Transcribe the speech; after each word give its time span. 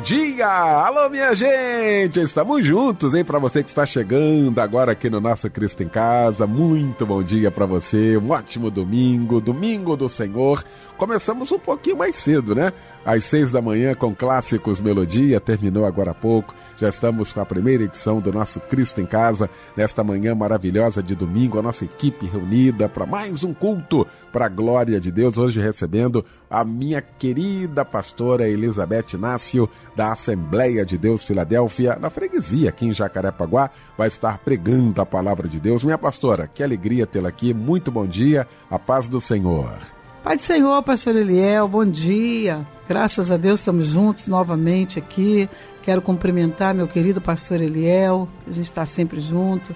Dia! 0.00 0.46
Alô, 0.46 1.10
minha 1.10 1.34
gente! 1.34 2.20
Estamos 2.20 2.64
juntos, 2.66 3.14
hein? 3.14 3.24
Para 3.24 3.38
você 3.38 3.62
que 3.62 3.68
está 3.68 3.84
chegando 3.84 4.58
agora 4.58 4.92
aqui 4.92 5.10
no 5.10 5.20
nosso 5.20 5.48
Cristo 5.50 5.82
em 5.82 5.88
Casa, 5.88 6.46
muito 6.46 7.04
bom 7.04 7.22
dia 7.22 7.50
para 7.50 7.66
você, 7.66 8.16
um 8.16 8.30
ótimo 8.30 8.70
domingo, 8.70 9.40
domingo 9.40 9.96
do 9.96 10.08
Senhor. 10.08 10.64
Começamos 11.00 11.50
um 11.50 11.58
pouquinho 11.58 11.96
mais 11.96 12.18
cedo, 12.18 12.54
né? 12.54 12.74
Às 13.06 13.24
seis 13.24 13.50
da 13.50 13.62
manhã 13.62 13.94
com 13.94 14.14
Clássicos 14.14 14.82
Melodia, 14.82 15.40
terminou 15.40 15.86
agora 15.86 16.10
há 16.10 16.14
pouco. 16.14 16.54
Já 16.76 16.90
estamos 16.90 17.32
com 17.32 17.40
a 17.40 17.46
primeira 17.46 17.84
edição 17.84 18.20
do 18.20 18.30
nosso 18.30 18.60
Cristo 18.60 19.00
em 19.00 19.06
Casa, 19.06 19.48
nesta 19.74 20.04
manhã 20.04 20.34
maravilhosa 20.34 21.02
de 21.02 21.14
domingo, 21.14 21.58
a 21.58 21.62
nossa 21.62 21.86
equipe 21.86 22.26
reunida 22.26 22.86
para 22.86 23.06
mais 23.06 23.42
um 23.42 23.54
culto 23.54 24.06
para 24.30 24.44
a 24.44 24.48
glória 24.50 25.00
de 25.00 25.10
Deus. 25.10 25.38
Hoje 25.38 25.58
recebendo 25.58 26.22
a 26.50 26.62
minha 26.64 27.00
querida 27.00 27.82
pastora 27.82 28.46
Elizabeth 28.46 29.14
Inácio, 29.14 29.70
da 29.96 30.12
Assembleia 30.12 30.84
de 30.84 30.98
Deus 30.98 31.24
Filadélfia, 31.24 31.96
na 31.98 32.10
freguesia 32.10 32.68
aqui 32.68 32.84
em 32.84 32.92
Jacarepaguá, 32.92 33.70
vai 33.96 34.08
estar 34.08 34.36
pregando 34.36 35.00
a 35.00 35.06
palavra 35.06 35.48
de 35.48 35.58
Deus. 35.58 35.82
Minha 35.82 35.96
pastora, 35.96 36.46
que 36.46 36.62
alegria 36.62 37.06
tê-la 37.06 37.30
aqui. 37.30 37.54
Muito 37.54 37.90
bom 37.90 38.06
dia, 38.06 38.46
a 38.70 38.78
paz 38.78 39.08
do 39.08 39.18
Senhor. 39.18 39.78
Pai 40.22 40.36
do 40.36 40.42
Senhor, 40.42 40.82
pastor 40.82 41.16
Eliel, 41.16 41.66
bom 41.66 41.84
dia. 41.84 42.66
Graças 42.86 43.30
a 43.30 43.38
Deus 43.38 43.60
estamos 43.60 43.86
juntos 43.86 44.26
novamente 44.26 44.98
aqui. 44.98 45.48
Quero 45.82 46.02
cumprimentar 46.02 46.74
meu 46.74 46.86
querido 46.86 47.22
pastor 47.22 47.58
Eliel, 47.58 48.28
a 48.46 48.52
gente 48.52 48.66
está 48.66 48.84
sempre 48.84 49.18
junto. 49.18 49.74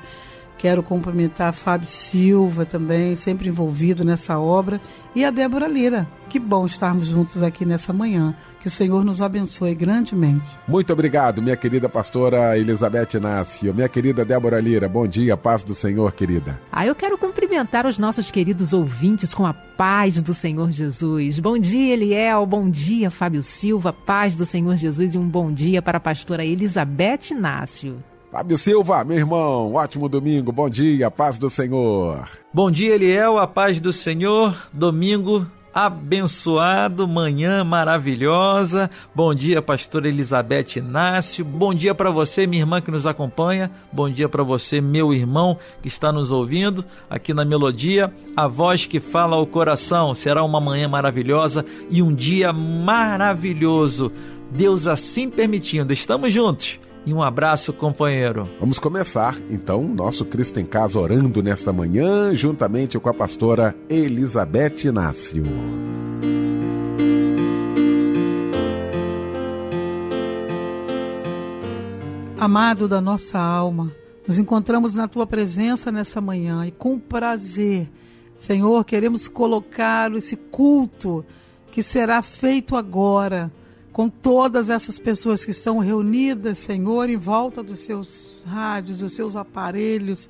Quero 0.59 0.83
cumprimentar 0.83 1.53
Fábio 1.53 1.89
Silva 1.89 2.65
também, 2.65 3.15
sempre 3.17 3.49
envolvido 3.49 4.05
nessa 4.05 4.39
obra, 4.39 4.81
e 5.15 5.25
a 5.25 5.31
Débora 5.31 5.69
Lira. 5.69 6.09
Que 6.29 6.39
bom 6.39 6.65
estarmos 6.65 7.09
juntos 7.09 7.43
aqui 7.43 7.65
nessa 7.65 7.93
manhã. 7.93 8.35
Que 8.61 8.69
o 8.69 8.71
Senhor 8.71 9.05
nos 9.05 9.21
abençoe 9.21 9.75
grandemente. 9.75 10.59
Muito 10.67 10.91
obrigado, 10.93 11.43
minha 11.43 11.57
querida 11.57 11.87
pastora 11.87 12.57
Elizabeth 12.57 13.09
Inácio. 13.15 13.75
Minha 13.75 13.89
querida 13.89 14.25
Débora 14.25 14.59
Lira, 14.59 14.89
bom 14.89 15.07
dia, 15.07 15.37
paz 15.37 15.63
do 15.63 15.75
Senhor, 15.75 16.11
querida. 16.13 16.59
Ah, 16.73 16.87
eu 16.87 16.95
quero 16.95 17.19
cumprimentar 17.19 17.87
os 17.87 17.99
nossos 17.99 18.31
queridos 18.31 18.73
ouvintes 18.73 19.35
com 19.35 19.45
a 19.45 19.53
paz 19.53 20.23
do 20.23 20.33
Senhor 20.33 20.71
Jesus. 20.71 21.39
Bom 21.41 21.59
dia, 21.59 21.93
Eliel. 21.93 22.47
Bom 22.47 22.71
dia, 22.71 23.11
Fábio 23.11 23.43
Silva. 23.43 23.93
Paz 23.93 24.35
do 24.35 24.47
Senhor 24.47 24.77
Jesus 24.77 25.15
e 25.15 25.19
um 25.19 25.29
bom 25.29 25.53
dia 25.53 25.83
para 25.83 25.99
a 25.99 26.01
pastora 26.01 26.45
Elizabeth 26.45 27.33
Inácio. 27.33 28.03
Fábio 28.35 28.59
Silva, 28.59 29.05
meu 29.05 29.17
irmão, 29.17 29.75
ótimo 29.75 30.09
domingo, 30.09 30.51
bom 30.51 30.69
dia, 30.69 31.09
paz 31.09 31.39
do 31.39 31.49
Senhor. 31.49 32.29
Bom 32.53 32.69
dia, 32.69 32.97
Eliel, 32.97 33.39
a 33.39 33.47
paz 33.47 33.79
do 33.79 33.93
Senhor, 33.93 34.61
domingo 34.73 35.47
abençoado, 35.73 37.07
manhã 37.07 37.63
maravilhosa. 37.63 38.91
Bom 39.15 39.33
dia, 39.33 39.63
pastora 39.63 40.09
Elizabeth 40.09 40.79
Inácio. 40.79 41.45
Bom 41.45 41.73
dia 41.73 41.95
para 41.95 42.11
você, 42.11 42.45
minha 42.45 42.63
irmã 42.63 42.81
que 42.81 42.91
nos 42.91 43.07
acompanha. 43.07 43.71
Bom 43.93 44.11
dia 44.11 44.29
para 44.29 44.43
você, 44.43 44.81
meu 44.81 45.15
irmão 45.15 45.57
que 45.81 45.87
está 45.87 46.11
nos 46.11 46.33
ouvindo 46.33 46.85
aqui 47.09 47.33
na 47.33 47.45
Melodia. 47.45 48.13
A 48.37 48.49
voz 48.49 48.85
que 48.85 48.99
fala 48.99 49.37
ao 49.37 49.47
coração. 49.47 50.13
Será 50.13 50.43
uma 50.43 50.61
manhã 50.61 50.89
maravilhosa 50.89 51.65
e 51.89 52.03
um 52.03 52.13
dia 52.13 52.53
maravilhoso. 52.53 54.11
Deus 54.51 54.89
assim 54.89 55.31
permitindo. 55.31 55.93
Estamos 55.93 56.33
juntos 56.33 56.81
e 57.07 57.13
um 57.13 57.23
abraço, 57.23 57.73
companheiro. 57.73 58.49
Vamos 58.59 58.79
começar, 58.79 59.37
então, 59.51 59.83
nosso 59.83 60.25
Cristo 60.25 60.59
em 60.59 60.65
Casa 60.65 60.99
orando 60.99 61.43
nesta 61.43 61.73
manhã, 61.73 62.35
juntamente 62.35 62.99
com 62.99 63.09
a 63.09 63.15
pastora 63.15 63.75
Elizabeth 63.89 64.85
Inácio. 64.87 65.45
Amado 72.39 72.89
da 72.89 73.01
nossa 73.01 73.39
alma, 73.39 73.93
nos 74.27 74.39
encontramos 74.39 74.95
na 74.95 75.09
tua 75.09 75.27
presença 75.27 75.91
nessa 75.93 76.21
manhã 76.21 76.67
e 76.67 76.71
com 76.71 76.99
prazer, 76.99 77.91
Senhor, 78.35 78.85
queremos 78.85 79.29
colocar 79.29 80.13
esse 80.15 80.37
culto 80.37 81.25
que 81.71 81.83
será 81.83 82.23
feito 82.23 82.77
agora 82.77 83.51
com 83.95 84.09
todas 84.09 84.71
essas 84.71 84.99
pessoas 84.99 85.45
que 85.45 85.53
estão 85.53 85.79
reunidas, 85.79 86.59
Senhor, 86.59 87.09
em 87.09 87.17
volta 87.17 87.63
dos 87.63 87.79
seus 87.79 88.43
rádios, 88.45 88.99
dos 88.99 89.13
seus 89.13 89.37
aparelhos. 89.37 90.29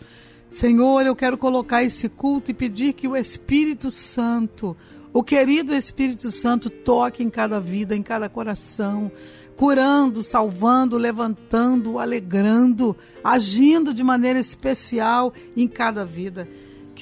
Senhor, 0.50 1.06
eu 1.06 1.16
quero 1.16 1.38
colocar 1.38 1.82
esse 1.82 2.10
culto 2.10 2.50
e 2.50 2.54
pedir 2.54 2.92
que 2.92 3.08
o 3.08 3.16
Espírito 3.16 3.90
Santo, 3.90 4.76
o 5.14 5.22
querido 5.22 5.74
Espírito 5.74 6.30
Santo, 6.30 6.68
toque 6.68 7.22
em 7.22 7.30
cada 7.30 7.58
vida, 7.58 7.96
em 7.96 8.02
cada 8.02 8.28
coração, 8.28 9.10
curando, 9.56 10.22
salvando, 10.22 10.98
levantando, 10.98 11.98
alegrando, 11.98 12.94
agindo 13.24 13.94
de 13.94 14.04
maneira 14.04 14.38
especial 14.38 15.32
em 15.56 15.66
cada 15.66 16.04
vida. 16.04 16.46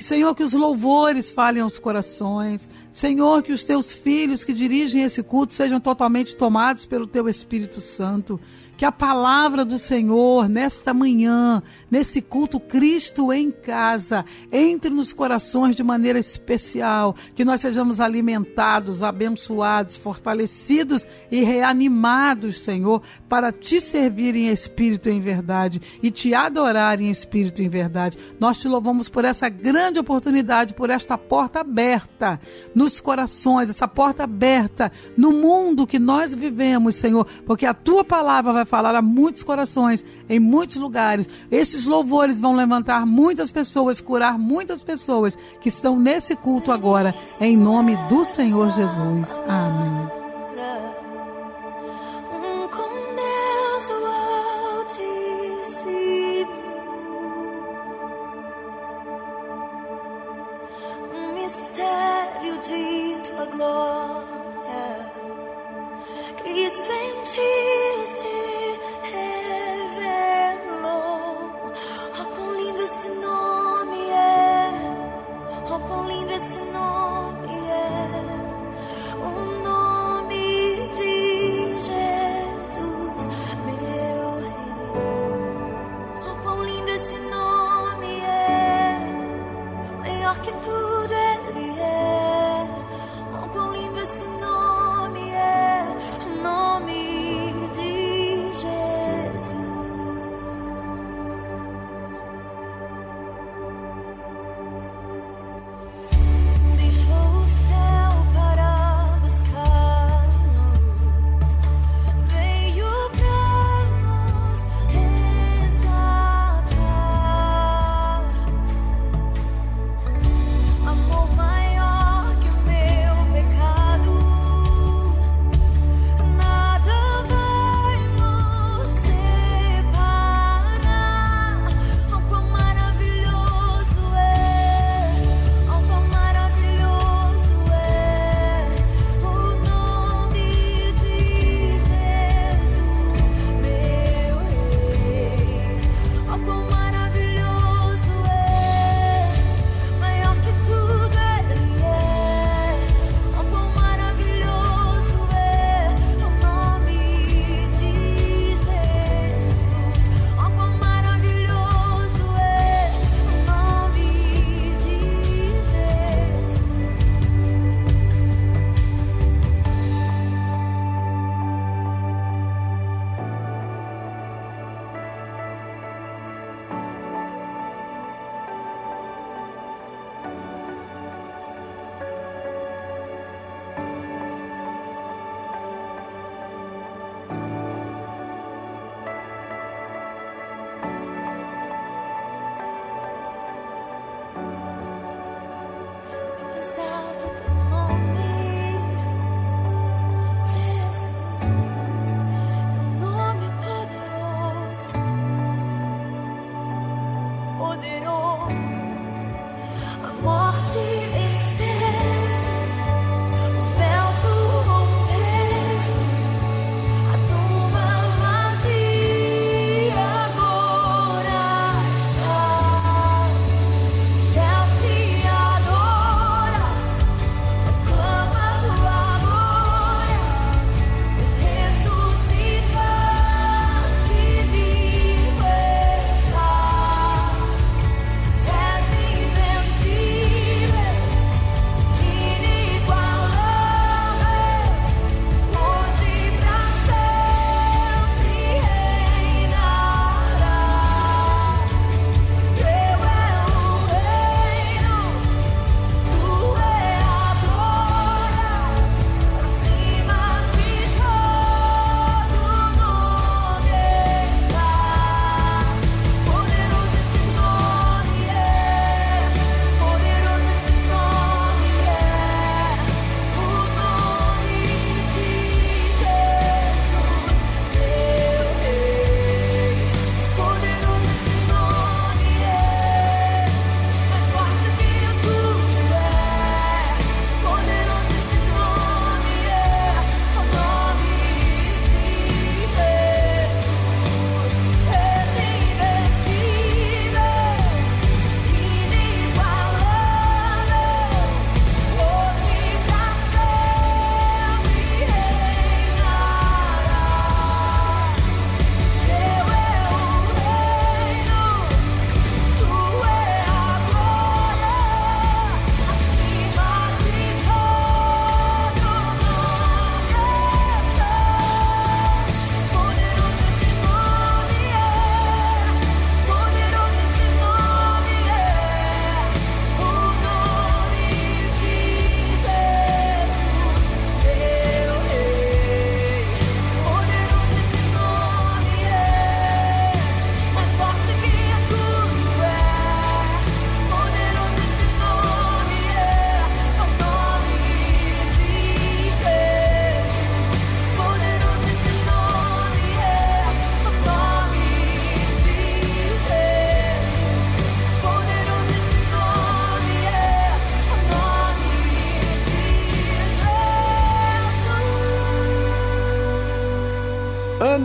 Senhor, 0.02 0.34
que 0.34 0.42
os 0.42 0.52
louvores 0.52 1.30
falem 1.30 1.62
aos 1.62 1.78
corações. 1.78 2.68
Senhor, 2.90 3.42
que 3.42 3.52
os 3.52 3.64
teus 3.64 3.92
filhos 3.92 4.44
que 4.44 4.52
dirigem 4.52 5.02
esse 5.02 5.22
culto 5.22 5.54
sejam 5.54 5.80
totalmente 5.80 6.36
tomados 6.36 6.84
pelo 6.84 7.06
teu 7.06 7.28
Espírito 7.28 7.80
Santo 7.80 8.38
que 8.82 8.86
a 8.86 8.90
palavra 8.90 9.64
do 9.64 9.78
Senhor 9.78 10.48
nesta 10.48 10.92
manhã, 10.92 11.62
nesse 11.88 12.20
culto 12.20 12.58
Cristo 12.58 13.32
em 13.32 13.48
casa, 13.48 14.24
entre 14.50 14.90
nos 14.90 15.12
corações 15.12 15.76
de 15.76 15.84
maneira 15.84 16.18
especial, 16.18 17.14
que 17.32 17.44
nós 17.44 17.60
sejamos 17.60 18.00
alimentados, 18.00 19.00
abençoados, 19.00 19.96
fortalecidos 19.96 21.06
e 21.30 21.44
reanimados, 21.44 22.58
Senhor, 22.58 23.00
para 23.28 23.52
te 23.52 23.80
servir 23.80 24.34
em 24.34 24.48
espírito 24.48 25.08
e 25.08 25.12
em 25.12 25.20
verdade 25.20 25.80
e 26.02 26.10
te 26.10 26.34
adorar 26.34 27.00
em 27.00 27.08
espírito 27.08 27.62
e 27.62 27.66
em 27.66 27.68
verdade. 27.68 28.18
Nós 28.40 28.58
te 28.58 28.66
louvamos 28.66 29.08
por 29.08 29.24
essa 29.24 29.48
grande 29.48 30.00
oportunidade, 30.00 30.74
por 30.74 30.90
esta 30.90 31.16
porta 31.16 31.60
aberta 31.60 32.40
nos 32.74 32.98
corações, 32.98 33.70
essa 33.70 33.86
porta 33.86 34.24
aberta 34.24 34.90
no 35.16 35.30
mundo 35.30 35.86
que 35.86 36.00
nós 36.00 36.34
vivemos, 36.34 36.96
Senhor, 36.96 37.24
porque 37.46 37.64
a 37.64 37.72
tua 37.72 38.02
palavra 38.02 38.52
vai 38.52 38.71
falar 38.72 38.94
a 38.94 39.02
muitos 39.02 39.42
corações, 39.42 40.02
em 40.30 40.40
muitos 40.40 40.76
lugares. 40.76 41.28
Esses 41.50 41.84
louvores 41.84 42.40
vão 42.40 42.56
levantar 42.56 43.04
muitas 43.04 43.50
pessoas, 43.50 44.00
curar 44.00 44.38
muitas 44.38 44.82
pessoas 44.82 45.36
que 45.60 45.68
estão 45.68 46.00
nesse 46.00 46.34
culto 46.34 46.72
agora, 46.72 47.14
em 47.38 47.54
nome 47.54 47.96
do 48.08 48.24
Senhor 48.24 48.70
Jesus. 48.70 49.38
Amém. 49.46 50.21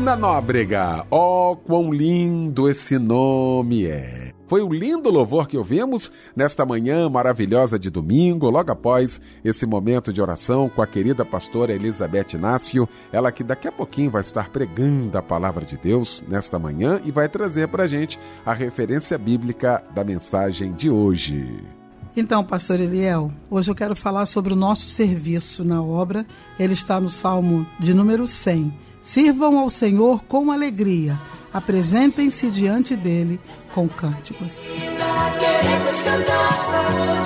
Ana 0.07 0.15
Nóbrega. 0.15 1.05
Oh, 1.11 1.57
quão 1.65 1.91
lindo 1.91 2.69
esse 2.69 2.97
nome 2.97 3.85
é. 3.87 4.31
Foi 4.47 4.61
o 4.61 4.71
lindo 4.71 5.09
louvor 5.09 5.49
que 5.49 5.57
ouvimos 5.57 6.09
nesta 6.33 6.65
manhã 6.65 7.09
maravilhosa 7.09 7.77
de 7.77 7.89
domingo, 7.89 8.49
logo 8.49 8.71
após 8.71 9.19
esse 9.43 9.65
momento 9.65 10.13
de 10.13 10.21
oração 10.21 10.69
com 10.69 10.81
a 10.81 10.87
querida 10.87 11.25
pastora 11.25 11.73
Elizabeth 11.73 12.35
Inácio, 12.35 12.87
ela 13.11 13.33
que 13.33 13.43
daqui 13.43 13.67
a 13.67 13.71
pouquinho 13.71 14.09
vai 14.09 14.21
estar 14.21 14.47
pregando 14.47 15.17
a 15.17 15.21
palavra 15.21 15.65
de 15.65 15.75
Deus 15.75 16.23
nesta 16.25 16.57
manhã 16.57 17.01
e 17.03 17.11
vai 17.11 17.27
trazer 17.27 17.67
para 17.67 17.83
a 17.83 17.87
gente 17.87 18.17
a 18.45 18.53
referência 18.53 19.17
bíblica 19.17 19.83
da 19.93 20.05
mensagem 20.05 20.71
de 20.71 20.89
hoje. 20.89 21.61
Então, 22.15 22.45
pastor 22.45 22.79
Eliel, 22.79 23.29
hoje 23.51 23.69
eu 23.69 23.75
quero 23.75 23.93
falar 23.93 24.25
sobre 24.25 24.53
o 24.53 24.55
nosso 24.55 24.85
serviço 24.85 25.65
na 25.65 25.83
obra. 25.83 26.25
Ele 26.57 26.71
está 26.71 26.97
no 26.97 27.09
Salmo 27.09 27.67
de 27.77 27.93
número 27.93 28.25
100 28.25 28.86
Sirvam 29.07 29.57
ao 29.57 29.69
Senhor 29.69 30.21
com 30.25 30.51
alegria, 30.51 31.17
apresentem-se 31.53 32.51
diante 32.51 32.93
dele 32.93 33.39
com 33.73 33.87
cânticos. 33.87 34.57
Queremos 35.39 36.01
cantar, 36.03 36.49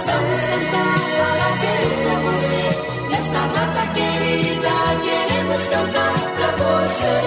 vamos 0.05 0.41
cantar, 0.45 0.99
parabéns 1.17 1.95
você. 2.21 2.61
Nesta 3.09 3.47
data 3.47 3.83
querida, 3.95 4.69
queremos 5.01 5.65
cantar 5.65 6.13
você. 6.59 7.17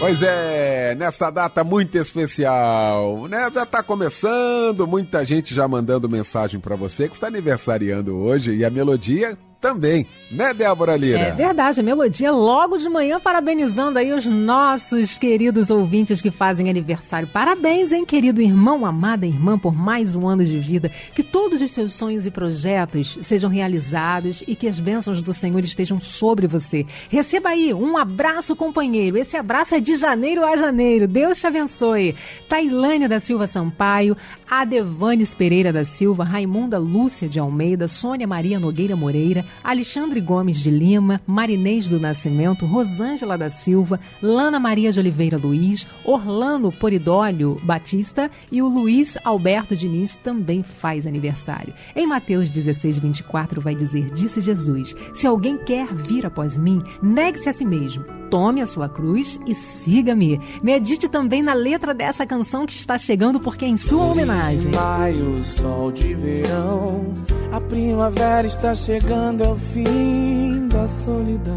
Pois 0.00 0.22
é, 0.22 0.67
nesta 0.94 1.30
data 1.30 1.64
muito 1.64 1.96
especial, 1.98 3.26
né? 3.28 3.50
Já 3.52 3.62
está 3.62 3.82
começando, 3.82 4.86
muita 4.86 5.24
gente 5.24 5.54
já 5.54 5.66
mandando 5.66 6.08
mensagem 6.08 6.60
para 6.60 6.76
você 6.76 7.08
que 7.08 7.14
está 7.14 7.28
aniversariando 7.28 8.16
hoje 8.16 8.54
e 8.54 8.64
a 8.64 8.70
melodia 8.70 9.36
também, 9.60 10.06
né, 10.30 10.54
Débora 10.54 10.96
Lira? 10.96 11.18
É 11.18 11.32
verdade, 11.32 11.80
a 11.80 11.82
melodia 11.82 12.30
logo 12.30 12.78
de 12.78 12.88
manhã 12.88 13.18
parabenizando 13.18 13.98
aí 13.98 14.12
os 14.12 14.24
nossos 14.24 15.18
queridos 15.18 15.68
ouvintes 15.68 16.22
que 16.22 16.30
fazem 16.30 16.70
aniversário. 16.70 17.28
Parabéns, 17.28 17.90
hein, 17.90 18.04
querido 18.04 18.40
irmão, 18.40 18.86
amada 18.86 19.26
irmã, 19.26 19.58
por 19.58 19.74
mais 19.74 20.14
um 20.14 20.28
ano 20.28 20.44
de 20.44 20.58
vida. 20.58 20.90
Que 21.12 21.24
todos 21.24 21.60
os 21.60 21.70
seus 21.72 21.92
sonhos 21.92 22.24
e 22.24 22.30
projetos 22.30 23.18
sejam 23.20 23.50
realizados 23.50 24.44
e 24.46 24.54
que 24.54 24.68
as 24.68 24.78
bênçãos 24.78 25.22
do 25.22 25.32
Senhor 25.32 25.60
estejam 25.60 26.00
sobre 26.00 26.46
você. 26.46 26.84
Receba 27.08 27.48
aí 27.48 27.74
um 27.74 27.96
abraço, 27.96 28.54
companheiro. 28.54 29.18
Esse 29.18 29.36
abraço 29.36 29.74
é 29.74 29.80
de 29.80 29.96
janeiro 29.96 30.44
a 30.44 30.56
janeiro. 30.56 31.08
Deus 31.08 31.40
te 31.40 31.46
abençoe. 31.46 32.14
Tailândia 32.48 33.08
da 33.08 33.18
Silva 33.18 33.48
Sampaio, 33.48 34.16
Adevanes 34.48 35.34
Pereira 35.34 35.72
da 35.72 35.84
Silva, 35.84 36.22
Raimunda 36.22 36.78
Lúcia 36.78 37.28
de 37.28 37.40
Almeida, 37.40 37.88
Sônia 37.88 38.26
Maria 38.26 38.60
Nogueira 38.60 38.94
Moreira, 38.94 39.47
Alexandre 39.62 40.20
Gomes 40.20 40.58
de 40.58 40.70
Lima, 40.70 41.20
Marinês 41.26 41.88
do 41.88 41.98
Nascimento, 42.00 42.66
Rosângela 42.66 43.36
da 43.36 43.50
Silva, 43.50 44.00
Lana 44.22 44.58
Maria 44.58 44.92
de 44.92 45.00
Oliveira 45.00 45.36
Luiz, 45.36 45.86
Orlando 46.04 46.70
Poridólio 46.70 47.56
Batista 47.62 48.30
e 48.50 48.62
o 48.62 48.68
Luiz 48.68 49.16
Alberto 49.24 49.76
Diniz 49.76 50.16
também 50.16 50.62
faz 50.62 51.06
aniversário. 51.06 51.74
Em 51.94 52.06
Mateus 52.06 52.50
16, 52.50 52.98
24 52.98 53.60
vai 53.60 53.74
dizer, 53.74 54.10
disse 54.10 54.40
Jesus, 54.40 54.94
se 55.14 55.26
alguém 55.26 55.56
quer 55.58 55.94
vir 55.94 56.26
após 56.26 56.56
mim, 56.56 56.82
negue-se 57.02 57.48
a 57.48 57.52
si 57.52 57.64
mesmo, 57.64 58.04
tome 58.30 58.60
a 58.60 58.66
sua 58.66 58.88
cruz 58.88 59.40
e 59.46 59.54
siga-me. 59.54 60.40
Medite 60.62 61.08
também 61.08 61.42
na 61.42 61.54
letra 61.54 61.94
dessa 61.94 62.26
canção 62.26 62.66
que 62.66 62.74
está 62.74 62.98
chegando 62.98 63.40
porque 63.40 63.64
é 63.64 63.68
em 63.68 63.76
sua 63.76 64.04
homenagem. 64.04 64.70
Maio, 64.72 65.42
sol 65.42 65.90
de 65.90 66.14
verão, 66.14 67.14
a 67.52 67.60
primavera 67.60 68.46
está 68.46 68.74
chegando 68.74 69.37
chegando 69.38 69.44
ao 69.44 69.56
fim 69.56 70.68
da 70.68 70.86
solidão. 70.86 71.54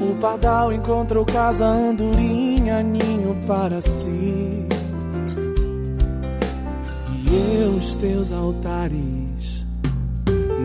O 0.00 0.14
pardal 0.20 0.72
encontrou 0.72 1.24
casa, 1.26 1.66
andorinha, 1.66 2.82
ninho 2.82 3.36
para 3.46 3.80
si. 3.80 4.66
E 7.08 7.60
eu, 7.60 7.72
os 7.72 7.94
teus 7.96 8.32
altares, 8.32 9.66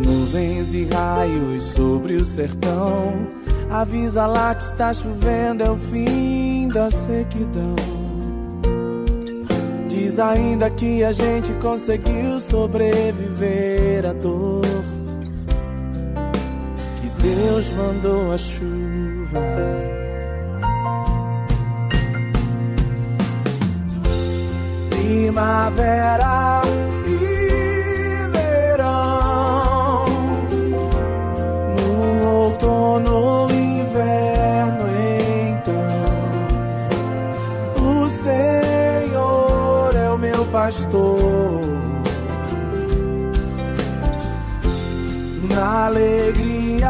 nuvens 0.05 0.73
e 0.73 0.85
raios 0.85 1.63
sobre 1.63 2.15
o 2.15 2.25
sertão. 2.25 3.27
Avisa 3.69 4.27
lá 4.27 4.53
que 4.53 4.63
está 4.63 4.93
chovendo, 4.93 5.63
é 5.63 5.71
o 5.71 5.77
fim 5.77 6.67
da 6.67 6.91
sequidão. 6.91 7.75
Diz 9.87 10.19
ainda 10.19 10.69
que 10.69 11.03
a 11.03 11.11
gente 11.11 11.51
conseguiu 11.53 12.39
sobreviver 12.39 14.05
à 14.05 14.13
dor. 14.13 14.80
Deus 17.21 17.71
mandou 17.73 18.33
a 18.33 18.37
chuva. 18.37 19.39
Primavera 24.89 26.61
e 27.05 28.27
verão, 28.31 30.05
no 31.77 32.27
outono 32.27 33.47
e 33.51 33.53
inverno, 33.81 34.85
então 35.49 35.63
o 38.03 38.09
Senhor 38.09 39.95
é 39.95 40.09
o 40.09 40.17
meu 40.17 40.43
pastor. 40.45 41.61
na 45.53 45.85
alegria 45.85 46.40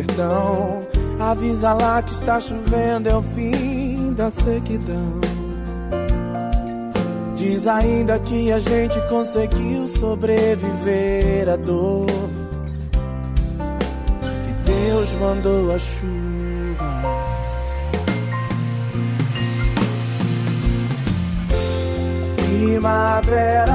sobre 0.00 0.12
o 0.12 0.16
sertão. 0.16 0.86
Avisa 1.18 1.72
lá 1.72 2.02
que 2.02 2.12
está 2.12 2.40
chovendo, 2.40 3.08
é 3.08 3.16
o 3.16 3.22
fim 3.22 4.12
da 4.14 4.30
sequidão. 4.30 5.20
Diz 7.36 7.66
ainda 7.66 8.18
que 8.18 8.52
a 8.52 8.58
gente 8.58 9.00
conseguiu 9.08 9.86
sobreviver 9.88 11.48
à 11.48 11.56
dor. 11.56 12.06
Que 14.46 14.70
Deus 14.70 15.14
mandou 15.14 15.74
a 15.74 15.78
chuva. 15.78 16.10
Primavera 22.36 23.69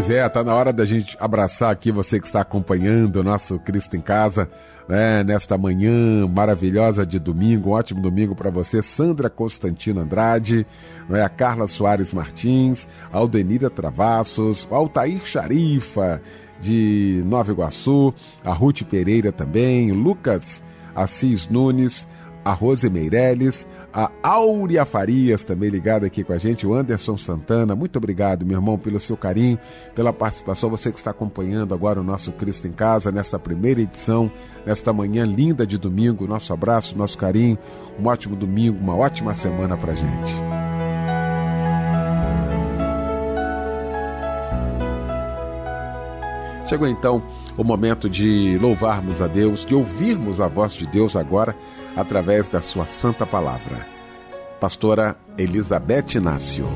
Pois 0.00 0.08
é, 0.08 0.26
tá 0.30 0.42
na 0.42 0.54
hora 0.54 0.72
da 0.72 0.86
gente 0.86 1.14
abraçar 1.20 1.70
aqui 1.70 1.92
você 1.92 2.18
que 2.18 2.24
está 2.24 2.40
acompanhando 2.40 3.16
o 3.16 3.22
nosso 3.22 3.58
Cristo 3.58 3.98
em 3.98 4.00
Casa, 4.00 4.48
né, 4.88 5.22
nesta 5.22 5.58
manhã 5.58 6.26
maravilhosa 6.26 7.04
de 7.04 7.18
domingo, 7.18 7.68
um 7.68 7.72
ótimo 7.72 8.00
domingo 8.00 8.34
para 8.34 8.48
você, 8.48 8.80
Sandra 8.80 9.28
Constantino 9.28 10.00
Andrade, 10.00 10.66
né, 11.06 11.22
a 11.22 11.28
Carla 11.28 11.66
Soares 11.66 12.14
Martins, 12.14 12.88
Aldenira 13.12 13.68
Travassos, 13.68 14.66
o 14.70 14.74
Altair 14.74 15.20
Charifa, 15.26 16.22
de 16.62 17.22
Nova 17.26 17.52
Iguaçu, 17.52 18.14
a 18.42 18.54
Ruth 18.54 18.84
Pereira 18.84 19.30
também, 19.30 19.92
Lucas 19.92 20.62
Assis 20.96 21.46
Nunes, 21.46 22.08
a 22.42 22.54
Rose 22.54 22.88
Meirelles, 22.88 23.66
a 23.92 24.10
Áurea 24.22 24.84
Farias 24.84 25.44
também 25.44 25.68
ligada 25.68 26.06
aqui 26.06 26.22
com 26.22 26.32
a 26.32 26.38
gente, 26.38 26.66
o 26.66 26.74
Anderson 26.74 27.16
Santana. 27.16 27.74
Muito 27.74 27.96
obrigado, 27.96 28.46
meu 28.46 28.58
irmão, 28.58 28.78
pelo 28.78 29.00
seu 29.00 29.16
carinho, 29.16 29.58
pela 29.94 30.12
participação. 30.12 30.70
Você 30.70 30.92
que 30.92 30.98
está 30.98 31.10
acompanhando 31.10 31.74
agora 31.74 32.00
o 32.00 32.04
nosso 32.04 32.32
Cristo 32.32 32.68
em 32.68 32.72
Casa, 32.72 33.10
nessa 33.10 33.38
primeira 33.38 33.80
edição, 33.80 34.30
nesta 34.64 34.92
manhã 34.92 35.24
linda 35.24 35.66
de 35.66 35.76
domingo. 35.76 36.26
Nosso 36.26 36.52
abraço, 36.52 36.96
nosso 36.96 37.18
carinho. 37.18 37.58
Um 37.98 38.06
ótimo 38.06 38.36
domingo, 38.36 38.78
uma 38.78 38.96
ótima 38.96 39.34
semana 39.34 39.76
para 39.76 39.94
gente. 39.94 40.34
Chegou 46.64 46.86
então 46.86 47.20
o 47.56 47.64
momento 47.64 48.08
de 48.08 48.58
louvarmos 48.58 49.20
a 49.20 49.26
Deus, 49.26 49.64
de 49.64 49.74
ouvirmos 49.74 50.40
a 50.40 50.48
voz 50.48 50.74
de 50.74 50.86
Deus 50.86 51.16
agora 51.16 51.56
através 51.96 52.48
da 52.48 52.60
sua 52.60 52.86
santa 52.86 53.26
palavra. 53.26 53.86
Pastora 54.60 55.16
Elizabeth 55.38 56.16
Inácio. 56.16 56.66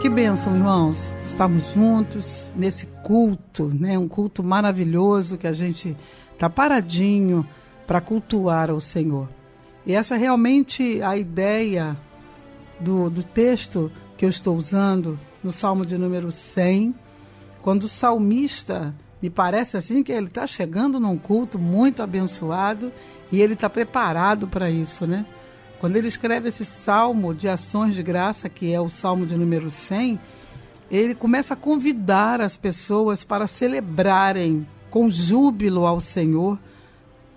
Que 0.00 0.08
bênção, 0.08 0.56
irmãos. 0.56 1.14
Estamos 1.22 1.72
juntos 1.72 2.50
nesse 2.56 2.86
culto, 3.04 3.66
né? 3.72 3.96
Um 3.96 4.08
culto 4.08 4.42
maravilhoso 4.42 5.38
que 5.38 5.46
a 5.46 5.52
gente 5.52 5.96
tá 6.36 6.50
paradinho 6.50 7.46
para 7.86 8.00
cultuar 8.00 8.70
ao 8.70 8.80
Senhor. 8.80 9.28
E 9.86 9.94
essa 9.94 10.16
é 10.16 10.18
realmente 10.18 11.00
a 11.02 11.16
ideia 11.16 11.96
do, 12.82 13.08
do 13.08 13.22
texto 13.22 13.90
que 14.16 14.24
eu 14.24 14.28
estou 14.28 14.56
usando 14.56 15.18
no 15.42 15.50
Salmo 15.50 15.86
de 15.86 15.96
número 15.96 16.30
100, 16.30 16.94
quando 17.62 17.84
o 17.84 17.88
salmista, 17.88 18.94
me 19.20 19.30
parece 19.30 19.76
assim 19.76 20.02
que 20.02 20.12
ele 20.12 20.26
está 20.26 20.46
chegando 20.46 20.98
num 20.98 21.16
culto 21.16 21.58
muito 21.58 22.02
abençoado 22.02 22.92
e 23.30 23.40
ele 23.40 23.54
está 23.54 23.70
preparado 23.70 24.48
para 24.48 24.70
isso, 24.70 25.06
né? 25.06 25.24
Quando 25.80 25.96
ele 25.96 26.08
escreve 26.08 26.48
esse 26.48 26.64
salmo 26.64 27.34
de 27.34 27.48
ações 27.48 27.94
de 27.94 28.02
graça, 28.02 28.48
que 28.48 28.72
é 28.72 28.80
o 28.80 28.88
salmo 28.88 29.26
de 29.26 29.36
número 29.36 29.70
100, 29.70 30.20
ele 30.90 31.14
começa 31.14 31.54
a 31.54 31.56
convidar 31.56 32.40
as 32.40 32.56
pessoas 32.56 33.24
para 33.24 33.46
celebrarem 33.46 34.66
com 34.90 35.08
júbilo 35.08 35.86
ao 35.86 36.00
Senhor 36.00 36.58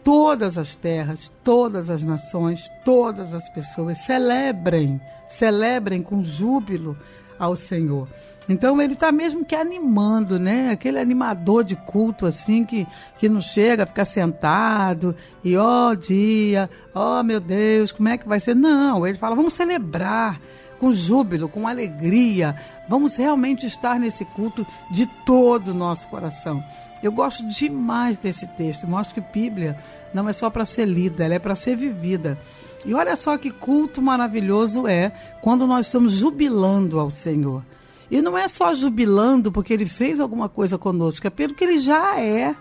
todas 0.03 0.57
as 0.57 0.75
terras, 0.75 1.31
todas 1.43 1.89
as 1.89 2.03
nações, 2.03 2.69
todas 2.83 3.33
as 3.33 3.49
pessoas. 3.49 3.97
Celebrem, 3.97 5.01
celebrem 5.27 6.01
com 6.01 6.23
júbilo 6.23 6.97
ao 7.37 7.55
Senhor. 7.55 8.07
Então 8.47 8.79
ele 8.79 8.93
está 8.93 9.11
mesmo 9.11 9.43
que 9.43 9.55
animando, 9.55 10.37
né? 10.37 10.69
Aquele 10.69 10.99
animador 10.99 11.63
de 11.63 11.75
culto 11.75 12.25
assim 12.25 12.63
que, 12.63 12.85
que 13.17 13.27
não 13.27 13.41
chega, 13.41 13.87
fica 13.87 14.05
sentado 14.05 15.15
e 15.43 15.57
ó 15.57 15.89
oh, 15.89 15.95
dia, 15.95 16.69
ó 16.93 17.19
oh, 17.19 17.23
meu 17.23 17.39
Deus, 17.39 17.91
como 17.91 18.07
é 18.07 18.17
que 18.17 18.27
vai 18.27 18.39
ser? 18.39 18.55
Não, 18.55 19.05
ele 19.05 19.17
fala, 19.17 19.35
vamos 19.35 19.53
celebrar 19.53 20.39
com 20.79 20.93
júbilo, 20.93 21.49
com 21.49 21.67
alegria. 21.67 22.55
Vamos 22.87 23.15
realmente 23.15 23.65
estar 23.65 23.99
nesse 23.99 24.25
culto 24.25 24.65
de 24.91 25.07
todo 25.25 25.69
o 25.69 25.73
nosso 25.73 26.07
coração. 26.07 26.63
Eu 27.01 27.11
gosto 27.11 27.47
demais 27.47 28.17
desse 28.17 28.47
texto. 28.47 28.87
Mostra 28.87 29.21
que 29.21 29.33
Bíblia 29.33 29.77
não 30.13 30.29
é 30.29 30.33
só 30.33 30.49
para 30.49 30.65
ser 30.65 30.85
lida, 30.85 31.25
ela 31.25 31.35
é 31.35 31.39
para 31.39 31.55
ser 31.55 31.75
vivida. 31.75 32.37
E 32.85 32.93
olha 32.93 33.15
só 33.15 33.37
que 33.37 33.49
culto 33.49 34.01
maravilhoso 34.01 34.87
é 34.87 35.11
quando 35.41 35.65
nós 35.65 35.87
estamos 35.87 36.13
jubilando 36.13 36.99
ao 36.99 37.09
Senhor. 37.09 37.63
E 38.09 38.21
não 38.21 38.37
é 38.37 38.47
só 38.47 38.73
jubilando 38.73 39.51
porque 39.51 39.73
ele 39.73 39.87
fez 39.87 40.19
alguma 40.19 40.47
coisa 40.47 40.77
conosco, 40.77 41.25
é 41.25 41.29
pelo 41.29 41.55
que 41.55 41.63
ele 41.63 41.79
já 41.79 42.19
é, 42.19 42.55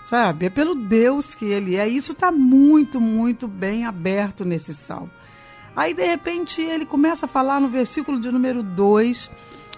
sabe? 0.00 0.46
É 0.46 0.50
pelo 0.50 0.74
Deus 0.74 1.34
que 1.34 1.44
ele 1.44 1.76
é. 1.76 1.88
E 1.88 1.96
isso 1.96 2.12
está 2.12 2.32
muito, 2.32 2.98
muito 2.98 3.46
bem 3.46 3.84
aberto 3.84 4.44
nesse 4.44 4.72
salmo. 4.72 5.10
Aí, 5.76 5.92
de 5.92 6.04
repente, 6.04 6.62
ele 6.62 6.86
começa 6.86 7.26
a 7.26 7.28
falar 7.28 7.60
no 7.60 7.68
versículo 7.68 8.18
de 8.18 8.32
número 8.32 8.62
2, 8.62 9.30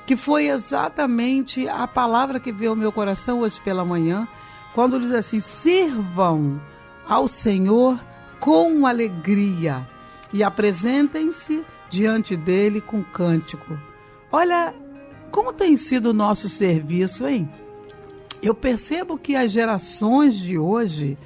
que 0.06 0.16
foi 0.16 0.46
exatamente 0.46 1.68
a 1.68 1.86
palavra 1.86 2.40
que 2.40 2.52
veio 2.52 2.70
ao 2.70 2.76
meu 2.76 2.92
coração 2.92 3.40
hoje 3.40 3.60
pela 3.60 3.84
manhã, 3.84 4.26
quando 4.72 5.00
diz 5.00 5.12
assim: 5.12 5.40
sirvam 5.40 6.60
ao 7.06 7.26
Senhor 7.28 7.98
com 8.40 8.86
alegria 8.86 9.86
e 10.32 10.42
apresentem-se 10.42 11.62
diante 11.90 12.36
dele 12.36 12.80
com 12.80 13.02
cântico. 13.04 13.78
Olha 14.32 14.74
como 15.30 15.52
tem 15.52 15.76
sido 15.76 16.06
o 16.06 16.14
nosso 16.14 16.48
serviço, 16.48 17.26
hein? 17.26 17.48
Eu 18.42 18.54
percebo 18.54 19.18
que 19.18 19.36
as 19.36 19.52
gerações 19.52 20.38
de 20.38 20.58
hoje, 20.58 21.18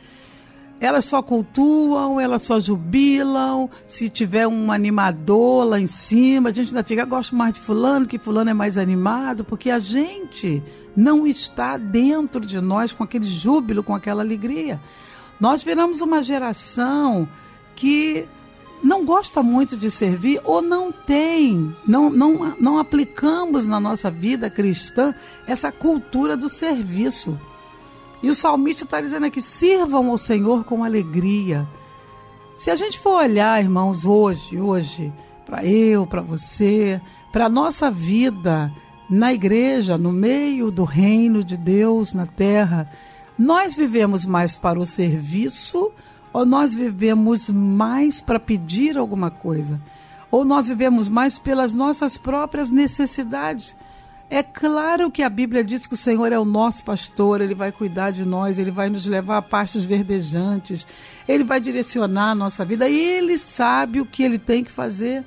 elas 0.81 1.05
só 1.05 1.23
cultuam, 1.23 2.21
elas 2.21 2.43
só 2.43 2.59
jubilam, 2.59 3.71
se 3.87 4.09
tiver 4.09 4.49
um 4.49 4.73
animador 4.73 5.65
lá 5.65 5.81
em 5.81 5.87
cima, 5.87 6.49
a 6.49 6.53
gente 6.53 6.69
ainda 6.69 6.83
fica, 6.83 7.05
gosto 7.05 7.37
mais 7.37 7.55
de 7.55 7.61
fulano, 7.61 8.07
que 8.07 8.19
fulano 8.19 8.51
é 8.51 8.55
mais 8.55 8.77
animado, 8.77 9.45
porque 9.45 9.71
a 9.71 9.79
gente 9.79 10.63
não 10.97 11.27
está 11.27 11.77
dentro 11.77 12.41
de 12.41 12.61
nós 12.61 12.93
com 12.93 13.05
aquele 13.05 13.27
júbilo, 13.27 13.83
com 13.83 13.95
aquela 13.95 14.23
alegria. 14.23 14.81
Nós 15.41 15.63
viramos 15.63 16.01
uma 16.01 16.23
geração 16.23 17.29
que 17.75 18.27
não 18.83 19.05
gosta 19.05 19.43
muito 19.43 19.77
de 19.77 19.91
servir 19.91 20.41
ou 20.45 20.61
não 20.61 20.93
tem, 20.93 21.75
não, 21.87 22.11
não, 22.11 22.55
não 22.61 22.79
aplicamos 22.79 23.67
na 23.67 23.81
nossa 23.81 24.11
vida 24.11 24.51
cristã 24.51 25.15
essa 25.47 25.73
cultura 25.73 26.37
do 26.37 26.49
serviço. 26.49 27.39
E 28.23 28.29
o 28.29 28.35
salmista 28.35 28.85
está 28.85 29.01
dizendo 29.01 29.27
aqui: 29.27 29.41
sirvam 29.41 30.11
ao 30.11 30.19
Senhor 30.19 30.65
com 30.65 30.85
alegria. 30.85 31.67
Se 32.57 32.71
a 32.71 32.77
gente 32.77 32.99
for 32.99 33.17
olhar, 33.17 33.61
irmãos, 33.61 34.07
hoje, 34.07 34.61
hoje, 34.61 35.13
para 35.45 35.65
eu, 35.65 36.07
para 36.07 36.21
você, 36.21 37.01
para 37.33 37.47
a 37.47 37.49
nossa 37.49 37.91
vida 37.91 38.73
na 39.11 39.33
igreja, 39.33 39.99
no 39.99 40.13
meio 40.13 40.71
do 40.71 40.85
reino 40.85 41.43
de 41.43 41.57
Deus 41.57 42.15
na 42.15 42.27
terra, 42.27 42.91
nós 43.39 43.75
vivemos 43.75 44.25
mais 44.25 44.57
para 44.57 44.79
o 44.79 44.87
serviço 44.87 45.91
ou 46.33 46.45
nós 46.45 46.75
vivemos 46.75 47.49
mais 47.49 48.21
para 48.21 48.41
pedir 48.41 48.99
alguma 48.99 49.31
coisa? 49.31 49.81
Ou 50.31 50.45
nós 50.45 50.69
vivemos 50.69 51.09
mais 51.09 51.39
pelas 51.39 51.73
nossas 51.75 52.17
próprias 52.17 52.71
necessidades? 52.71 53.77
É 54.31 54.43
claro 54.43 55.11
que 55.11 55.23
a 55.23 55.29
Bíblia 55.29 55.63
diz 55.63 55.87
que 55.87 55.95
o 55.95 55.97
Senhor 55.97 56.33
é 56.33 56.39
o 56.39 56.45
nosso 56.45 56.83
pastor, 56.83 57.41
ele 57.41 57.55
vai 57.55 57.71
cuidar 57.71 58.11
de 58.11 58.25
nós, 58.25 58.59
ele 58.59 58.71
vai 58.71 58.89
nos 58.89 59.07
levar 59.07 59.37
a 59.37 59.43
pastos 59.43 59.85
verdejantes, 59.85 60.87
ele 61.29 61.45
vai 61.45 61.61
direcionar 61.61 62.31
a 62.31 62.35
nossa 62.35 62.65
vida, 62.65 62.89
e 62.89 62.99
ele 62.99 63.39
sabe 63.39 64.01
o 64.01 64.07
que 64.07 64.23
ele 64.23 64.39
tem 64.39 64.65
que 64.65 64.73
fazer. 64.73 65.25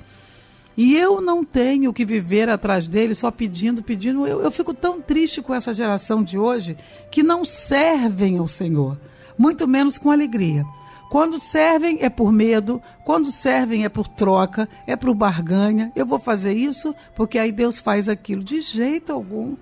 E 0.78 0.96
eu 0.96 1.20
não 1.20 1.44
tenho 1.44 1.92
que 1.92 2.04
viver 2.04 2.48
atrás 2.48 2.86
dele 2.86 3.12
só 3.12 3.32
pedindo, 3.32 3.82
pedindo. 3.82 4.24
Eu, 4.24 4.42
eu 4.42 4.50
fico 4.52 4.72
tão 4.72 5.00
triste 5.00 5.42
com 5.42 5.52
essa 5.52 5.74
geração 5.74 6.22
de 6.22 6.38
hoje 6.38 6.76
que 7.10 7.20
não 7.20 7.44
servem 7.44 8.38
ao 8.38 8.46
Senhor, 8.46 8.96
muito 9.36 9.66
menos 9.66 9.98
com 9.98 10.08
alegria. 10.08 10.64
Quando 11.10 11.36
servem 11.40 11.98
é 12.00 12.08
por 12.08 12.30
medo, 12.30 12.80
quando 13.04 13.32
servem 13.32 13.84
é 13.84 13.88
por 13.88 14.06
troca, 14.06 14.68
é 14.86 14.94
por 14.94 15.12
barganha. 15.14 15.90
Eu 15.96 16.06
vou 16.06 16.20
fazer 16.20 16.52
isso 16.52 16.94
porque 17.16 17.40
aí 17.40 17.50
Deus 17.50 17.80
faz 17.80 18.08
aquilo. 18.08 18.44
De 18.44 18.60
jeito 18.60 19.12
algum. 19.12 19.56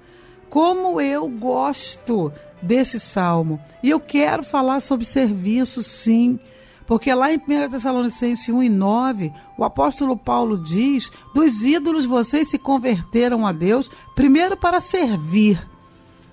Como 0.50 1.00
eu 1.00 1.26
gosto 1.31 2.31
desse 2.61 3.00
salmo. 3.00 3.59
E 3.83 3.88
eu 3.88 4.00
quero 4.00 4.42
falar 4.42 4.81
sobre 4.81 5.07
serviço, 5.07 5.83
sim. 5.83 6.38
Porque 6.87 7.12
lá 7.12 7.33
em 7.33 7.37
1 7.37 7.70
Tessalonicenses 7.70 8.49
1 8.49 8.62
e 8.62 8.68
9, 8.68 9.33
o 9.59 9.64
apóstolo 9.64 10.16
Paulo 10.16 10.57
diz: 10.57 11.11
dos 11.35 11.62
ídolos 11.62 12.05
vocês 12.05 12.49
se 12.49 12.59
converteram 12.59 13.46
a 13.46 13.53
Deus, 13.53 13.90
primeiro 14.14 14.57
para 14.57 14.81
servir 14.81 15.66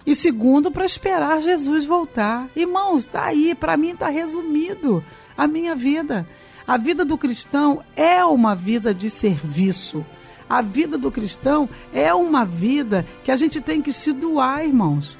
e 0.06 0.14
segundo, 0.14 0.72
para 0.72 0.86
esperar 0.86 1.42
Jesus 1.42 1.86
voltar. 1.86 2.50
Irmãos, 2.56 3.00
está 3.06 3.26
aí, 3.26 3.56
para 3.56 3.78
mim 3.78 3.92
está 3.92 4.10
resumido 4.10 5.04
a 5.38 5.48
minha 5.48 5.76
vida. 5.76 6.28
A 6.68 6.78
vida 6.78 7.04
do 7.04 7.18
cristão 7.18 7.84
é 7.96 8.24
uma 8.24 8.56
vida 8.56 8.94
de 8.94 9.10
serviço. 9.10 10.06
A 10.50 10.62
vida 10.62 10.98
do 10.98 11.12
cristão 11.12 11.70
é 11.94 12.14
uma 12.14 12.46
vida 12.46 13.06
que 13.24 13.32
a 13.32 13.36
gente 13.36 13.60
tem 13.60 13.82
que 13.82 13.92
se 13.92 14.14
doar, 14.14 14.66
irmãos. 14.66 15.18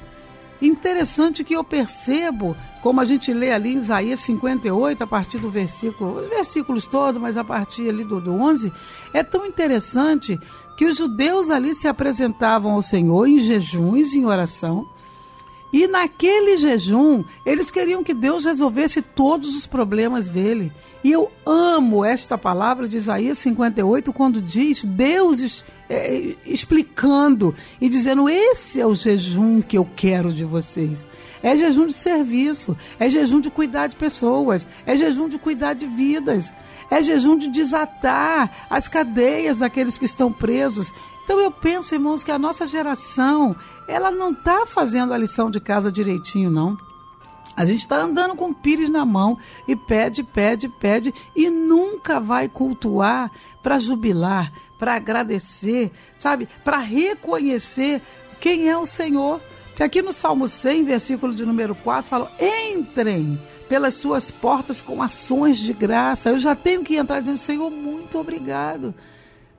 Interessante 0.62 1.44
que 1.44 1.54
eu 1.54 1.64
percebo, 1.64 2.56
como 2.82 3.00
a 3.00 3.04
gente 3.04 3.32
lê 3.32 3.52
ali 3.52 3.74
em 3.74 3.78
Isaías 3.78 4.20
58, 4.20 5.02
a 5.02 5.06
partir 5.06 5.38
do 5.38 5.50
versículo, 5.50 6.20
os 6.20 6.28
versículos 6.28 6.86
todos, 6.86 7.20
mas 7.20 7.36
a 7.36 7.44
partir 7.44 7.88
ali 7.88 8.04
do, 8.04 8.20
do 8.20 8.32
11, 8.32 8.72
é 9.12 9.22
tão 9.22 9.44
interessante 9.44 10.38
que 10.76 10.86
os 10.86 10.96
judeus 10.96 11.50
ali 11.50 11.74
se 11.74 11.88
apresentavam 11.88 12.72
ao 12.72 12.82
Senhor 12.82 13.26
em 13.26 13.38
jejuns, 13.38 14.14
em 14.14 14.24
oração, 14.26 14.88
e 15.72 15.88
naquele 15.88 16.56
jejum, 16.56 17.24
eles 17.44 17.68
queriam 17.68 18.04
que 18.04 18.14
Deus 18.14 18.44
resolvesse 18.44 19.02
todos 19.02 19.56
os 19.56 19.66
problemas 19.66 20.30
dele. 20.30 20.72
E 21.04 21.12
eu 21.12 21.30
amo 21.44 22.02
esta 22.02 22.38
palavra 22.38 22.88
de 22.88 22.96
Isaías 22.96 23.36
58, 23.36 24.10
quando 24.10 24.40
diz 24.40 24.86
Deus 24.86 25.62
é, 25.86 26.34
explicando 26.46 27.54
e 27.78 27.90
dizendo: 27.90 28.26
Esse 28.26 28.80
é 28.80 28.86
o 28.86 28.94
jejum 28.94 29.60
que 29.60 29.76
eu 29.76 29.86
quero 29.94 30.32
de 30.32 30.44
vocês. 30.44 31.06
É 31.42 31.54
jejum 31.54 31.86
de 31.86 31.92
serviço, 31.92 32.74
é 32.98 33.06
jejum 33.06 33.38
de 33.38 33.50
cuidar 33.50 33.88
de 33.88 33.96
pessoas, 33.96 34.66
é 34.86 34.96
jejum 34.96 35.28
de 35.28 35.36
cuidar 35.36 35.74
de 35.74 35.86
vidas, 35.86 36.54
é 36.90 37.02
jejum 37.02 37.36
de 37.36 37.48
desatar 37.48 38.66
as 38.70 38.88
cadeias 38.88 39.58
daqueles 39.58 39.98
que 39.98 40.06
estão 40.06 40.32
presos. 40.32 40.90
Então 41.22 41.38
eu 41.38 41.50
penso, 41.50 41.94
irmãos, 41.94 42.24
que 42.24 42.32
a 42.32 42.38
nossa 42.38 42.66
geração, 42.66 43.54
ela 43.86 44.10
não 44.10 44.32
está 44.32 44.64
fazendo 44.64 45.12
a 45.12 45.18
lição 45.18 45.50
de 45.50 45.60
casa 45.60 45.92
direitinho, 45.92 46.50
não. 46.50 46.78
A 47.56 47.64
gente 47.64 47.80
está 47.80 48.00
andando 48.00 48.34
com 48.34 48.50
o 48.50 48.54
pires 48.54 48.90
na 48.90 49.04
mão 49.04 49.38
e 49.66 49.76
pede, 49.76 50.22
pede, 50.22 50.68
pede 50.68 51.14
e 51.36 51.48
nunca 51.50 52.18
vai 52.18 52.48
cultuar 52.48 53.30
para 53.62 53.78
jubilar, 53.78 54.52
para 54.78 54.94
agradecer, 54.94 55.92
sabe? 56.18 56.48
Para 56.64 56.78
reconhecer 56.78 58.02
quem 58.40 58.68
é 58.68 58.76
o 58.76 58.84
Senhor. 58.84 59.40
Que 59.76 59.82
aqui 59.82 60.02
no 60.02 60.12
Salmo 60.12 60.46
100, 60.46 60.84
versículo 60.84 61.34
de 61.34 61.44
número 61.44 61.74
4, 61.74 62.08
fala: 62.08 62.32
entrem 62.40 63.40
pelas 63.68 63.94
suas 63.94 64.30
portas 64.30 64.82
com 64.82 65.02
ações 65.02 65.58
de 65.58 65.72
graça. 65.72 66.30
Eu 66.30 66.38
já 66.38 66.54
tenho 66.54 66.84
que 66.84 66.96
entrar 66.96 67.20
dizendo, 67.20 67.38
Senhor, 67.38 67.70
muito 67.70 68.18
obrigado 68.18 68.94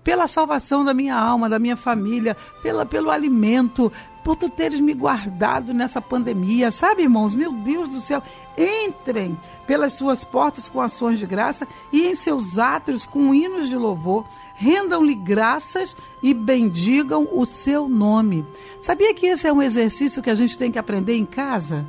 pela 0.06 0.28
salvação 0.28 0.86
da 0.86 0.94
minha 0.94 1.15
alma, 1.15 1.50
da 1.50 1.58
minha 1.58 1.76
família, 1.76 2.38
pela, 2.62 2.86
pelo 2.86 3.10
alimento, 3.10 3.91
por 4.24 4.36
tu 4.36 4.48
teres 4.48 4.80
me 4.80 4.94
guardado 4.94 5.74
nessa 5.74 6.00
pandemia. 6.00 6.70
Sabe, 6.70 7.02
irmãos, 7.02 7.34
meu 7.34 7.52
Deus 7.52 7.89
do 7.89 8.00
céu, 8.00 8.22
entrem 8.56 9.36
pelas 9.65 9.94
suas 9.94 10.24
portas 10.24 10.70
com 10.70 10.80
ações 10.80 11.18
de 11.18 11.26
graça 11.26 11.68
e 11.91 12.08
em 12.08 12.13
seus 12.13 12.60
átrios 12.60 13.04
com 13.04 13.34
hinos 13.34 13.68
de 13.68 13.76
louvor. 13.76 14.26
Rendam-lhe 14.54 15.15
graças 15.15 15.98
e 16.22 16.36
bendigam 16.36 17.28
o 17.34 17.44
seu 17.44 17.89
nome. 17.89 18.46
Sabia 18.80 19.13
que 19.13 19.26
esse 19.26 19.48
é 19.48 19.52
um 19.52 19.62
exercício 19.62 20.22
que 20.22 20.30
a 20.30 20.36
gente 20.36 20.56
tem 20.56 20.72
que 20.72 20.80
aprender 20.80 21.18
em 21.18 21.26
casa? 21.26 21.86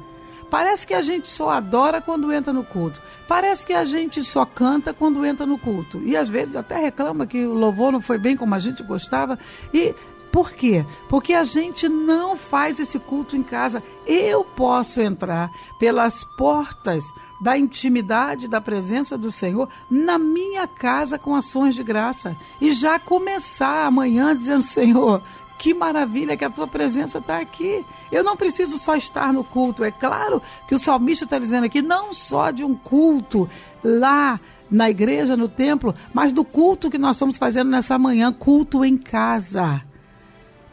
Parece 0.51 0.87
que 0.87 0.95
a 0.95 1.03
gente 1.03 1.29
só 1.29 1.51
adora 1.51 2.01
quando 2.01 2.33
entra 2.33 2.53
no 2.53 2.65
culto. 2.65 3.03
Parece 3.27 3.67
que 3.67 3.73
a 3.73 3.85
gente 3.85 4.23
só 4.23 4.45
canta 4.45 4.95
quando 4.95 5.25
entra 5.25 5.45
no 5.45 5.59
culto. 5.59 6.01
E 6.05 6.17
às 6.17 6.29
vezes 6.29 6.57
até 6.57 6.77
reclama 6.77 7.27
que 7.27 7.45
o 7.45 7.55
louvor 7.55 7.93
não 7.93 8.01
foi 8.01 8.19
bem 8.19 8.37
como 8.37 8.55
a 8.55 8.59
gente 8.59 8.83
gostava. 8.83 9.39
E 9.73 9.95
por 10.31 10.53
quê? 10.53 10.85
Porque 11.09 11.33
a 11.33 11.45
gente 11.45 11.89
não 11.89 12.37
faz 12.37 12.79
esse 12.79 12.99
culto 12.99 13.37
em 13.37 13.43
casa. 13.43 13.83
Eu 14.07 14.45
posso 14.45 15.01
entrar 15.01 15.51
pelas 15.79 16.25
portas 16.37 17.05
da 17.41 17.57
intimidade, 17.57 18.49
da 18.49 18.61
presença 18.61 19.17
do 19.17 19.31
Senhor 19.31 19.69
na 19.91 20.19
minha 20.19 20.67
casa 20.67 21.19
com 21.19 21.35
ações 21.35 21.75
de 21.75 21.83
graça 21.83 22.37
e 22.61 22.73
já 22.73 22.99
começar 22.99 23.87
amanhã 23.87 24.37
dizendo: 24.37 24.63
Senhor, 24.63 25.23
que 25.59 25.75
maravilha 25.75 26.37
que 26.37 26.45
a 26.45 26.51
tua 26.51 26.67
presença 26.67 27.19
está 27.19 27.39
aqui. 27.39 27.85
Eu 28.11 28.23
não 28.23 28.37
preciso 28.37 28.79
só 28.79 28.97
estar 28.97 29.33
no 29.33 29.43
culto. 29.43 29.85
É 29.85 29.91
claro 29.91 30.43
que 30.69 30.75
o 30.75 30.79
salmista 30.79 31.25
está 31.25 31.39
dizendo 31.39 31.65
aqui, 31.65 31.83
não 31.83 32.13
só 32.13 32.51
de 32.51 32.65
um 32.65 32.75
culto 32.75 33.49
lá 33.83 34.41
na 34.71 34.91
igreja, 34.91 35.37
no 35.37 35.49
templo, 35.49 35.95
mas 36.13 36.33
do 36.33 36.45
culto 36.45 36.91
que 36.91 36.99
nós 36.99 37.17
estamos 37.17 37.39
fazendo 37.39 37.71
nessa 37.71 37.99
manhã 37.99 38.33
culto 38.33 38.85
em 38.85 38.97
casa. 38.97 39.83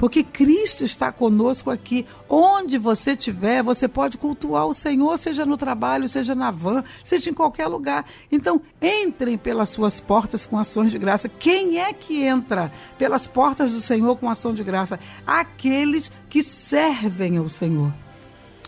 Porque 0.04 0.22
Cristo 0.22 0.84
está 0.84 1.14
conosco 1.14 1.72
aqui. 1.72 2.06
Onde 2.28 2.78
você 2.78 3.12
estiver, 3.12 3.64
você 3.64 3.88
pode 3.88 4.18
cultuar 4.18 4.68
o 4.68 4.74
Senhor, 4.74 5.18
seja 5.18 5.46
no 5.46 5.56
trabalho, 5.56 6.10
seja 6.10 6.36
na 6.36 6.52
van, 6.52 6.84
seja 7.06 7.30
em 7.30 7.34
qualquer 7.34 7.68
lugar. 7.68 8.06
Então, 8.30 8.62
entrem 8.82 9.38
pelas 9.38 9.70
suas 9.70 10.02
portas 10.02 10.46
com 10.46 10.60
ações 10.60 10.92
de 10.92 10.98
graça. 10.98 11.30
Quem 11.30 11.80
é 11.80 11.94
que 11.94 12.22
entra 12.22 12.70
pelas 12.98 13.28
portas 13.28 13.72
do 13.72 13.80
Senhor 13.80 14.18
com 14.18 14.30
ação 14.30 14.54
de 14.54 14.62
graça? 14.62 15.00
Aqueles 15.26 16.12
que 16.30 16.44
servem 16.44 17.38
ao 17.38 17.48
Senhor. 17.48 17.94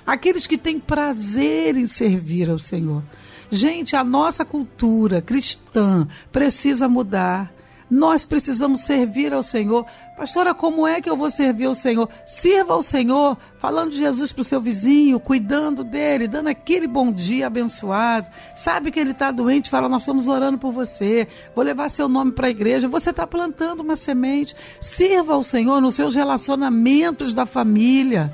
Aqueles 0.08 0.48
que 0.48 0.58
têm 0.58 0.80
prazer 0.80 1.76
em 1.76 1.86
servir 1.86 2.50
ao 2.50 2.58
Senhor. 2.58 3.04
Gente, 3.52 3.94
a 3.94 4.06
nossa 4.06 4.46
cultura 4.46 5.22
cristã 5.22 6.08
precisa 6.32 6.88
mudar. 6.88 7.55
Nós 7.90 8.26
precisamos 8.26 8.82
servir 8.82 9.34
ao 9.34 9.44
Senhor. 9.44 9.86
Pastora, 10.18 10.56
como 10.56 10.88
é 10.88 11.00
que 11.00 11.10
eu 11.10 11.16
vou 11.16 11.30
servir 11.30 11.66
ao 11.66 11.76
Senhor? 11.76 12.10
Sirva 12.26 12.74
ao 12.74 12.82
Senhor, 12.82 13.38
falando 13.60 13.92
de 13.92 13.98
Jesus 13.98 14.32
para 14.32 14.42
o 14.42 14.46
seu 14.46 14.60
vizinho, 14.60 15.20
cuidando 15.20 15.84
dele, 15.84 16.28
dando 16.28 16.48
aquele 16.48 16.88
bom 16.88 17.12
dia 17.12 17.48
abençoado. 17.48 18.30
Sabe 18.56 18.92
que 18.92 19.00
ele 19.00 19.12
está 19.12 19.30
doente, 19.30 19.70
fala: 19.70 19.88
Nós 19.88 20.02
estamos 20.02 20.28
orando 20.28 20.58
por 20.58 20.72
você, 20.72 21.28
vou 21.54 21.64
levar 21.64 21.90
seu 21.90 22.08
nome 22.08 22.32
para 22.32 22.48
a 22.48 22.50
igreja. 22.50 22.88
Você 22.88 23.12
está 23.12 23.28
plantando 23.28 23.82
uma 23.82 23.96
semente. 23.96 24.56
Sirva 24.82 25.34
ao 25.34 25.44
Senhor 25.44 25.80
nos 25.80 25.94
seus 25.94 26.16
relacionamentos 26.16 27.34
da 27.34 27.46
família. 27.46 28.34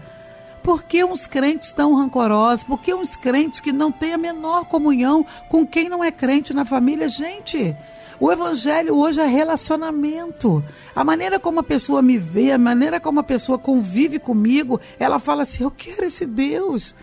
Por 0.63 0.83
que 0.83 1.03
uns 1.03 1.25
crentes 1.25 1.71
tão 1.71 1.95
rancorosos? 1.95 2.63
Por 2.63 2.79
que 2.79 2.93
uns 2.93 3.15
crentes 3.15 3.59
que 3.59 3.71
não 3.71 3.91
têm 3.91 4.13
a 4.13 4.17
menor 4.17 4.65
comunhão 4.65 5.25
com 5.49 5.65
quem 5.65 5.89
não 5.89 6.03
é 6.03 6.11
crente 6.11 6.53
na 6.53 6.63
família? 6.63 7.09
Gente, 7.09 7.75
o 8.21 8.31
evangelho 8.31 8.95
hoje 8.95 9.19
é 9.19 9.25
relacionamento. 9.25 10.63
A 10.95 11.03
maneira 11.03 11.39
como 11.39 11.59
a 11.59 11.63
pessoa 11.63 12.03
me 12.03 12.19
vê, 12.19 12.51
a 12.51 12.57
maneira 12.57 12.99
como 12.99 13.19
a 13.19 13.23
pessoa 13.23 13.57
convive 13.57 14.19
comigo, 14.19 14.79
ela 14.99 15.17
fala 15.17 15.41
assim: 15.41 15.63
Eu 15.63 15.71
quero 15.71 16.05
esse 16.05 16.23
Deus. 16.27 16.93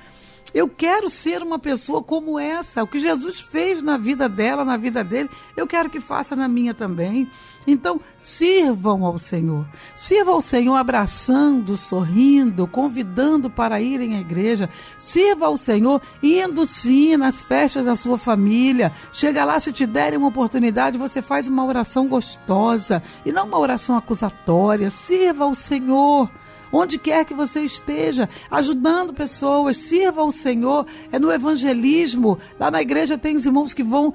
Eu 0.55 0.69
quero 0.69 1.09
ser 1.09 1.43
uma 1.43 1.59
pessoa 1.59 2.03
como 2.03 2.39
essa. 2.39 2.83
O 2.83 2.87
que 2.87 2.99
Jesus 2.99 3.41
fez 3.41 3.83
na 3.83 3.97
vida 3.97 4.29
dela, 4.29 4.65
na 4.65 4.77
vida 4.77 5.05
dele, 5.05 5.31
eu 5.57 5.67
quero 5.67 5.91
que 5.91 6.01
faça 6.01 6.35
na 6.35 6.49
minha 6.49 6.73
também. 6.73 7.31
Então, 7.67 8.01
sirvam 8.19 9.05
ao 9.05 9.19
Senhor. 9.19 9.67
Sirva 9.95 10.33
ao 10.33 10.41
Senhor 10.41 10.75
abraçando, 10.75 11.77
sorrindo, 11.77 12.67
convidando 12.67 13.51
para 13.51 13.81
irem 13.81 14.17
à 14.17 14.21
igreja. 14.21 14.71
Sirva 14.99 15.47
ao 15.47 15.57
Senhor 15.57 16.01
indo 16.23 16.65
sim 16.65 17.17
nas 17.17 17.43
festas 17.43 17.85
da 17.85 17.95
sua 17.95 18.17
família. 18.17 18.91
Chega 19.13 19.45
lá, 19.45 19.61
se 19.61 19.73
te 19.73 19.85
derem 19.85 20.19
uma 20.19 20.29
oportunidade, 20.29 20.97
você 20.97 21.21
faz 21.21 21.47
uma 21.47 21.65
oração 21.65 22.09
gostosa 22.09 23.03
e 23.25 23.31
não 23.31 23.47
uma 23.47 23.59
oração 23.59 23.97
acusatória. 23.97 24.89
Sirva 24.89 25.45
ao 25.45 25.55
Senhor 25.55 26.31
onde 26.73 26.99
quer 26.99 27.25
que 27.25 27.35
você 27.35 27.61
esteja, 27.61 28.29
ajudando 28.51 29.13
pessoas, 29.13 29.77
sirva 29.77 30.21
ao 30.21 30.31
Senhor. 30.31 30.87
É 31.11 31.19
no 31.19 31.33
evangelismo. 31.33 32.39
Lá 32.59 32.71
na 32.71 32.83
igreja 32.83 33.19
tem 33.19 33.35
os 33.35 33.47
irmãos 33.47 33.73
que 33.73 33.83
vão 33.83 34.13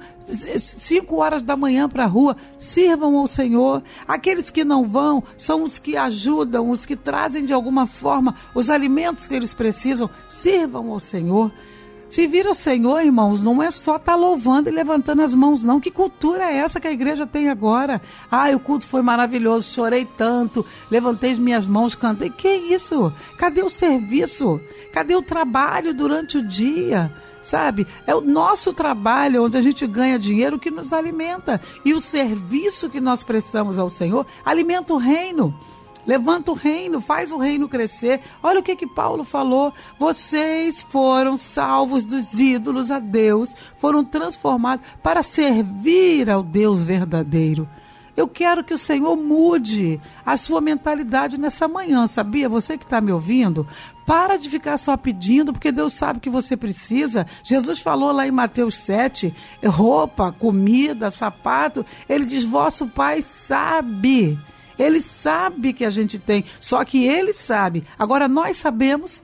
cinco 0.58 1.16
horas 1.16 1.42
da 1.42 1.56
manhã 1.56 1.88
para 1.88 2.04
a 2.04 2.08
rua, 2.08 2.36
sirvam 2.58 3.16
ao 3.16 3.26
Senhor. 3.26 3.82
Aqueles 4.06 4.50
que 4.50 4.64
não 4.64 4.84
vão 4.84 5.22
são 5.36 5.62
os 5.62 5.78
que 5.78 5.96
ajudam, 5.96 6.70
os 6.70 6.86
que 6.86 6.96
trazem 6.96 7.44
de 7.44 7.52
alguma 7.52 7.86
forma 7.86 8.34
os 8.54 8.70
alimentos 8.70 9.26
que 9.26 9.34
eles 9.34 9.54
precisam, 9.54 10.08
sirvam 10.28 10.90
ao 10.90 11.00
Senhor. 11.00 11.52
Se 12.14 12.28
vira 12.28 12.48
o 12.48 12.54
Senhor, 12.54 13.00
irmãos, 13.00 13.42
não 13.42 13.60
é 13.60 13.72
só 13.72 13.96
estar 13.96 14.12
tá 14.12 14.16
louvando 14.16 14.68
e 14.68 14.72
levantando 14.72 15.20
as 15.20 15.34
mãos, 15.34 15.64
não. 15.64 15.80
Que 15.80 15.90
cultura 15.90 16.44
é 16.44 16.58
essa 16.58 16.78
que 16.78 16.86
a 16.86 16.92
igreja 16.92 17.26
tem 17.26 17.48
agora? 17.48 18.00
Ah, 18.30 18.50
o 18.54 18.60
culto 18.60 18.86
foi 18.86 19.02
maravilhoso, 19.02 19.72
chorei 19.72 20.04
tanto, 20.04 20.64
levantei 20.88 21.32
as 21.32 21.40
minhas 21.40 21.66
mãos, 21.66 21.96
cantei. 21.96 22.30
Que 22.30 22.48
isso? 22.48 23.12
Cadê 23.36 23.64
o 23.64 23.68
serviço? 23.68 24.60
Cadê 24.92 25.16
o 25.16 25.22
trabalho 25.22 25.92
durante 25.92 26.38
o 26.38 26.46
dia? 26.46 27.12
sabe? 27.42 27.84
É 28.06 28.14
o 28.14 28.20
nosso 28.20 28.72
trabalho 28.72 29.44
onde 29.44 29.58
a 29.58 29.60
gente 29.60 29.84
ganha 29.84 30.16
dinheiro 30.16 30.58
que 30.58 30.70
nos 30.70 30.92
alimenta. 30.92 31.60
E 31.84 31.92
o 31.92 32.00
serviço 32.00 32.88
que 32.88 33.00
nós 33.00 33.24
prestamos 33.24 33.76
ao 33.76 33.90
Senhor 33.90 34.24
alimenta 34.44 34.94
o 34.94 34.98
reino. 34.98 35.52
Levanta 36.06 36.52
o 36.52 36.54
reino, 36.54 37.00
faz 37.00 37.30
o 37.30 37.38
reino 37.38 37.68
crescer. 37.68 38.20
Olha 38.42 38.60
o 38.60 38.62
que 38.62 38.76
que 38.76 38.86
Paulo 38.86 39.24
falou. 39.24 39.72
Vocês 39.98 40.82
foram 40.82 41.36
salvos 41.36 42.04
dos 42.04 42.34
ídolos 42.34 42.90
a 42.90 42.98
Deus, 42.98 43.54
foram 43.78 44.04
transformados 44.04 44.84
para 45.02 45.22
servir 45.22 46.30
ao 46.30 46.42
Deus 46.42 46.82
verdadeiro. 46.82 47.68
Eu 48.16 48.28
quero 48.28 48.62
que 48.62 48.72
o 48.72 48.78
Senhor 48.78 49.16
mude 49.16 50.00
a 50.24 50.36
sua 50.36 50.60
mentalidade 50.60 51.38
nessa 51.38 51.66
manhã, 51.66 52.06
sabia? 52.06 52.48
Você 52.48 52.78
que 52.78 52.84
está 52.84 53.00
me 53.00 53.10
ouvindo, 53.10 53.66
para 54.06 54.36
de 54.36 54.48
ficar 54.48 54.76
só 54.76 54.96
pedindo, 54.96 55.52
porque 55.52 55.72
Deus 55.72 55.94
sabe 55.94 56.20
que 56.20 56.30
você 56.30 56.56
precisa. 56.56 57.26
Jesus 57.42 57.80
falou 57.80 58.12
lá 58.12 58.26
em 58.26 58.30
Mateus 58.30 58.76
7, 58.76 59.34
roupa, 59.64 60.30
comida, 60.30 61.10
sapato. 61.10 61.84
Ele 62.08 62.24
diz: 62.24 62.44
Vosso 62.44 62.86
Pai 62.86 63.20
sabe. 63.20 64.38
Ele 64.78 65.00
sabe 65.00 65.72
que 65.72 65.84
a 65.84 65.90
gente 65.90 66.18
tem, 66.18 66.44
só 66.60 66.84
que 66.84 67.04
ele 67.06 67.32
sabe. 67.32 67.84
Agora 67.98 68.28
nós 68.28 68.56
sabemos. 68.56 69.22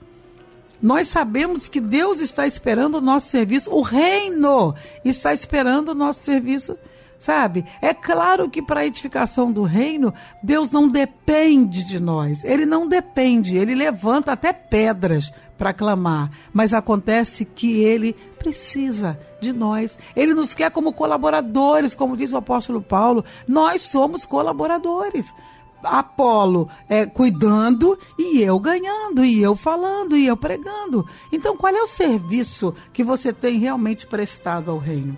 Nós 0.83 1.09
sabemos 1.09 1.69
que 1.69 1.79
Deus 1.79 2.21
está 2.21 2.47
esperando 2.47 2.95
o 2.95 3.01
nosso 3.03 3.29
serviço, 3.29 3.71
o 3.71 3.83
reino 3.83 4.75
está 5.05 5.31
esperando 5.31 5.91
o 5.91 5.95
nosso 5.95 6.21
serviço 6.21 6.75
sabe? 7.21 7.67
É 7.83 7.93
claro 7.93 8.49
que 8.49 8.63
para 8.63 8.81
a 8.81 8.87
edificação 8.87 9.53
do 9.53 9.63
reino, 9.63 10.13
Deus 10.43 10.71
não 10.73 10.89
depende 10.89 11.85
de 11.85 12.03
nós. 12.03 12.43
Ele 12.43 12.65
não 12.65 12.89
depende, 12.89 13.57
ele 13.57 13.75
levanta 13.75 14.33
até 14.33 14.53
pedras 14.53 15.31
para 15.61 15.75
clamar, 15.75 16.31
mas 16.55 16.73
acontece 16.73 17.45
que 17.45 17.83
ele 17.83 18.15
precisa 18.39 19.21
de 19.43 19.53
nós. 19.53 19.99
Ele 20.17 20.33
nos 20.33 20.55
quer 20.55 20.71
como 20.71 20.91
colaboradores, 20.91 21.95
como 21.95 22.17
diz 22.17 22.33
o 22.33 22.39
apóstolo 22.39 22.81
Paulo. 22.81 23.23
Nós 23.47 23.83
somos 23.83 24.25
colaboradores. 24.25 25.35
Apolo 25.83 26.67
é, 26.89 27.05
cuidando 27.05 27.99
e 28.19 28.41
eu 28.41 28.59
ganhando, 28.59 29.23
e 29.23 29.43
eu 29.43 29.55
falando, 29.55 30.17
e 30.17 30.27
eu 30.27 30.37
pregando. 30.37 31.07
Então, 31.31 31.55
qual 31.59 31.77
é 31.77 31.83
o 31.83 31.87
serviço 31.87 32.75
que 32.91 33.05
você 33.05 33.31
tem 33.31 33.59
realmente 33.59 34.07
prestado 34.07 34.71
ao 34.71 34.79
reino? 34.79 35.15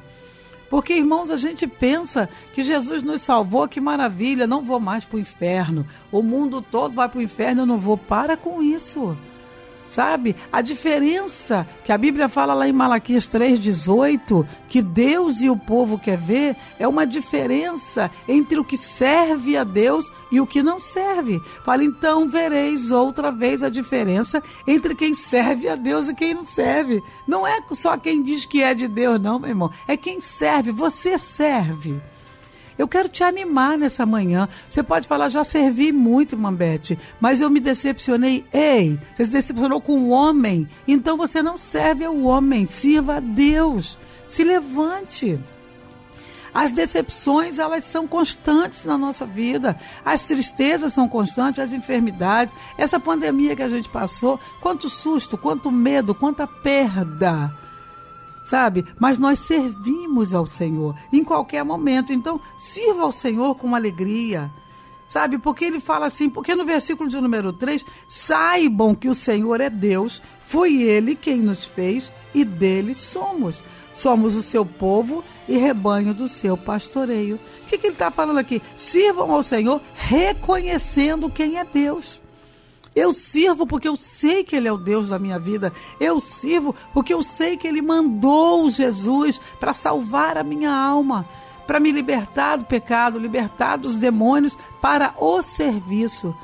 Porque, 0.68 0.94
irmãos, 0.94 1.30
a 1.30 1.36
gente 1.36 1.68
pensa 1.68 2.28
que 2.52 2.64
Jesus 2.64 3.04
nos 3.04 3.22
salvou, 3.22 3.68
que 3.68 3.80
maravilha, 3.80 4.44
não 4.44 4.62
vou 4.62 4.80
mais 4.80 5.04
para 5.04 5.18
o 5.18 5.20
inferno. 5.20 5.86
O 6.10 6.20
mundo 6.20 6.60
todo 6.60 6.96
vai 6.96 7.08
para 7.08 7.18
o 7.20 7.22
inferno, 7.22 7.62
eu 7.62 7.66
não 7.66 7.78
vou. 7.78 7.96
Para 7.96 8.36
com 8.36 8.60
isso. 8.60 9.16
Sabe? 9.92 10.34
A 10.50 10.62
diferença 10.62 11.68
que 11.84 11.92
a 11.92 11.98
Bíblia 11.98 12.26
fala 12.26 12.54
lá 12.54 12.66
em 12.66 12.72
Malaquias 12.72 13.28
3,18, 13.28 14.46
que 14.66 14.80
Deus 14.80 15.42
e 15.42 15.50
o 15.50 15.56
povo 15.56 15.98
quer 15.98 16.16
ver, 16.16 16.56
é 16.78 16.88
uma 16.88 17.06
diferença 17.06 18.10
entre 18.26 18.58
o 18.58 18.64
que 18.64 18.78
serve 18.78 19.54
a 19.54 19.64
Deus 19.64 20.10
e 20.30 20.40
o 20.40 20.46
que 20.46 20.62
não 20.62 20.78
serve. 20.78 21.42
Fala, 21.62 21.84
então 21.84 22.26
vereis 22.26 22.90
outra 22.90 23.30
vez 23.30 23.62
a 23.62 23.68
diferença 23.68 24.42
entre 24.66 24.94
quem 24.94 25.12
serve 25.12 25.68
a 25.68 25.74
Deus 25.74 26.08
e 26.08 26.14
quem 26.14 26.32
não 26.32 26.44
serve. 26.46 27.02
Não 27.28 27.46
é 27.46 27.60
só 27.72 27.98
quem 27.98 28.22
diz 28.22 28.46
que 28.46 28.62
é 28.62 28.72
de 28.72 28.88
Deus, 28.88 29.20
não, 29.20 29.38
meu 29.38 29.50
irmão. 29.50 29.70
É 29.86 29.94
quem 29.94 30.22
serve. 30.22 30.70
Você 30.70 31.18
serve. 31.18 32.00
Eu 32.78 32.88
quero 32.88 33.08
te 33.08 33.22
animar 33.22 33.76
nessa 33.76 34.06
manhã. 34.06 34.48
Você 34.68 34.82
pode 34.82 35.06
falar, 35.06 35.28
já 35.28 35.44
servi 35.44 35.92
muito, 35.92 36.36
Mambete, 36.36 36.98
mas 37.20 37.40
eu 37.40 37.50
me 37.50 37.60
decepcionei. 37.60 38.44
Ei, 38.52 38.98
você 39.14 39.24
se 39.26 39.32
decepcionou 39.32 39.80
com 39.80 40.00
o 40.00 40.08
homem, 40.08 40.68
então 40.86 41.16
você 41.16 41.42
não 41.42 41.56
serve 41.56 42.04
ao 42.04 42.18
homem, 42.22 42.66
sirva 42.66 43.16
a 43.16 43.20
Deus. 43.20 43.98
Se 44.26 44.44
levante. 44.44 45.38
As 46.54 46.70
decepções, 46.70 47.58
elas 47.58 47.84
são 47.84 48.06
constantes 48.06 48.84
na 48.84 48.98
nossa 48.98 49.24
vida. 49.24 49.78
As 50.04 50.26
tristezas 50.26 50.92
são 50.92 51.08
constantes, 51.08 51.60
as 51.60 51.72
enfermidades. 51.72 52.54
Essa 52.76 53.00
pandemia 53.00 53.56
que 53.56 53.62
a 53.62 53.70
gente 53.70 53.88
passou, 53.88 54.38
quanto 54.60 54.88
susto, 54.90 55.38
quanto 55.38 55.72
medo, 55.72 56.14
quanta 56.14 56.46
perda 56.46 57.61
sabe? 58.52 58.84
Mas 59.00 59.16
nós 59.16 59.38
servimos 59.38 60.34
ao 60.34 60.46
Senhor 60.46 60.94
em 61.10 61.24
qualquer 61.24 61.64
momento. 61.64 62.12
Então, 62.12 62.38
sirva 62.58 63.04
ao 63.04 63.10
Senhor 63.10 63.54
com 63.54 63.74
alegria. 63.74 64.50
Sabe? 65.08 65.38
Porque 65.38 65.64
ele 65.64 65.80
fala 65.80 66.04
assim, 66.04 66.28
porque 66.28 66.54
no 66.54 66.62
versículo 66.62 67.08
de 67.08 67.18
número 67.18 67.50
3, 67.50 67.82
saibam 68.06 68.94
que 68.94 69.08
o 69.08 69.14
Senhor 69.14 69.58
é 69.62 69.70
Deus, 69.70 70.20
foi 70.38 70.82
ele 70.82 71.14
quem 71.14 71.38
nos 71.38 71.64
fez 71.64 72.12
e 72.34 72.44
dele 72.44 72.94
somos. 72.94 73.62
Somos 73.90 74.34
o 74.34 74.42
seu 74.42 74.66
povo 74.66 75.24
e 75.48 75.56
rebanho 75.56 76.12
do 76.12 76.28
seu 76.28 76.54
pastoreio. 76.54 77.36
O 77.36 77.68
que, 77.68 77.78
que 77.78 77.86
ele 77.86 77.94
está 77.94 78.10
falando 78.10 78.38
aqui? 78.38 78.60
Sirvam 78.76 79.32
ao 79.32 79.42
Senhor 79.42 79.80
reconhecendo 79.96 81.30
quem 81.30 81.58
é 81.58 81.64
Deus. 81.64 82.21
Eu 82.94 83.14
sirvo 83.14 83.66
porque 83.66 83.88
eu 83.88 83.96
sei 83.96 84.44
que 84.44 84.54
Ele 84.54 84.68
é 84.68 84.72
o 84.72 84.76
Deus 84.76 85.08
da 85.08 85.18
minha 85.18 85.38
vida. 85.38 85.72
Eu 85.98 86.20
sirvo 86.20 86.74
porque 86.92 87.14
eu 87.14 87.22
sei 87.22 87.56
que 87.56 87.66
Ele 87.66 87.80
mandou 87.80 88.68
Jesus 88.68 89.40
para 89.58 89.72
salvar 89.72 90.36
a 90.36 90.44
minha 90.44 90.72
alma, 90.74 91.26
para 91.66 91.80
me 91.80 91.90
libertar 91.90 92.56
do 92.56 92.64
pecado, 92.64 93.18
libertar 93.18 93.76
dos 93.76 93.96
demônios 93.96 94.58
para 94.80 95.14
o 95.18 95.40
serviço. 95.40 96.34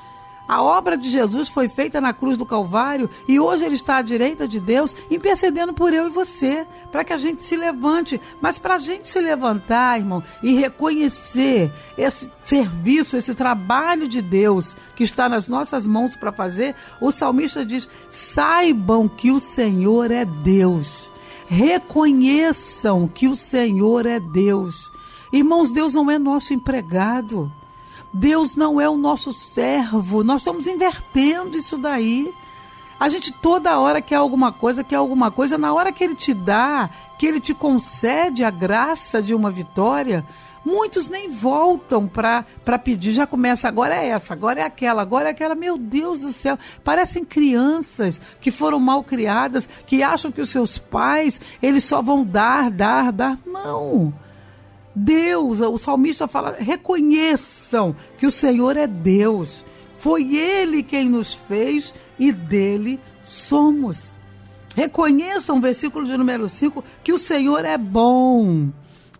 A 0.48 0.62
obra 0.62 0.96
de 0.96 1.10
Jesus 1.10 1.46
foi 1.46 1.68
feita 1.68 2.00
na 2.00 2.14
cruz 2.14 2.38
do 2.38 2.46
Calvário 2.46 3.10
e 3.28 3.38
hoje 3.38 3.66
ele 3.66 3.74
está 3.74 3.98
à 3.98 4.02
direita 4.02 4.48
de 4.48 4.58
Deus, 4.58 4.94
intercedendo 5.10 5.74
por 5.74 5.92
eu 5.92 6.06
e 6.06 6.10
você, 6.10 6.66
para 6.90 7.04
que 7.04 7.12
a 7.12 7.18
gente 7.18 7.42
se 7.42 7.54
levante. 7.54 8.18
Mas 8.40 8.58
para 8.58 8.76
a 8.76 8.78
gente 8.78 9.06
se 9.06 9.20
levantar, 9.20 9.98
irmão, 9.98 10.22
e 10.42 10.54
reconhecer 10.54 11.70
esse 11.98 12.32
serviço, 12.42 13.18
esse 13.18 13.34
trabalho 13.34 14.08
de 14.08 14.22
Deus 14.22 14.74
que 14.96 15.04
está 15.04 15.28
nas 15.28 15.50
nossas 15.50 15.86
mãos 15.86 16.16
para 16.16 16.32
fazer, 16.32 16.74
o 16.98 17.12
salmista 17.12 17.62
diz: 17.62 17.86
saibam 18.08 19.06
que 19.06 19.30
o 19.30 19.38
Senhor 19.38 20.10
é 20.10 20.24
Deus. 20.24 21.12
Reconheçam 21.46 23.06
que 23.06 23.28
o 23.28 23.36
Senhor 23.36 24.06
é 24.06 24.18
Deus. 24.18 24.90
Irmãos, 25.30 25.70
Deus 25.70 25.92
não 25.92 26.10
é 26.10 26.18
nosso 26.18 26.54
empregado. 26.54 27.52
Deus 28.18 28.56
não 28.56 28.80
é 28.80 28.88
o 28.88 28.96
nosso 28.96 29.32
servo. 29.32 30.24
Nós 30.24 30.40
estamos 30.40 30.66
invertendo 30.66 31.56
isso 31.56 31.78
daí. 31.78 32.34
A 32.98 33.08
gente 33.08 33.32
toda 33.32 33.78
hora 33.78 34.02
quer 34.02 34.16
alguma 34.16 34.50
coisa, 34.50 34.82
quer 34.82 34.96
alguma 34.96 35.30
coisa. 35.30 35.56
Na 35.56 35.72
hora 35.72 35.92
que 35.92 36.02
Ele 36.02 36.16
te 36.16 36.34
dá, 36.34 36.90
que 37.16 37.24
Ele 37.24 37.38
te 37.40 37.54
concede 37.54 38.42
a 38.42 38.50
graça 38.50 39.22
de 39.22 39.32
uma 39.34 39.52
vitória, 39.52 40.24
muitos 40.64 41.08
nem 41.08 41.30
voltam 41.30 42.08
para 42.08 42.44
pedir. 42.82 43.12
Já 43.12 43.24
começa, 43.24 43.68
agora 43.68 43.94
é 43.94 44.08
essa, 44.08 44.32
agora 44.32 44.62
é 44.62 44.64
aquela, 44.64 45.00
agora 45.00 45.28
é 45.28 45.30
aquela. 45.30 45.54
Meu 45.54 45.78
Deus 45.78 46.22
do 46.22 46.32
céu, 46.32 46.58
parecem 46.82 47.24
crianças 47.24 48.20
que 48.40 48.50
foram 48.50 48.80
mal 48.80 49.04
criadas, 49.04 49.68
que 49.86 50.02
acham 50.02 50.32
que 50.32 50.40
os 50.40 50.50
seus 50.50 50.76
pais, 50.76 51.40
eles 51.62 51.84
só 51.84 52.02
vão 52.02 52.24
dar, 52.24 52.68
dar, 52.68 53.12
dar. 53.12 53.38
Não. 53.46 54.12
Deus, 54.98 55.60
o 55.60 55.78
salmista 55.78 56.26
fala: 56.26 56.56
reconheçam 56.58 57.94
que 58.16 58.26
o 58.26 58.30
Senhor 58.30 58.76
é 58.76 58.86
Deus. 58.86 59.64
Foi 59.96 60.36
Ele 60.36 60.82
quem 60.82 61.08
nos 61.08 61.34
fez 61.34 61.94
e 62.18 62.32
dele 62.32 63.00
somos. 63.22 64.12
Reconheçam, 64.74 65.60
versículo 65.60 66.04
de 66.04 66.16
número 66.16 66.48
5, 66.48 66.84
que 67.02 67.12
o 67.12 67.18
Senhor 67.18 67.64
é 67.64 67.76
bom 67.76 68.70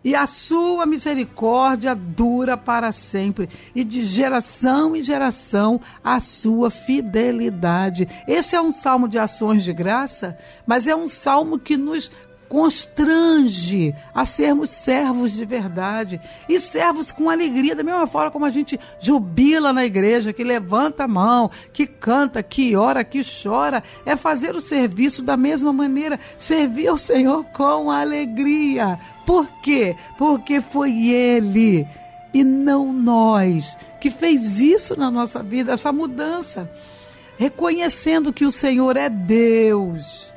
e 0.04 0.14
a 0.14 0.26
sua 0.26 0.86
misericórdia 0.86 1.94
dura 1.94 2.56
para 2.56 2.92
sempre, 2.92 3.48
e 3.74 3.82
de 3.82 4.04
geração 4.04 4.94
em 4.94 5.02
geração 5.02 5.80
a 6.02 6.20
sua 6.20 6.70
fidelidade. 6.70 8.08
Esse 8.26 8.54
é 8.54 8.60
um 8.60 8.70
salmo 8.70 9.08
de 9.08 9.18
ações 9.18 9.64
de 9.64 9.72
graça, 9.72 10.38
mas 10.66 10.86
é 10.86 10.94
um 10.94 11.06
salmo 11.06 11.58
que 11.58 11.76
nos 11.76 12.10
constrange 12.48 13.94
a 14.14 14.24
sermos 14.24 14.70
servos 14.70 15.32
de 15.32 15.44
verdade 15.44 16.20
e 16.48 16.58
servos 16.58 17.12
com 17.12 17.28
alegria, 17.28 17.76
da 17.76 17.82
mesma 17.82 18.06
forma 18.06 18.30
como 18.30 18.44
a 18.44 18.50
gente 18.50 18.80
jubila 19.00 19.72
na 19.72 19.84
igreja, 19.84 20.32
que 20.32 20.42
levanta 20.42 21.04
a 21.04 21.08
mão, 21.08 21.50
que 21.72 21.86
canta, 21.86 22.42
que 22.42 22.74
ora, 22.74 23.04
que 23.04 23.22
chora, 23.22 23.82
é 24.06 24.16
fazer 24.16 24.56
o 24.56 24.60
serviço 24.60 25.22
da 25.22 25.36
mesma 25.36 25.72
maneira, 25.72 26.18
servir 26.36 26.88
ao 26.88 26.96
Senhor 26.96 27.44
com 27.46 27.90
alegria. 27.90 28.98
Por 29.26 29.46
quê? 29.60 29.94
Porque 30.16 30.60
foi 30.60 31.08
Ele 31.08 31.86
e 32.32 32.42
não 32.42 32.92
nós 32.92 33.76
que 34.00 34.10
fez 34.10 34.60
isso 34.60 34.98
na 34.98 35.10
nossa 35.10 35.42
vida, 35.42 35.72
essa 35.72 35.92
mudança. 35.92 36.70
Reconhecendo 37.36 38.32
que 38.32 38.44
o 38.44 38.50
Senhor 38.50 38.96
é 38.96 39.08
Deus 39.08 40.32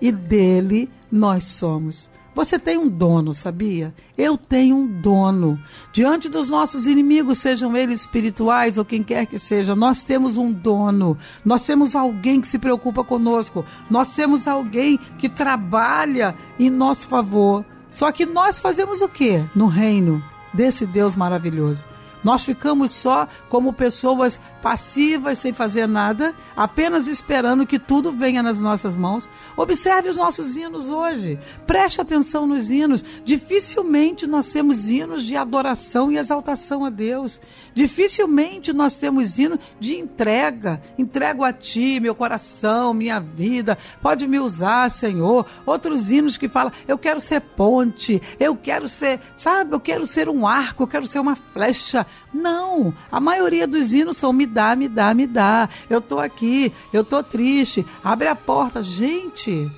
e 0.00 0.10
dele 0.10 0.90
nós 1.12 1.44
somos. 1.44 2.10
Você 2.34 2.58
tem 2.58 2.78
um 2.78 2.88
dono, 2.88 3.34
sabia? 3.34 3.94
Eu 4.16 4.38
tenho 4.38 4.74
um 4.74 4.86
dono. 4.86 5.60
Diante 5.92 6.30
dos 6.30 6.48
nossos 6.48 6.86
inimigos, 6.86 7.38
sejam 7.38 7.76
eles 7.76 8.00
espirituais 8.00 8.78
ou 8.78 8.86
quem 8.86 9.02
quer 9.02 9.26
que 9.26 9.38
seja, 9.38 9.76
nós 9.76 10.02
temos 10.02 10.38
um 10.38 10.50
dono. 10.50 11.18
Nós 11.44 11.66
temos 11.66 11.94
alguém 11.94 12.40
que 12.40 12.48
se 12.48 12.58
preocupa 12.58 13.04
conosco. 13.04 13.66
Nós 13.90 14.14
temos 14.14 14.48
alguém 14.48 14.98
que 15.18 15.28
trabalha 15.28 16.34
em 16.58 16.70
nosso 16.70 17.06
favor. 17.06 17.66
Só 17.92 18.10
que 18.10 18.24
nós 18.24 18.58
fazemos 18.58 19.02
o 19.02 19.08
que 19.08 19.44
no 19.54 19.66
reino 19.66 20.24
desse 20.54 20.86
Deus 20.86 21.14
maravilhoso? 21.14 21.84
Nós 22.22 22.44
ficamos 22.44 22.94
só 22.94 23.26
como 23.48 23.72
pessoas 23.72 24.40
passivas, 24.62 25.38
sem 25.38 25.52
fazer 25.52 25.88
nada, 25.88 26.34
apenas 26.56 27.08
esperando 27.08 27.66
que 27.66 27.78
tudo 27.78 28.12
venha 28.12 28.42
nas 28.42 28.60
nossas 28.60 28.94
mãos. 28.94 29.28
Observe 29.56 30.08
os 30.08 30.16
nossos 30.16 30.56
hinos 30.56 30.88
hoje. 30.88 31.38
Preste 31.66 32.00
atenção 32.00 32.46
nos 32.46 32.70
hinos. 32.70 33.04
Dificilmente 33.24 34.26
nós 34.26 34.52
temos 34.52 34.88
hinos 34.88 35.24
de 35.24 35.36
adoração 35.36 36.12
e 36.12 36.16
exaltação 36.16 36.84
a 36.84 36.90
Deus. 36.90 37.40
Dificilmente 37.74 38.72
nós 38.72 38.94
temos 38.94 39.38
hinos 39.38 39.58
de 39.80 39.96
entrega. 39.96 40.80
Entrego 40.96 41.42
a 41.44 41.52
ti, 41.52 41.98
meu 41.98 42.14
coração, 42.14 42.94
minha 42.94 43.18
vida. 43.18 43.76
Pode 44.00 44.28
me 44.28 44.38
usar, 44.38 44.90
Senhor. 44.90 45.44
Outros 45.66 46.10
hinos 46.10 46.36
que 46.36 46.48
falam: 46.48 46.72
eu 46.86 46.96
quero 46.96 47.18
ser 47.18 47.40
ponte, 47.40 48.22
eu 48.38 48.54
quero 48.54 48.86
ser, 48.86 49.20
sabe, 49.36 49.74
eu 49.74 49.80
quero 49.80 50.06
ser 50.06 50.28
um 50.28 50.46
arco, 50.46 50.84
eu 50.84 50.86
quero 50.86 51.06
ser 51.06 51.18
uma 51.18 51.34
flecha. 51.34 52.06
Não, 52.32 52.94
a 53.10 53.20
maioria 53.20 53.66
dos 53.66 53.92
hinos 53.92 54.16
são 54.16 54.32
me 54.32 54.46
dá, 54.46 54.74
me 54.74 54.88
dá, 54.88 55.12
me 55.12 55.26
dá. 55.26 55.68
Eu 55.88 56.00
tô 56.00 56.18
aqui, 56.18 56.72
eu 56.92 57.04
tô 57.04 57.22
triste. 57.22 57.84
Abre 58.02 58.28
a 58.28 58.34
porta. 58.34 58.82
Gente, 58.82 59.70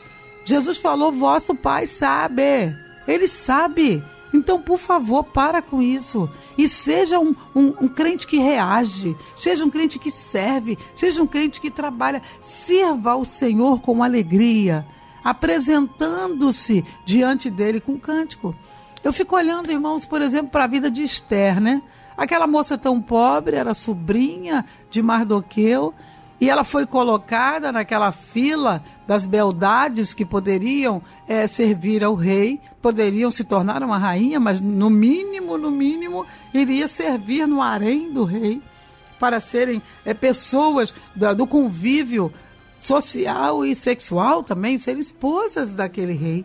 Jesus 0.44 0.79
falou: 0.79 1.11
vosso 1.11 1.55
Pai 1.55 1.87
sabe. 1.87 2.75
Ele 3.07 3.27
sabe. 3.27 4.03
Então, 4.33 4.61
por 4.61 4.79
favor, 4.79 5.23
para 5.23 5.62
com 5.62 5.81
isso. 5.81 6.29
E 6.59 6.66
seja 6.66 7.20
um, 7.20 7.37
um, 7.55 7.73
um, 7.83 7.88
crente 7.88 8.27
que 8.27 8.37
reage, 8.37 9.16
seja 9.37 9.64
um 9.64 9.70
crente 9.70 9.97
que 9.97 10.11
serve, 10.11 10.77
seja 10.92 11.23
um 11.23 11.27
crente 11.27 11.61
que 11.61 11.70
trabalha. 11.70 12.20
Sirva 12.40 13.12
ao 13.12 13.25
Senhor 13.25 13.81
com 13.81 14.03
alegria, 14.03 14.85
apresentando-se 15.23 16.85
diante 17.07 17.49
dele 17.49 17.81
com 17.81 17.97
cântico. 17.97 18.55
Eu 19.05 19.12
fico 19.12 19.37
olhando, 19.37 19.70
irmãos, 19.70 20.05
por 20.05 20.20
exemplo, 20.20 20.51
para 20.51 20.64
a 20.64 20.68
vida 20.68 20.90
de 20.90 21.05
Esther, 21.05 21.61
né? 21.61 21.81
Aquela 22.16 22.46
moça 22.46 22.79
tão 22.79 23.00
pobre 23.00 23.57
era 23.57 23.74
sobrinha 23.74 24.64
de 24.90 25.03
Mardoqueu 25.03 25.92
e 26.40 26.50
ela 26.50 26.64
foi 26.64 26.87
colocada 26.87 27.72
naquela 27.72 28.12
fila 28.12 28.83
das 29.07 29.24
beldades 29.24 30.12
que 30.12 30.24
poderiam 30.24 31.03
é, 31.27 31.46
servir 31.46 32.03
ao 32.05 32.14
rei, 32.14 32.61
poderiam 32.83 33.31
se 33.31 33.44
tornar 33.44 33.83
uma 33.83 33.98
rainha, 33.98 34.38
mas 34.38 34.61
no 34.61 34.90
mínimo, 34.90 35.57
no 35.57 35.70
mínimo, 35.70 36.27
iria 36.53 36.87
servir 36.88 37.46
no 37.46 37.62
harém 37.62 38.12
do 38.12 38.24
rei 38.24 38.61
para 39.18 39.40
serem 39.40 39.81
é, 40.05 40.12
pessoas 40.12 40.94
da, 41.14 41.33
do 41.33 41.46
convívio 41.46 42.33
social 42.79 43.64
e 43.64 43.74
sexual 43.74 44.42
também, 44.42 44.77
serem 44.77 45.00
esposas 45.00 45.72
daquele 45.72 46.12
rei. 46.12 46.44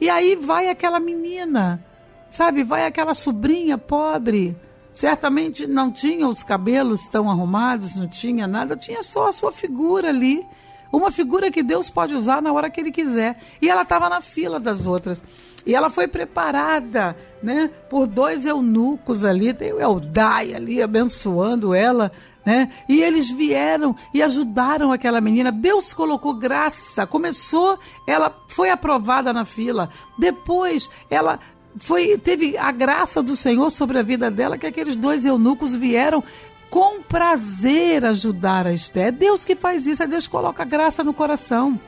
E 0.00 0.10
aí 0.10 0.36
vai 0.36 0.68
aquela 0.68 1.00
menina, 1.00 1.82
sabe, 2.30 2.64
vai 2.64 2.84
aquela 2.84 3.14
sobrinha 3.14 3.78
pobre 3.78 4.56
Certamente 4.94 5.66
não 5.66 5.90
tinha 5.90 6.28
os 6.28 6.42
cabelos 6.42 7.06
tão 7.06 7.28
arrumados, 7.28 7.96
não 7.96 8.06
tinha 8.06 8.46
nada, 8.46 8.76
tinha 8.76 9.02
só 9.02 9.28
a 9.28 9.32
sua 9.32 9.50
figura 9.50 10.08
ali. 10.08 10.46
Uma 10.92 11.10
figura 11.10 11.50
que 11.50 11.62
Deus 11.62 11.90
pode 11.90 12.14
usar 12.14 12.40
na 12.40 12.52
hora 12.52 12.70
que 12.70 12.80
Ele 12.80 12.92
quiser. 12.92 13.36
E 13.60 13.68
ela 13.68 13.82
estava 13.82 14.08
na 14.08 14.20
fila 14.20 14.60
das 14.60 14.86
outras. 14.86 15.24
E 15.66 15.74
ela 15.74 15.90
foi 15.90 16.06
preparada 16.06 17.16
né, 17.42 17.68
por 17.90 18.06
dois 18.06 18.44
eunucos 18.44 19.24
ali, 19.24 19.52
tem 19.52 19.72
o 19.72 19.80
Eldai 19.80 20.54
ali 20.54 20.80
abençoando 20.80 21.74
ela. 21.74 22.12
Né? 22.44 22.70
E 22.88 23.02
eles 23.02 23.30
vieram 23.30 23.96
e 24.12 24.22
ajudaram 24.22 24.92
aquela 24.92 25.20
menina. 25.20 25.50
Deus 25.50 25.92
colocou 25.92 26.34
graça. 26.34 27.06
Começou, 27.06 27.78
ela 28.06 28.32
foi 28.48 28.70
aprovada 28.70 29.32
na 29.32 29.44
fila. 29.44 29.88
Depois, 30.18 30.90
ela 31.10 31.40
foi 31.76 32.16
teve 32.18 32.56
a 32.56 32.70
graça 32.70 33.22
do 33.22 33.34
Senhor 33.34 33.70
sobre 33.70 33.98
a 33.98 34.02
vida 34.02 34.30
dela 34.30 34.58
que 34.58 34.66
aqueles 34.66 34.96
dois 34.96 35.24
eunucos 35.24 35.74
vieram 35.74 36.22
com 36.70 37.00
prazer 37.02 38.04
ajudar 38.04 38.66
a 38.66 38.72
Esther. 38.72 39.06
É 39.06 39.12
Deus 39.12 39.44
que 39.44 39.54
faz 39.54 39.86
isso, 39.86 40.02
é 40.02 40.06
Deus 40.06 40.24
que 40.24 40.30
coloca 40.30 40.64
graça 40.64 41.04
no 41.04 41.14
coração. 41.14 41.78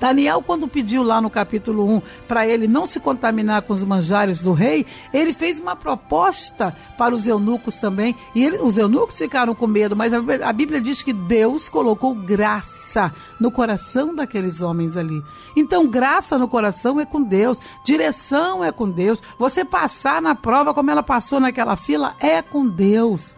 Daniel, 0.00 0.42
quando 0.42 0.66
pediu 0.66 1.02
lá 1.02 1.20
no 1.20 1.28
capítulo 1.28 1.86
1 1.96 2.02
para 2.26 2.46
ele 2.46 2.66
não 2.66 2.86
se 2.86 2.98
contaminar 2.98 3.60
com 3.62 3.74
os 3.74 3.84
manjares 3.84 4.40
do 4.40 4.54
rei, 4.54 4.86
ele 5.12 5.34
fez 5.34 5.58
uma 5.58 5.76
proposta 5.76 6.74
para 6.96 7.14
os 7.14 7.26
eunucos 7.26 7.78
também. 7.78 8.16
E 8.34 8.42
ele, 8.42 8.56
os 8.58 8.78
eunucos 8.78 9.18
ficaram 9.18 9.54
com 9.54 9.66
medo, 9.66 9.94
mas 9.94 10.12
a, 10.14 10.18
a 10.48 10.52
Bíblia 10.52 10.80
diz 10.80 11.02
que 11.02 11.12
Deus 11.12 11.68
colocou 11.68 12.14
graça 12.14 13.12
no 13.38 13.50
coração 13.50 14.14
daqueles 14.14 14.62
homens 14.62 14.96
ali. 14.96 15.22
Então, 15.54 15.86
graça 15.86 16.38
no 16.38 16.48
coração 16.48 16.98
é 16.98 17.04
com 17.04 17.22
Deus, 17.22 17.60
direção 17.84 18.64
é 18.64 18.72
com 18.72 18.90
Deus. 18.90 19.22
Você 19.38 19.66
passar 19.66 20.22
na 20.22 20.34
prova 20.34 20.72
como 20.72 20.90
ela 20.90 21.02
passou 21.02 21.38
naquela 21.38 21.76
fila 21.76 22.16
é 22.18 22.40
com 22.40 22.66
Deus. 22.66 23.36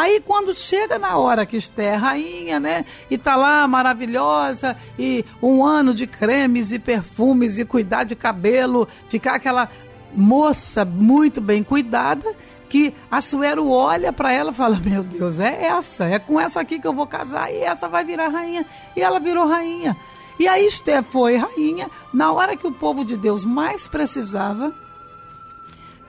Aí 0.00 0.18
quando 0.18 0.54
chega 0.54 0.98
na 0.98 1.18
hora 1.18 1.44
que 1.44 1.58
Esther 1.58 1.92
é 1.92 1.94
rainha, 1.94 2.58
né? 2.58 2.86
E 3.10 3.18
tá 3.18 3.36
lá 3.36 3.68
maravilhosa, 3.68 4.74
e 4.98 5.26
um 5.42 5.62
ano 5.62 5.92
de 5.92 6.06
cremes 6.06 6.72
e 6.72 6.78
perfumes 6.78 7.58
e 7.58 7.66
cuidar 7.66 8.04
de 8.04 8.16
cabelo, 8.16 8.88
ficar 9.10 9.34
aquela 9.34 9.68
moça 10.14 10.86
muito 10.86 11.38
bem 11.38 11.62
cuidada, 11.62 12.34
que 12.66 12.94
Assuero 13.10 13.68
olha 13.68 14.10
para 14.10 14.32
ela 14.32 14.52
e 14.52 14.54
fala: 14.54 14.80
Meu 14.82 15.02
Deus, 15.02 15.38
é 15.38 15.66
essa, 15.66 16.06
é 16.06 16.18
com 16.18 16.40
essa 16.40 16.62
aqui 16.62 16.78
que 16.78 16.86
eu 16.86 16.94
vou 16.94 17.06
casar 17.06 17.52
e 17.52 17.58
essa 17.58 17.86
vai 17.86 18.02
virar 18.02 18.28
rainha. 18.28 18.64
E 18.96 19.02
ela 19.02 19.20
virou 19.20 19.46
rainha. 19.46 19.94
E 20.38 20.48
aí 20.48 20.64
Esther 20.64 21.02
foi 21.02 21.36
rainha 21.36 21.90
na 22.10 22.32
hora 22.32 22.56
que 22.56 22.66
o 22.66 22.72
povo 22.72 23.04
de 23.04 23.18
Deus 23.18 23.44
mais 23.44 23.86
precisava 23.86 24.74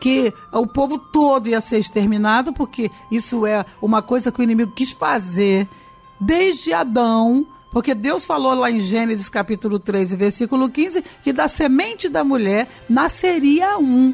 que 0.02 0.34
o 0.52 0.66
povo 0.66 0.98
todo 0.98 1.48
ia 1.48 1.62
ser 1.62 1.78
exterminado, 1.78 2.52
porque 2.52 2.90
isso 3.12 3.46
é 3.46 3.64
uma 3.80 4.02
coisa 4.02 4.32
que 4.32 4.42
o 4.42 4.44
inimigo 4.44 4.72
quis 4.72 4.92
fazer 4.92 5.70
desde 6.20 6.74
Adão. 6.74 7.46
Porque 7.72 7.94
Deus 7.96 8.26
falou 8.26 8.54
lá 8.54 8.70
em 8.70 8.82
Gênesis 8.82 9.30
capítulo 9.30 9.80
13, 9.80 10.18
versículo 10.18 10.70
15, 10.70 11.04
que 11.24 11.32
da 11.32 11.48
semente 11.48 12.10
da 12.10 12.22
mulher 12.22 12.68
nasceria 12.90 13.78
um 13.78 14.14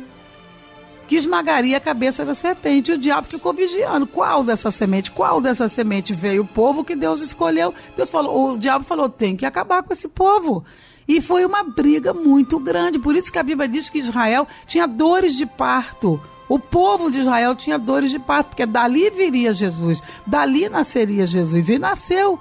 que 1.08 1.16
esmagaria 1.16 1.78
a 1.78 1.80
cabeça 1.80 2.26
da 2.26 2.36
serpente. 2.36 2.92
O 2.92 2.98
diabo 2.98 3.28
ficou 3.28 3.54
vigiando. 3.54 4.06
Qual 4.06 4.44
dessa 4.44 4.70
semente? 4.70 5.10
Qual 5.10 5.40
dessa 5.40 5.70
semente 5.70 6.14
veio 6.14 6.42
o 6.44 6.48
povo 6.48 6.84
que 6.84 6.98
Deus 6.98 7.22
escolheu? 7.22 7.74
Deus 7.96 8.10
falou, 8.10 8.52
o 8.52 8.58
diabo 8.58 8.84
falou: 8.84 9.08
tem 9.08 9.36
que 9.36 9.46
acabar 9.46 9.82
com 9.82 9.94
esse 9.94 10.10
povo. 10.10 10.66
E 11.08 11.22
foi 11.22 11.46
uma 11.46 11.64
briga 11.64 12.14
muito 12.14 12.60
grande. 12.60 13.00
Por 13.00 13.16
isso 13.16 13.32
que 13.32 13.40
a 13.40 13.44
Bíblia 13.44 13.68
diz 13.68 13.90
que 13.90 14.00
Israel 14.00 14.48
tinha 14.66 14.88
dores 14.88 15.36
de 15.36 15.46
parto. 15.46 16.20
O 16.50 16.60
povo 16.60 17.10
de 17.10 17.22
Israel 17.22 17.56
tinha 17.56 17.78
dores 17.78 18.12
de 18.12 18.20
parto, 18.20 18.50
porque 18.50 18.66
dali 18.66 19.10
viria 19.10 19.54
Jesus, 19.54 20.02
dali 20.26 20.70
nasceria 20.70 21.28
Jesus. 21.28 21.70
E 21.70 21.78
nasceu. 21.78 22.40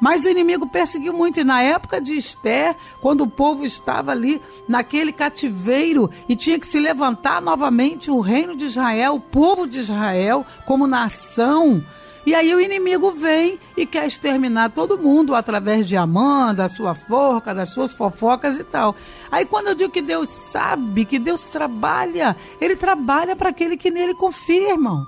Mas 0.00 0.24
o 0.24 0.28
inimigo 0.28 0.66
perseguiu 0.66 1.12
muito. 1.12 1.40
E 1.40 1.44
na 1.44 1.62
época 1.62 2.00
de 2.00 2.14
Esther, 2.14 2.76
quando 3.00 3.22
o 3.22 3.30
povo 3.30 3.64
estava 3.64 4.10
ali 4.10 4.40
naquele 4.68 5.12
cativeiro 5.12 6.10
e 6.28 6.36
tinha 6.36 6.58
que 6.58 6.66
se 6.66 6.78
levantar 6.78 7.40
novamente 7.40 8.10
o 8.10 8.20
reino 8.20 8.54
de 8.56 8.66
Israel, 8.66 9.14
o 9.14 9.20
povo 9.20 9.66
de 9.66 9.78
Israel, 9.78 10.44
como 10.66 10.86
nação 10.86 11.84
e 12.26 12.34
aí 12.34 12.54
o 12.54 12.60
inimigo 12.60 13.10
vem 13.10 13.58
e 13.76 13.84
quer 13.84 14.06
exterminar 14.06 14.70
todo 14.70 14.98
mundo 14.98 15.34
através 15.34 15.86
de 15.86 15.96
Amã, 15.96 16.54
da 16.54 16.68
sua 16.68 16.94
forca, 16.94 17.54
das 17.54 17.70
suas 17.70 17.92
fofocas 17.92 18.56
e 18.56 18.64
tal. 18.64 18.96
Aí 19.30 19.44
quando 19.44 19.68
eu 19.68 19.74
digo 19.74 19.92
que 19.92 20.00
Deus 20.00 20.28
sabe, 20.28 21.04
que 21.04 21.18
Deus 21.18 21.46
trabalha, 21.46 22.36
ele 22.60 22.76
trabalha 22.76 23.36
para 23.36 23.50
aquele 23.50 23.76
que 23.76 23.90
nele 23.90 24.14
confirmam. 24.14 25.06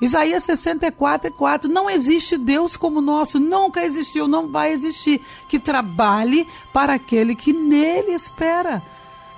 Isaías 0.00 0.44
64, 0.44 1.32
4. 1.32 1.70
Não 1.70 1.90
existe 1.90 2.36
Deus 2.36 2.76
como 2.76 2.98
o 2.98 3.02
nosso, 3.02 3.40
nunca 3.40 3.84
existiu, 3.84 4.28
não 4.28 4.48
vai 4.48 4.72
existir. 4.72 5.20
Que 5.48 5.58
trabalhe 5.58 6.46
para 6.72 6.94
aquele 6.94 7.34
que 7.34 7.52
nele 7.52 8.12
espera. 8.12 8.82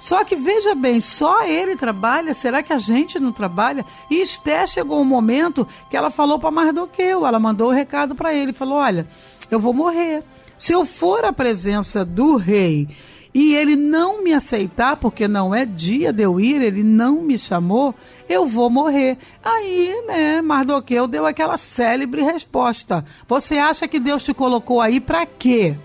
Só 0.00 0.24
que 0.24 0.34
veja 0.34 0.74
bem, 0.74 0.98
só 0.98 1.44
ele 1.44 1.76
trabalha, 1.76 2.32
será 2.32 2.62
que 2.62 2.72
a 2.72 2.78
gente 2.78 3.20
não 3.20 3.32
trabalha? 3.32 3.84
E 4.10 4.22
Esté 4.22 4.66
chegou 4.66 4.98
um 4.98 5.04
momento 5.04 5.68
que 5.90 5.96
ela 5.96 6.10
falou 6.10 6.38
para 6.38 6.50
Mardoqueu, 6.50 7.26
ela 7.26 7.38
mandou 7.38 7.68
o 7.68 7.70
um 7.70 7.74
recado 7.74 8.14
para 8.14 8.34
ele, 8.34 8.54
falou: 8.54 8.78
"Olha, 8.78 9.06
eu 9.50 9.60
vou 9.60 9.74
morrer. 9.74 10.24
Se 10.56 10.72
eu 10.72 10.86
for 10.86 11.22
à 11.22 11.32
presença 11.34 12.02
do 12.02 12.36
rei 12.36 12.88
e 13.34 13.54
ele 13.54 13.76
não 13.76 14.24
me 14.24 14.32
aceitar, 14.32 14.96
porque 14.96 15.28
não 15.28 15.54
é 15.54 15.66
dia 15.66 16.12
de 16.14 16.22
eu 16.22 16.40
ir, 16.40 16.62
ele 16.62 16.82
não 16.82 17.22
me 17.22 17.38
chamou, 17.38 17.94
eu 18.26 18.46
vou 18.46 18.70
morrer. 18.70 19.18
Aí, 19.44 20.02
né, 20.06 20.40
Mardoqueu 20.40 21.06
deu 21.06 21.26
aquela 21.26 21.56
célebre 21.58 22.22
resposta. 22.22 23.04
Você 23.28 23.58
acha 23.58 23.86
que 23.86 24.00
Deus 24.00 24.24
te 24.24 24.32
colocou 24.32 24.80
aí 24.80 24.98
para 24.98 25.26
quê? 25.26 25.76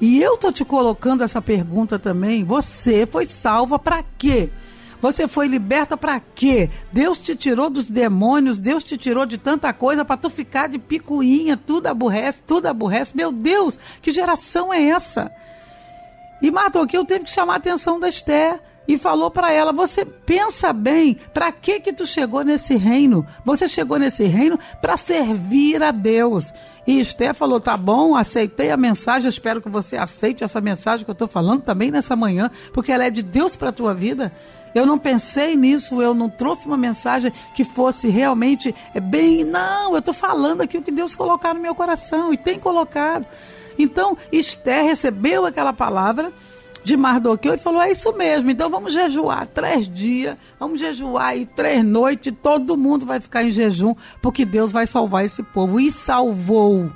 E 0.00 0.20
eu 0.20 0.36
tô 0.36 0.52
te 0.52 0.64
colocando 0.64 1.24
essa 1.24 1.40
pergunta 1.40 1.98
também. 1.98 2.44
Você 2.44 3.06
foi 3.06 3.24
salva 3.24 3.78
para 3.78 4.04
quê? 4.18 4.50
Você 5.00 5.28
foi 5.28 5.46
liberta 5.46 5.96
para 5.96 6.20
quê? 6.20 6.70
Deus 6.92 7.18
te 7.18 7.36
tirou 7.36 7.68
dos 7.70 7.86
demônios, 7.86 8.58
Deus 8.58 8.82
te 8.82 8.96
tirou 8.96 9.26
de 9.26 9.38
tanta 9.38 9.72
coisa 9.72 10.04
para 10.04 10.16
tu 10.16 10.30
ficar 10.30 10.68
de 10.68 10.78
picuinha, 10.78 11.56
tudo 11.56 11.86
aborrece, 11.86 12.42
tudo 12.46 12.66
aborrece. 12.66 13.16
Meu 13.16 13.30
Deus, 13.30 13.78
que 14.00 14.10
geração 14.10 14.72
é 14.72 14.82
essa? 14.82 15.30
E 16.40 16.50
Mardoqueu 16.50 17.04
teve 17.04 17.24
que 17.24 17.30
chamar 17.30 17.54
a 17.54 17.56
atenção 17.56 17.98
da 17.98 18.08
Esther. 18.08 18.60
e 18.88 18.96
falou 18.96 19.32
para 19.32 19.52
ela: 19.52 19.72
"Você 19.72 20.04
pensa 20.04 20.72
bem, 20.72 21.16
para 21.34 21.50
que 21.50 21.80
que 21.80 21.92
tu 21.92 22.06
chegou 22.06 22.44
nesse 22.44 22.76
reino? 22.76 23.26
Você 23.44 23.68
chegou 23.68 23.98
nesse 23.98 24.24
reino 24.24 24.58
para 24.80 24.96
servir 24.96 25.82
a 25.82 25.90
Deus." 25.90 26.52
E 26.86 27.00
Esther 27.00 27.34
falou: 27.34 27.60
"Tá 27.60 27.76
bom, 27.76 28.14
aceitei 28.14 28.70
a 28.70 28.76
mensagem, 28.76 29.28
espero 29.28 29.60
que 29.60 29.68
você 29.68 29.96
aceite 29.96 30.44
essa 30.44 30.60
mensagem 30.60 31.04
que 31.04 31.10
eu 31.10 31.14
estou 31.14 31.28
falando 31.28 31.62
também 31.62 31.90
nessa 31.90 32.14
manhã, 32.14 32.50
porque 32.72 32.92
ela 32.92 33.04
é 33.04 33.10
de 33.10 33.22
Deus 33.22 33.56
para 33.56 33.70
a 33.70 33.72
tua 33.72 33.94
vida." 33.94 34.32
Eu 34.74 34.84
não 34.84 34.98
pensei 34.98 35.56
nisso, 35.56 36.02
eu 36.02 36.12
não 36.12 36.28
trouxe 36.28 36.66
uma 36.66 36.76
mensagem 36.76 37.32
que 37.54 37.64
fosse 37.64 38.08
realmente 38.08 38.74
é 38.92 39.00
bem. 39.00 39.42
Não, 39.42 39.92
eu 39.92 40.00
estou 40.00 40.12
falando 40.12 40.60
aqui 40.60 40.76
o 40.76 40.82
que 40.82 40.90
Deus 40.90 41.14
colocar 41.14 41.54
no 41.54 41.60
meu 41.60 41.74
coração 41.74 42.30
e 42.30 42.36
tem 42.36 42.58
colocado. 42.60 43.26
Então, 43.78 44.18
Esther 44.30 44.84
recebeu 44.84 45.46
aquela 45.46 45.72
palavra 45.72 46.30
de 46.86 46.96
Mardoqueu 46.96 47.54
e 47.54 47.58
falou: 47.58 47.82
É 47.82 47.90
isso 47.90 48.12
mesmo, 48.16 48.48
então 48.48 48.70
vamos 48.70 48.92
jejuar 48.92 49.48
três 49.48 49.88
dias, 49.88 50.36
vamos 50.58 50.78
jejuar 50.78 51.30
aí 51.30 51.44
três 51.44 51.84
noites, 51.84 52.32
todo 52.40 52.76
mundo 52.76 53.04
vai 53.04 53.18
ficar 53.18 53.42
em 53.42 53.50
jejum, 53.50 53.92
porque 54.22 54.44
Deus 54.44 54.70
vai 54.70 54.86
salvar 54.86 55.24
esse 55.24 55.42
povo. 55.42 55.80
E 55.80 55.90
salvou. 55.90 56.88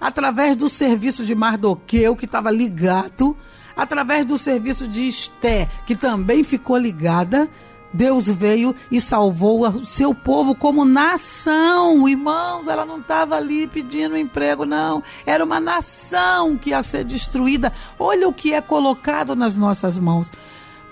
Através 0.00 0.56
do 0.56 0.68
serviço 0.68 1.24
de 1.24 1.36
Mardoqueu, 1.36 2.16
que 2.16 2.24
estava 2.24 2.50
ligado 2.50 3.36
através 3.76 4.26
do 4.26 4.36
serviço 4.36 4.88
de 4.88 5.06
Esté, 5.06 5.68
que 5.86 5.94
também 5.94 6.42
ficou 6.42 6.76
ligada, 6.76 7.48
Deus 7.92 8.28
veio 8.28 8.74
e 8.90 9.00
salvou 9.00 9.66
o 9.68 9.86
seu 9.86 10.14
povo 10.14 10.54
como 10.54 10.84
nação. 10.84 12.08
Irmãos, 12.08 12.68
ela 12.68 12.84
não 12.84 13.00
estava 13.00 13.36
ali 13.36 13.66
pedindo 13.66 14.16
emprego, 14.16 14.64
não. 14.64 15.02
Era 15.26 15.44
uma 15.44 15.60
nação 15.60 16.56
que 16.56 16.70
ia 16.70 16.82
ser 16.82 17.04
destruída. 17.04 17.72
Olha 17.98 18.28
o 18.28 18.32
que 18.32 18.52
é 18.52 18.60
colocado 18.60 19.36
nas 19.36 19.56
nossas 19.56 19.98
mãos. 19.98 20.30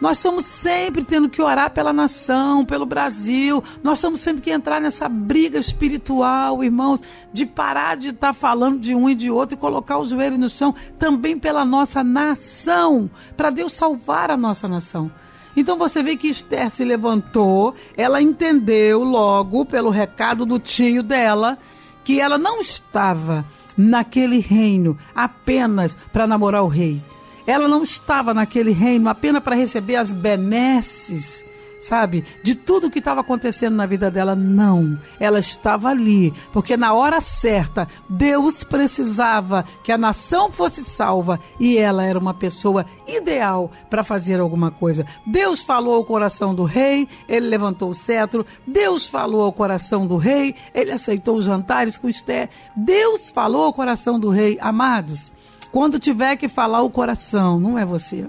Nós 0.01 0.17
estamos 0.17 0.47
sempre 0.47 1.05
tendo 1.05 1.29
que 1.29 1.43
orar 1.43 1.71
pela 1.71 1.93
nação, 1.93 2.65
pelo 2.65 2.87
Brasil. 2.87 3.63
Nós 3.83 3.99
estamos 3.99 4.21
sempre 4.21 4.41
que 4.41 4.51
entrar 4.51 4.81
nessa 4.81 5.07
briga 5.11 5.59
espiritual, 5.59 6.65
irmãos, 6.65 7.03
de 7.31 7.45
parar 7.45 7.99
de 7.99 8.09
estar 8.09 8.29
tá 8.29 8.33
falando 8.33 8.81
de 8.81 8.95
um 8.95 9.11
e 9.11 9.15
de 9.15 9.31
outro 9.31 9.59
e 9.59 9.61
colocar 9.61 9.99
o 9.99 10.07
joelho 10.07 10.39
no 10.39 10.49
chão 10.49 10.75
também 10.99 11.39
pela 11.39 11.67
nossa 11.67 12.03
nação, 12.03 13.11
para 13.37 13.51
Deus 13.51 13.75
salvar 13.75 14.31
a 14.31 14.39
nossa 14.39 14.67
nação. 14.67 15.11
Então 15.57 15.77
você 15.77 16.03
vê 16.03 16.17
que 16.17 16.29
Esther 16.29 16.71
se 16.71 16.85
levantou, 16.85 17.75
ela 17.97 18.23
entendeu 18.23 19.03
logo 19.03 19.65
pelo 19.65 19.91
recado 19.91 20.47
do 20.47 20.59
tio 20.59 21.03
dela 21.03 21.59
que 22.05 22.21
ela 22.21 22.39
não 22.39 22.61
estava 22.61 23.45
naquele 23.77 24.39
reino 24.39 24.97
apenas 25.15 25.97
para 26.13 26.27
namorar 26.27 26.63
o 26.63 26.69
rei. 26.69 27.03
Ela 27.47 27.67
não 27.67 27.83
estava 27.83 28.33
naquele 28.33 28.73
reino 28.73 29.09
apenas 29.09 29.43
para 29.43 29.57
receber 29.57 29.97
as 29.97 30.13
benesses, 30.13 31.45
sabe, 31.81 32.25
de 32.43 32.55
tudo 32.55 32.91
que 32.91 32.99
estava 32.99 33.23
acontecendo 33.23 33.75
na 33.75 33.87
vida 33.87 34.11
dela. 34.11 34.37
Não. 34.37 34.99
Ela 35.19 35.39
estava 35.39 35.89
ali, 35.89 36.33
porque 36.53 36.77
na 36.77 36.93
hora 36.93 37.21
certa, 37.21 37.89
Deus 38.09 38.63
precisava 38.63 39.65
que 39.83 39.91
a 39.91 39.99
nação 39.99 40.53
fosse 40.53 40.85
salva 40.85 41.41
e 41.59 41.79
ela 41.79 42.05
era 42.05 42.19
uma 42.19 42.35
pessoa 42.35 42.85
ideal 43.09 43.73
para 43.89 44.05
fazer 44.05 44.39
alguma 44.39 44.71
coisa. 44.71 45.07
Deus 45.27 45.63
falou 45.63 45.95
ao 45.95 46.05
coração 46.05 46.55
do 46.55 46.65
rei, 46.65 47.09
ele 47.29 47.49
levantou 47.49 47.91
o 47.91 47.95
cetro. 47.95 48.45
Deus 48.67 49.09
falou 49.09 49.43
ao 49.43 49.53
coração 49.53 50.07
do 50.07 50.17
rei, 50.17 50.55
ele 50.75 50.93
aceitou 50.93 51.37
os 51.37 51.47
jantares 51.47 51.97
com 51.97 52.09
Esté. 52.09 52.51
Deus 52.77 53.31
falou 53.31 53.65
ao 53.65 53.73
coração 53.73 54.21
do 54.21 54.29
rei, 54.29 54.59
amados. 54.61 55.33
Quando 55.73 55.99
tiver 55.99 56.37
que 56.37 56.49
falar 56.49 56.83
o 56.83 56.91
coração, 56.91 57.59
não 57.59 57.79
é 57.79 57.85
você. 57.85 58.27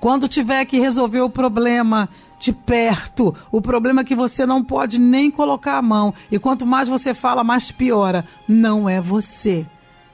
Quando 0.00 0.26
tiver 0.26 0.64
que 0.64 0.80
resolver 0.80 1.20
o 1.20 1.30
problema 1.30 2.08
de 2.42 2.52
perto, 2.52 3.32
o 3.52 3.62
problema 3.62 4.02
que 4.02 4.16
você 4.16 4.44
não 4.44 4.64
pode 4.64 4.98
nem 4.98 5.30
colocar 5.30 5.78
a 5.78 5.82
mão, 5.82 6.12
e 6.30 6.40
quanto 6.40 6.66
mais 6.66 6.88
você 6.88 7.14
fala, 7.14 7.44
mais 7.44 7.70
piora, 7.70 8.24
não 8.48 8.88
é 8.88 9.00
você 9.00 9.64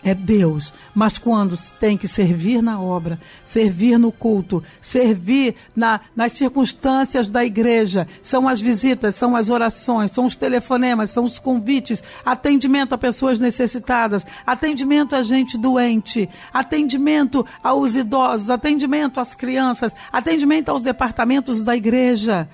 é 0.03 0.15
Deus. 0.15 0.73
Mas 0.95 1.19
quando 1.19 1.55
tem 1.79 1.97
que 1.97 2.07
servir 2.07 2.63
na 2.63 2.81
obra, 2.81 3.19
servir 3.45 3.99
no 3.99 4.13
culto, 4.13 4.63
servir 4.81 5.55
na, 5.75 6.01
nas 6.15 6.33
circunstâncias 6.33 7.29
da 7.29 7.45
igreja, 7.45 8.07
são 8.23 8.49
as 8.49 8.61
visitas, 8.61 9.15
são 9.15 9.35
as 9.35 9.51
orações, 9.51 10.11
são 10.11 10.27
os 10.27 10.37
telefonemas, 10.37 11.11
são 11.11 11.25
os 11.25 11.39
convites, 11.39 12.03
atendimento 12.25 12.95
a 12.95 12.99
pessoas 12.99 13.39
necessitadas, 13.39 14.25
atendimento 14.47 15.17
a 15.17 15.23
gente 15.23 15.59
doente, 15.59 16.29
atendimento 16.53 17.45
aos 17.63 17.95
idosos, 17.95 18.51
atendimento 18.51 19.21
às 19.21 19.35
crianças, 19.35 19.95
atendimento 20.13 20.69
aos 20.69 20.83
departamentos 20.83 21.63
da 21.63 21.77
igreja. 21.77 22.49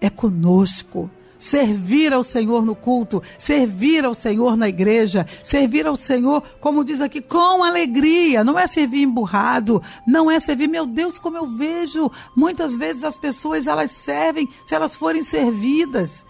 É 0.00 0.08
conosco 0.08 1.10
servir 1.38 2.12
ao 2.12 2.24
Senhor 2.24 2.64
no 2.64 2.74
culto, 2.74 3.22
servir 3.38 4.04
ao 4.04 4.14
Senhor 4.14 4.56
na 4.56 4.68
igreja, 4.68 5.26
servir 5.42 5.86
ao 5.86 5.96
Senhor, 5.96 6.42
como 6.60 6.84
diz 6.84 7.00
aqui, 7.00 7.20
com 7.20 7.62
alegria. 7.62 8.42
Não 8.42 8.58
é 8.58 8.66
servir 8.66 9.02
emburrado, 9.02 9.82
não 10.06 10.30
é 10.30 10.40
servir, 10.40 10.68
meu 10.68 10.84
Deus, 10.84 11.18
como 11.18 11.36
eu 11.36 11.46
vejo 11.46 12.10
muitas 12.34 12.76
vezes 12.76 13.04
as 13.04 13.16
pessoas 13.16 13.66
elas 13.66 13.90
servem 13.90 14.48
se 14.66 14.74
elas 14.74 14.96
forem 14.96 15.22
servidas. 15.22 16.24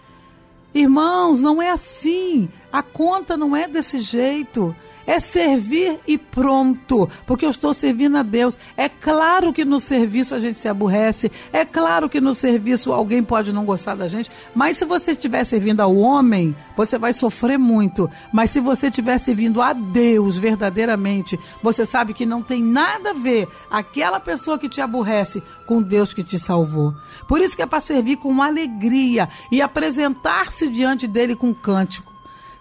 Irmãos, 0.73 1.39
não 1.39 1.61
é 1.61 1.71
assim. 1.71 2.47
A 2.71 2.83
conta 2.83 3.35
não 3.35 3.55
é 3.55 3.67
desse 3.67 3.99
jeito 3.99 4.75
é 5.09 5.19
servir 5.19 5.99
e 6.05 6.19
pronto, 6.19 7.09
porque 7.25 7.43
eu 7.43 7.49
estou 7.49 7.73
servindo 7.73 8.15
a 8.15 8.21
Deus. 8.21 8.55
É 8.77 8.87
claro 8.87 9.51
que 9.51 9.65
no 9.65 9.79
serviço 9.79 10.35
a 10.35 10.39
gente 10.39 10.59
se 10.59 10.67
aborrece, 10.67 11.31
é 11.51 11.65
claro 11.65 12.07
que 12.07 12.21
no 12.21 12.35
serviço 12.35 12.93
alguém 12.93 13.23
pode 13.23 13.51
não 13.51 13.65
gostar 13.65 13.95
da 13.95 14.07
gente, 14.07 14.29
mas 14.53 14.77
se 14.77 14.85
você 14.85 15.11
estiver 15.11 15.43
servindo 15.45 15.81
ao 15.81 15.95
homem, 15.95 16.55
você 16.77 16.95
vai 16.99 17.11
sofrer 17.11 17.57
muito. 17.57 18.07
Mas 18.31 18.51
se 18.51 18.59
você 18.59 18.85
estiver 18.85 19.17
servindo 19.17 19.63
a 19.63 19.73
Deus 19.73 20.37
verdadeiramente, 20.37 21.39
você 21.63 21.87
sabe 21.87 22.13
que 22.13 22.23
não 22.23 22.43
tem 22.43 22.61
nada 22.61 23.09
a 23.09 23.13
ver 23.13 23.47
aquela 23.71 24.19
pessoa 24.19 24.59
que 24.59 24.69
te 24.69 24.79
aborrece 24.79 25.41
com 25.65 25.81
Deus 25.81 26.13
que 26.13 26.23
te 26.23 26.37
salvou. 26.37 26.93
Por 27.27 27.41
isso 27.41 27.55
que 27.55 27.63
é 27.63 27.65
para 27.65 27.79
servir 27.79 28.17
com 28.17 28.43
alegria 28.43 29.27
e 29.51 29.59
apresentar-se 29.59 30.67
diante 30.67 31.07
dele 31.07 31.35
com 31.35 31.51
cântico. 31.51 32.18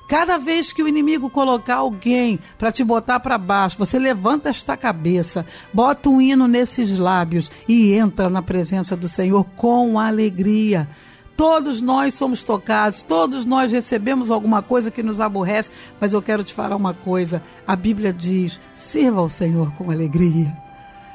Cada 0.08 0.38
vez 0.38 0.72
que 0.72 0.82
o 0.82 0.88
inimigo 0.88 1.28
colocar 1.28 1.76
alguém 1.76 2.40
para 2.56 2.72
te 2.72 2.82
botar 2.82 3.20
para 3.20 3.36
baixo, 3.36 3.76
você 3.78 3.98
levanta 3.98 4.48
esta 4.48 4.74
cabeça, 4.74 5.44
bota 5.70 6.08
um 6.08 6.18
hino 6.18 6.48
nesses 6.48 6.98
lábios 6.98 7.50
e 7.68 7.92
entra 7.92 8.30
na 8.30 8.40
presença 8.40 8.96
do 8.96 9.06
Senhor 9.06 9.44
com 9.54 10.00
alegria. 10.00 10.88
Todos 11.36 11.82
nós 11.82 12.14
somos 12.14 12.42
tocados, 12.42 13.02
todos 13.02 13.44
nós 13.44 13.70
recebemos 13.70 14.30
alguma 14.30 14.62
coisa 14.62 14.90
que 14.90 15.02
nos 15.02 15.20
aborrece, 15.20 15.70
mas 16.00 16.14
eu 16.14 16.22
quero 16.22 16.42
te 16.42 16.54
falar 16.54 16.74
uma 16.74 16.94
coisa: 16.94 17.42
a 17.66 17.76
Bíblia 17.76 18.10
diz: 18.10 18.58
sirva 18.78 19.20
ao 19.20 19.28
Senhor 19.28 19.74
com 19.74 19.90
alegria. 19.90 20.56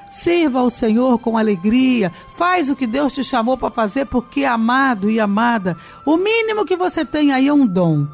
Sirva 0.07 0.59
ao 0.59 0.69
Senhor 0.69 1.17
com 1.17 1.35
alegria. 1.35 2.11
Faz 2.37 2.69
o 2.69 2.75
que 2.75 2.85
Deus 2.85 3.11
te 3.11 3.23
chamou 3.23 3.57
para 3.57 3.71
fazer, 3.71 4.05
porque, 4.05 4.45
amado 4.45 5.09
e 5.09 5.19
amada, 5.19 5.75
o 6.05 6.15
mínimo 6.15 6.63
que 6.63 6.77
você 6.77 7.03
tem 7.03 7.31
aí 7.31 7.47
é 7.47 7.53
um 7.53 7.65
dom 7.65 8.07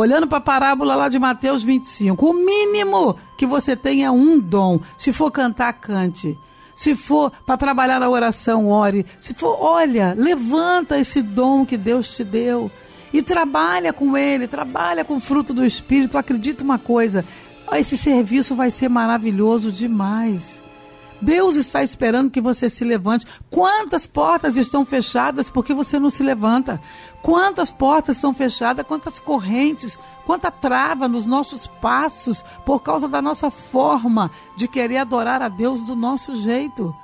olhando 0.00 0.28
para 0.28 0.38
a 0.38 0.40
parábola 0.40 0.94
lá 0.94 1.08
de 1.08 1.18
Mateus 1.18 1.64
25, 1.64 2.24
o 2.24 2.32
mínimo 2.32 3.16
que 3.36 3.44
você 3.44 3.74
tem 3.74 4.04
é 4.04 4.10
um 4.10 4.38
dom. 4.38 4.78
Se 4.96 5.12
for 5.12 5.28
cantar, 5.32 5.72
cante. 5.72 6.38
Se 6.72 6.94
for 6.94 7.32
para 7.44 7.56
trabalhar 7.56 7.98
na 7.98 8.08
oração, 8.08 8.68
ore. 8.68 9.04
Se 9.20 9.34
for, 9.34 9.58
olha, 9.60 10.14
levanta 10.16 10.96
esse 11.00 11.20
dom 11.20 11.66
que 11.66 11.76
Deus 11.76 12.14
te 12.14 12.22
deu 12.22 12.70
e 13.12 13.22
trabalha 13.22 13.92
com 13.92 14.16
ele, 14.16 14.46
trabalha 14.46 15.04
com 15.04 15.16
o 15.16 15.20
fruto 15.20 15.52
do 15.52 15.64
Espírito. 15.64 16.16
Acredita 16.16 16.62
uma 16.62 16.78
coisa, 16.78 17.24
esse 17.72 17.96
serviço 17.96 18.54
vai 18.54 18.70
ser 18.70 18.88
maravilhoso 18.88 19.72
demais. 19.72 20.57
Deus 21.20 21.56
está 21.56 21.82
esperando 21.82 22.30
que 22.30 22.40
você 22.40 22.70
se 22.70 22.84
levante. 22.84 23.26
Quantas 23.50 24.06
portas 24.06 24.56
estão 24.56 24.84
fechadas 24.84 25.50
porque 25.50 25.74
você 25.74 25.98
não 25.98 26.10
se 26.10 26.22
levanta? 26.22 26.80
Quantas 27.22 27.70
portas 27.70 28.16
estão 28.16 28.32
fechadas? 28.32 28.86
Quantas 28.86 29.18
correntes? 29.18 29.98
Quanta 30.24 30.50
trava 30.50 31.08
nos 31.08 31.26
nossos 31.26 31.66
passos 31.66 32.44
por 32.64 32.82
causa 32.82 33.08
da 33.08 33.20
nossa 33.20 33.50
forma 33.50 34.30
de 34.56 34.68
querer 34.68 34.98
adorar 34.98 35.42
a 35.42 35.48
Deus 35.48 35.82
do 35.82 35.96
nosso 35.96 36.36
jeito? 36.36 36.94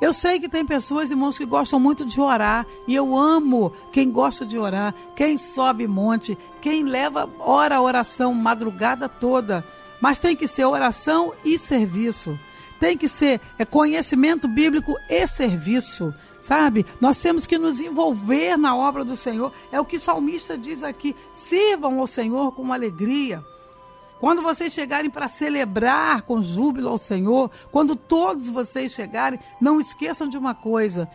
Eu 0.00 0.14
sei 0.14 0.40
que 0.40 0.48
tem 0.48 0.64
pessoas, 0.64 1.10
irmãos, 1.10 1.36
que 1.36 1.44
gostam 1.44 1.78
muito 1.78 2.06
de 2.06 2.18
orar, 2.18 2.64
e 2.88 2.94
eu 2.94 3.14
amo 3.14 3.70
quem 3.92 4.10
gosta 4.10 4.46
de 4.46 4.58
orar, 4.58 4.94
quem 5.14 5.36
sobe 5.36 5.86
monte, 5.86 6.38
quem 6.62 6.84
leva 6.84 7.28
ora 7.38 7.76
a 7.76 7.82
oração 7.82 8.32
madrugada 8.32 9.10
toda. 9.10 9.62
Mas 10.00 10.18
tem 10.18 10.34
que 10.34 10.48
ser 10.48 10.64
oração 10.64 11.34
e 11.44 11.58
serviço 11.58 12.38
tem 12.80 12.96
que 12.96 13.08
ser 13.08 13.40
é 13.58 13.64
conhecimento 13.64 14.48
bíblico 14.48 14.96
e 15.08 15.26
serviço, 15.26 16.12
sabe? 16.40 16.86
Nós 16.98 17.18
temos 17.18 17.46
que 17.46 17.58
nos 17.58 17.78
envolver 17.80 18.56
na 18.56 18.74
obra 18.74 19.04
do 19.04 19.14
Senhor. 19.14 19.52
É 19.70 19.78
o 19.78 19.84
que 19.84 19.96
o 19.96 20.00
salmista 20.00 20.56
diz 20.56 20.82
aqui: 20.82 21.14
sirvam 21.32 22.00
ao 22.00 22.06
Senhor 22.06 22.52
com 22.52 22.72
alegria. 22.72 23.44
Quando 24.18 24.42
vocês 24.42 24.72
chegarem 24.72 25.10
para 25.10 25.28
celebrar 25.28 26.22
com 26.22 26.42
júbilo 26.42 26.88
ao 26.88 26.98
Senhor, 26.98 27.50
quando 27.70 27.94
todos 27.94 28.48
vocês 28.48 28.92
chegarem, 28.92 29.38
não 29.60 29.78
esqueçam 29.78 30.26
de 30.26 30.38
uma 30.38 30.54
coisa: 30.54 31.06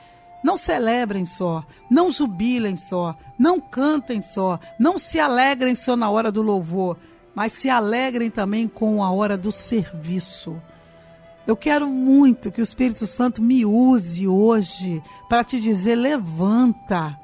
não 0.43 0.55
celebrem 0.55 1.25
só, 1.25 1.65
não 1.89 2.11
jubilem 2.11 2.75
só, 2.75 3.15
não 3.39 3.59
cantem 3.59 4.21
só, 4.21 4.59
não 4.79 4.99
se 4.99 5.19
alegrem 5.19 5.75
só 5.75 5.95
na 5.95 6.09
hora 6.11 6.31
do 6.31 6.43
louvor, 6.43 6.97
mas 7.33 7.53
se 7.53 7.69
alegrem 7.69 8.29
também 8.29 8.67
com 8.67 9.03
a 9.03 9.11
hora 9.11 9.35
do 9.35 9.51
serviço. 9.51 10.61
Eu 11.47 11.55
quero 11.55 11.87
muito 11.87 12.51
que 12.51 12.61
o 12.61 12.63
Espírito 12.63 13.05
Santo 13.05 13.41
me 13.41 13.65
use 13.65 14.27
hoje 14.27 15.01
para 15.29 15.43
te 15.43 15.59
dizer: 15.59 15.95
levanta. 15.95 17.19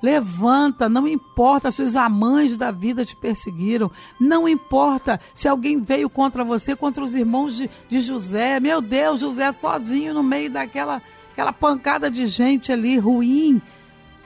Levanta, 0.00 0.88
não 0.88 1.08
importa 1.08 1.72
se 1.72 1.82
os 1.82 1.96
amantes 1.96 2.56
da 2.56 2.70
vida 2.70 3.04
te 3.04 3.16
perseguiram, 3.16 3.90
não 4.20 4.48
importa 4.48 5.18
se 5.34 5.48
alguém 5.48 5.80
veio 5.80 6.08
contra 6.08 6.44
você, 6.44 6.76
contra 6.76 7.02
os 7.02 7.16
irmãos 7.16 7.56
de, 7.56 7.68
de 7.88 7.98
José. 7.98 8.60
Meu 8.60 8.80
Deus, 8.80 9.20
José 9.20 9.50
sozinho 9.50 10.14
no 10.14 10.22
meio 10.22 10.52
daquela 10.52 11.02
aquela 11.32 11.52
pancada 11.52 12.10
de 12.10 12.26
gente 12.26 12.72
ali 12.72 12.98
ruim. 12.98 13.62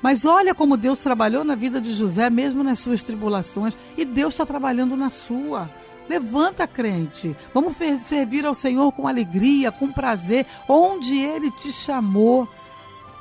Mas 0.03 0.25
olha 0.25 0.55
como 0.55 0.77
Deus 0.77 0.99
trabalhou 0.99 1.45
na 1.45 1.55
vida 1.55 1.81
de 1.81 1.95
José, 1.95 2.29
mesmo 2.29 2.63
nas 2.65 2.81
suas 2.81 3.03
tribulações, 3.03 3.77
e 3.97 4.05
Deus 4.05 4.35
está 4.35 4.45
trabalhando 4.45 4.97
na 4.97 5.09
sua. 5.11 5.71
Levanta, 6.13 6.67
crente. 6.67 7.35
Vamos 7.55 7.75
servir 8.03 8.45
ao 8.45 8.53
Senhor 8.53 8.93
com 8.93 9.09
alegria, 9.09 9.73
com 9.73 9.91
prazer, 9.91 10.45
onde 10.69 11.17
Ele 11.17 11.51
te 11.51 11.73
chamou. 11.73 12.47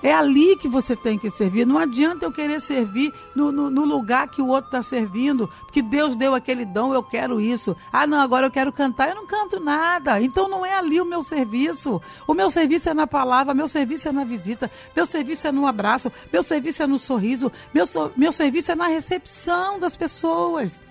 É 0.03 0.13
ali 0.13 0.57
que 0.57 0.67
você 0.67 0.93
tem 0.93 1.17
que 1.17 1.29
servir. 1.29 1.65
Não 1.65 1.77
adianta 1.77 2.25
eu 2.25 2.33
querer 2.33 2.59
servir 2.59 3.13
no, 3.33 3.49
no, 3.49 3.69
no 3.69 3.85
lugar 3.85 4.27
que 4.27 4.41
o 4.41 4.47
outro 4.49 4.65
está 4.65 4.81
servindo, 4.81 5.47
porque 5.61 5.81
Deus 5.81 6.17
deu 6.17 6.35
aquele 6.35 6.65
dom, 6.65 6.93
eu 6.93 7.01
quero 7.01 7.39
isso. 7.39 7.77
Ah, 7.93 8.05
não, 8.05 8.19
agora 8.19 8.47
eu 8.47 8.51
quero 8.51 8.73
cantar. 8.73 9.07
Eu 9.07 9.15
não 9.15 9.25
canto 9.25 9.57
nada. 9.57 10.21
Então 10.21 10.49
não 10.49 10.65
é 10.65 10.77
ali 10.77 10.99
o 10.99 11.05
meu 11.05 11.21
serviço. 11.21 12.01
O 12.27 12.33
meu 12.33 12.51
serviço 12.51 12.89
é 12.89 12.93
na 12.93 13.07
palavra, 13.07 13.53
meu 13.53 13.69
serviço 13.69 14.09
é 14.09 14.11
na 14.11 14.25
visita, 14.25 14.69
meu 14.93 15.05
serviço 15.05 15.47
é 15.47 15.51
no 15.53 15.65
abraço, 15.65 16.11
meu 16.29 16.43
serviço 16.43 16.83
é 16.83 16.87
no 16.87 16.99
sorriso, 16.99 17.49
meu, 17.73 17.85
so, 17.85 18.11
meu 18.17 18.33
serviço 18.33 18.73
é 18.73 18.75
na 18.75 18.87
recepção 18.87 19.79
das 19.79 19.95
pessoas. 19.95 20.81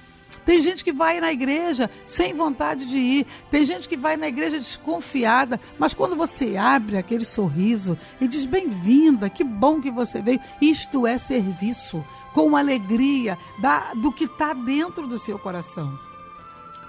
Tem 0.44 0.60
gente 0.60 0.82
que 0.82 0.92
vai 0.92 1.20
na 1.20 1.32
igreja 1.32 1.90
sem 2.06 2.34
vontade 2.34 2.86
de 2.86 2.98
ir. 2.98 3.26
Tem 3.50 3.64
gente 3.64 3.88
que 3.88 3.96
vai 3.96 4.16
na 4.16 4.28
igreja 4.28 4.58
desconfiada. 4.58 5.60
Mas 5.78 5.94
quando 5.94 6.16
você 6.16 6.56
abre 6.56 6.96
aquele 6.96 7.24
sorriso 7.24 7.98
e 8.20 8.26
diz: 8.26 8.46
Bem-vinda, 8.46 9.28
que 9.30 9.44
bom 9.44 9.80
que 9.80 9.90
você 9.90 10.20
veio. 10.20 10.40
Isto 10.60 11.06
é 11.06 11.18
serviço, 11.18 12.04
com 12.32 12.56
alegria 12.56 13.38
da, 13.58 13.92
do 13.94 14.10
que 14.12 14.24
está 14.24 14.52
dentro 14.52 15.06
do 15.06 15.18
seu 15.18 15.38
coração. 15.38 15.98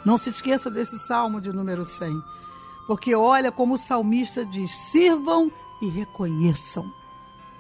Não 0.06 0.18
se 0.18 0.30
esqueça 0.30 0.70
desse 0.70 0.98
salmo 1.00 1.40
de 1.40 1.52
número 1.52 1.86
100. 1.86 2.22
Porque 2.88 3.14
olha 3.14 3.52
como 3.52 3.76
o 3.76 3.78
salmista 3.78 4.46
diz: 4.46 4.72
sirvam 4.72 5.52
e 5.82 5.88
reconheçam. 5.88 6.92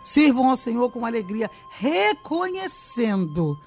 Sirvam 0.03 0.49
ao 0.49 0.55
Senhor 0.55 0.89
com 0.89 1.05
alegria, 1.05 1.51
reconhecendo 1.69 3.59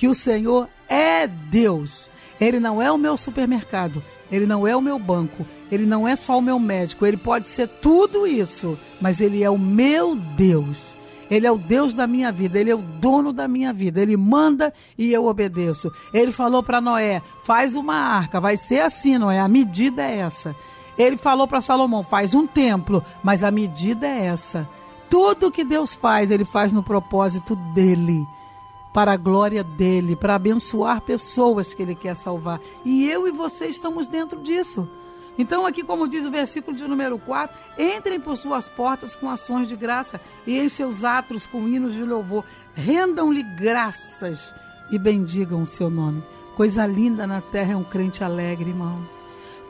que 0.00 0.08
o 0.08 0.14
Senhor 0.14 0.66
é 0.88 1.26
Deus. 1.26 2.08
Ele 2.40 2.58
não 2.58 2.80
é 2.80 2.90
o 2.90 2.96
meu 2.96 3.18
supermercado, 3.18 4.02
ele 4.32 4.46
não 4.46 4.66
é 4.66 4.74
o 4.74 4.80
meu 4.80 4.98
banco, 4.98 5.46
ele 5.70 5.84
não 5.84 6.08
é 6.08 6.16
só 6.16 6.38
o 6.38 6.40
meu 6.42 6.58
médico, 6.58 7.04
ele 7.04 7.18
pode 7.18 7.48
ser 7.48 7.68
tudo 7.68 8.26
isso, 8.26 8.78
mas 8.98 9.20
ele 9.20 9.44
é 9.44 9.50
o 9.50 9.58
meu 9.58 10.16
Deus. 10.16 10.94
Ele 11.30 11.46
é 11.46 11.52
o 11.52 11.58
Deus 11.58 11.92
da 11.92 12.06
minha 12.06 12.32
vida, 12.32 12.58
ele 12.58 12.70
é 12.70 12.74
o 12.74 12.80
dono 12.80 13.30
da 13.30 13.46
minha 13.46 13.74
vida. 13.74 14.00
Ele 14.00 14.16
manda 14.16 14.72
e 14.96 15.12
eu 15.12 15.26
obedeço. 15.26 15.92
Ele 16.14 16.32
falou 16.32 16.62
para 16.62 16.80
Noé: 16.80 17.20
faz 17.44 17.76
uma 17.76 17.94
arca, 17.94 18.40
vai 18.40 18.56
ser 18.56 18.80
assim, 18.80 19.18
Noé, 19.18 19.38
a 19.38 19.48
medida 19.48 20.02
é 20.02 20.16
essa. 20.20 20.56
Ele 20.96 21.18
falou 21.18 21.46
para 21.46 21.60
Salomão: 21.60 22.02
faz 22.02 22.34
um 22.34 22.46
templo, 22.46 23.04
mas 23.22 23.44
a 23.44 23.50
medida 23.50 24.06
é 24.06 24.24
essa. 24.24 24.66
Tudo 25.10 25.52
que 25.52 25.62
Deus 25.62 25.92
faz, 25.92 26.30
ele 26.30 26.46
faz 26.46 26.72
no 26.72 26.82
propósito 26.82 27.54
dele 27.74 28.26
para 28.92 29.12
a 29.12 29.16
glória 29.16 29.62
dele, 29.62 30.16
para 30.16 30.34
abençoar 30.34 31.00
pessoas 31.00 31.72
que 31.72 31.82
ele 31.82 31.94
quer 31.94 32.16
salvar. 32.16 32.60
E 32.84 33.08
eu 33.08 33.26
e 33.26 33.30
você 33.30 33.66
estamos 33.66 34.08
dentro 34.08 34.40
disso. 34.40 34.88
Então, 35.38 35.64
aqui, 35.64 35.82
como 35.82 36.08
diz 36.08 36.26
o 36.26 36.30
versículo 36.30 36.76
de 36.76 36.86
número 36.86 37.18
4, 37.18 37.56
entrem 37.78 38.20
por 38.20 38.36
suas 38.36 38.68
portas 38.68 39.14
com 39.14 39.30
ações 39.30 39.68
de 39.68 39.76
graça 39.76 40.20
e 40.46 40.58
em 40.58 40.68
seus 40.68 41.04
atos 41.04 41.46
com 41.46 41.68
hinos 41.68 41.94
de 41.94 42.02
louvor. 42.02 42.44
Rendam-lhe 42.74 43.42
graças 43.42 44.54
e 44.90 44.98
bendigam 44.98 45.62
o 45.62 45.66
seu 45.66 45.88
nome. 45.88 46.22
Coisa 46.56 46.84
linda 46.86 47.26
na 47.26 47.40
terra 47.40 47.72
é 47.72 47.76
um 47.76 47.84
crente 47.84 48.22
alegre, 48.22 48.70
irmão. 48.70 49.19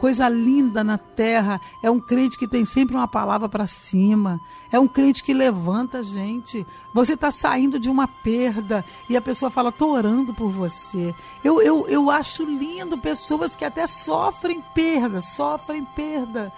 Coisa 0.01 0.30
linda 0.30 0.82
na 0.82 0.96
terra 0.96 1.61
é 1.82 1.90
um 1.90 2.01
crente 2.01 2.38
que 2.38 2.48
tem 2.48 2.64
sempre 2.64 2.96
uma 2.96 3.07
palavra 3.07 3.51
para 3.51 3.66
cima. 3.66 4.40
É 4.72 4.80
um 4.80 4.88
crente 4.88 5.22
que 5.22 5.34
levanta 5.34 5.98
a 5.98 6.03
gente. 6.03 6.66
Você 6.94 7.12
está 7.12 7.30
saindo 7.30 7.78
de 7.78 7.90
uma 7.90 8.09
perda 8.09 8.82
e 9.11 9.16
a 9.16 9.20
pessoa 9.20 9.51
fala: 9.51 9.68
estou 9.68 9.92
orando 9.92 10.32
por 10.32 10.51
você. 10.51 11.14
Eu, 11.44 11.61
eu, 11.61 11.86
eu 11.86 12.11
acho 12.11 12.44
lindo 12.44 12.96
pessoas 12.96 13.55
que 13.55 13.62
até 13.62 13.86
sofrem 13.86 14.62
perda, 14.74 15.20
sofrem 15.20 15.84
perda. 15.84 16.51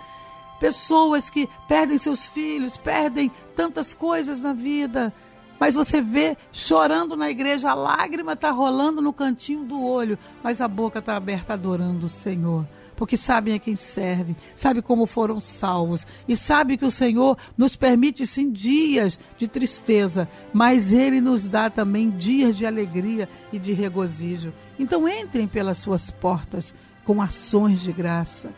Pessoas 0.61 1.28
que 1.28 1.49
perdem 1.66 1.99
seus 1.99 2.24
filhos, 2.24 2.76
perdem 2.76 3.28
tantas 3.57 3.93
coisas 3.93 4.40
na 4.40 4.53
vida. 4.53 5.12
Mas 5.59 5.74
você 5.74 6.01
vê 6.01 6.36
chorando 6.53 7.16
na 7.16 7.28
igreja, 7.28 7.72
a 7.72 7.74
lágrima 7.74 8.34
está 8.34 8.53
rolando 8.53 9.03
no 9.03 9.12
cantinho 9.12 9.64
do 9.64 9.82
olho, 9.84 10.16
mas 10.45 10.61
a 10.61 10.68
boca 10.68 11.01
está 11.01 11.16
aberta 11.16 11.55
adorando 11.55 12.07
o 12.07 12.09
Senhor 12.09 12.64
porque 13.03 13.17
sabem 13.17 13.55
a 13.55 13.59
quem 13.59 13.75
servem, 13.75 14.37
sabe 14.55 14.81
como 14.81 15.07
foram 15.07 15.41
salvos 15.41 16.07
e 16.29 16.37
sabe 16.37 16.77
que 16.77 16.85
o 16.85 16.91
Senhor 16.91 17.37
nos 17.59 17.75
permite 17.75 18.25
sim 18.25 18.49
dias 18.49 19.19
de 19.37 19.49
tristeza, 19.49 20.29
mas 20.53 20.93
ele 20.93 21.21
nos 21.21 21.49
dá 21.49 21.69
também 21.69 22.11
dias 22.11 22.55
de 22.55 22.65
alegria 22.65 23.29
e 23.53 23.59
de 23.59 23.73
regozijo. 23.73 24.55
Então 24.79 25.09
entrem 25.09 25.49
pelas 25.49 25.79
suas 25.79 26.13
portas 26.13 26.73
com 27.05 27.21
ações 27.21 27.83
de 27.83 27.93
graça. 27.93 28.55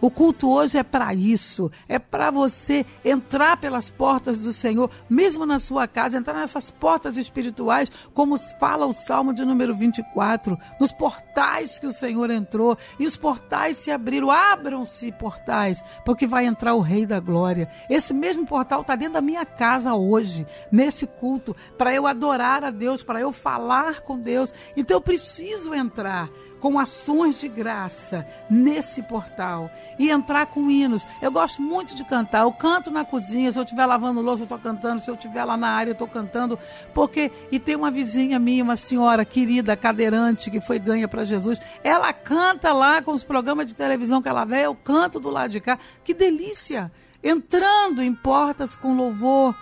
O 0.00 0.10
culto 0.10 0.50
hoje 0.50 0.78
é 0.78 0.82
para 0.82 1.12
isso, 1.12 1.70
é 1.86 1.98
para 1.98 2.30
você 2.30 2.86
entrar 3.04 3.58
pelas 3.58 3.90
portas 3.90 4.40
do 4.40 4.52
Senhor, 4.52 4.90
mesmo 5.10 5.44
na 5.44 5.58
sua 5.58 5.86
casa, 5.86 6.16
entrar 6.16 6.40
nessas 6.40 6.70
portas 6.70 7.18
espirituais, 7.18 7.90
como 8.14 8.38
fala 8.58 8.86
o 8.86 8.94
Salmo 8.94 9.34
de 9.34 9.44
número 9.44 9.74
24, 9.74 10.58
nos 10.80 10.90
portais 10.90 11.78
que 11.78 11.86
o 11.86 11.92
Senhor 11.92 12.30
entrou, 12.30 12.78
e 12.98 13.04
os 13.04 13.14
portais 13.16 13.76
se 13.76 13.90
abriram, 13.90 14.30
abram-se 14.30 15.12
portais, 15.12 15.84
porque 16.04 16.26
vai 16.26 16.46
entrar 16.46 16.74
o 16.74 16.80
Rei 16.80 17.04
da 17.04 17.20
Glória. 17.20 17.68
Esse 17.90 18.14
mesmo 18.14 18.46
portal 18.46 18.80
está 18.80 18.96
dentro 18.96 19.14
da 19.14 19.20
minha 19.20 19.44
casa 19.44 19.94
hoje, 19.94 20.46
nesse 20.72 21.06
culto, 21.06 21.54
para 21.76 21.94
eu 21.94 22.06
adorar 22.06 22.64
a 22.64 22.70
Deus, 22.70 23.02
para 23.02 23.20
eu 23.20 23.32
falar 23.32 24.00
com 24.00 24.18
Deus. 24.18 24.52
Então 24.74 24.96
eu 24.96 25.00
preciso 25.00 25.74
entrar 25.74 26.30
com 26.60 26.78
ações 26.78 27.40
de 27.40 27.48
graça 27.48 28.26
nesse 28.48 29.02
portal 29.02 29.70
e 29.98 30.10
entrar 30.10 30.46
com 30.46 30.70
hinos. 30.70 31.06
Eu 31.20 31.32
gosto 31.32 31.62
muito 31.62 31.94
de 31.94 32.04
cantar. 32.04 32.42
Eu 32.42 32.52
canto 32.52 32.90
na 32.90 33.04
cozinha, 33.04 33.50
se 33.50 33.58
eu 33.58 33.62
estiver 33.62 33.86
lavando 33.86 34.20
louça, 34.20 34.42
eu 34.42 34.44
estou 34.44 34.58
cantando. 34.58 35.00
Se 35.00 35.10
eu 35.10 35.14
estiver 35.14 35.44
lá 35.44 35.56
na 35.56 35.68
área, 35.68 35.90
eu 35.90 35.94
estou 35.94 36.06
cantando. 36.06 36.58
Porque, 36.94 37.32
e 37.50 37.58
tem 37.58 37.74
uma 37.74 37.90
vizinha 37.90 38.38
minha, 38.38 38.62
uma 38.62 38.76
senhora 38.76 39.24
querida, 39.24 39.76
cadeirante, 39.76 40.50
que 40.50 40.60
foi 40.60 40.78
ganha 40.78 41.08
para 41.08 41.24
Jesus. 41.24 41.58
Ela 41.82 42.12
canta 42.12 42.72
lá 42.72 43.02
com 43.02 43.12
os 43.12 43.24
programas 43.24 43.66
de 43.66 43.74
televisão 43.74 44.20
que 44.20 44.28
ela 44.28 44.44
vê, 44.44 44.66
eu 44.66 44.74
canto 44.74 45.18
do 45.18 45.30
lado 45.30 45.50
de 45.50 45.60
cá. 45.60 45.78
Que 46.04 46.12
delícia! 46.14 46.92
Entrando 47.22 48.02
em 48.02 48.14
portas 48.14 48.74
com 48.74 48.94
louvor 48.94 49.54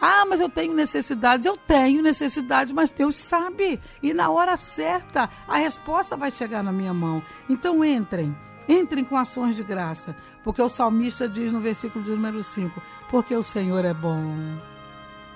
ah, 0.00 0.26
mas 0.26 0.40
eu 0.40 0.48
tenho 0.48 0.74
necessidades. 0.74 1.46
Eu 1.46 1.56
tenho 1.56 2.02
necessidades, 2.02 2.72
mas 2.72 2.90
Deus 2.90 3.16
sabe. 3.16 3.80
E 4.02 4.12
na 4.12 4.30
hora 4.30 4.56
certa, 4.56 5.28
a 5.48 5.56
resposta 5.56 6.16
vai 6.16 6.30
chegar 6.30 6.62
na 6.62 6.72
minha 6.72 6.92
mão. 6.92 7.22
Então 7.48 7.84
entrem. 7.84 8.36
Entrem 8.68 9.04
com 9.04 9.16
ações 9.16 9.56
de 9.56 9.62
graça. 9.62 10.16
Porque 10.42 10.60
o 10.60 10.68
salmista 10.68 11.28
diz 11.28 11.52
no 11.52 11.60
versículo 11.60 12.04
de 12.04 12.10
número 12.10 12.42
5: 12.42 12.80
Porque 13.10 13.34
o 13.34 13.42
Senhor 13.42 13.84
é 13.84 13.94
bom. 13.94 14.58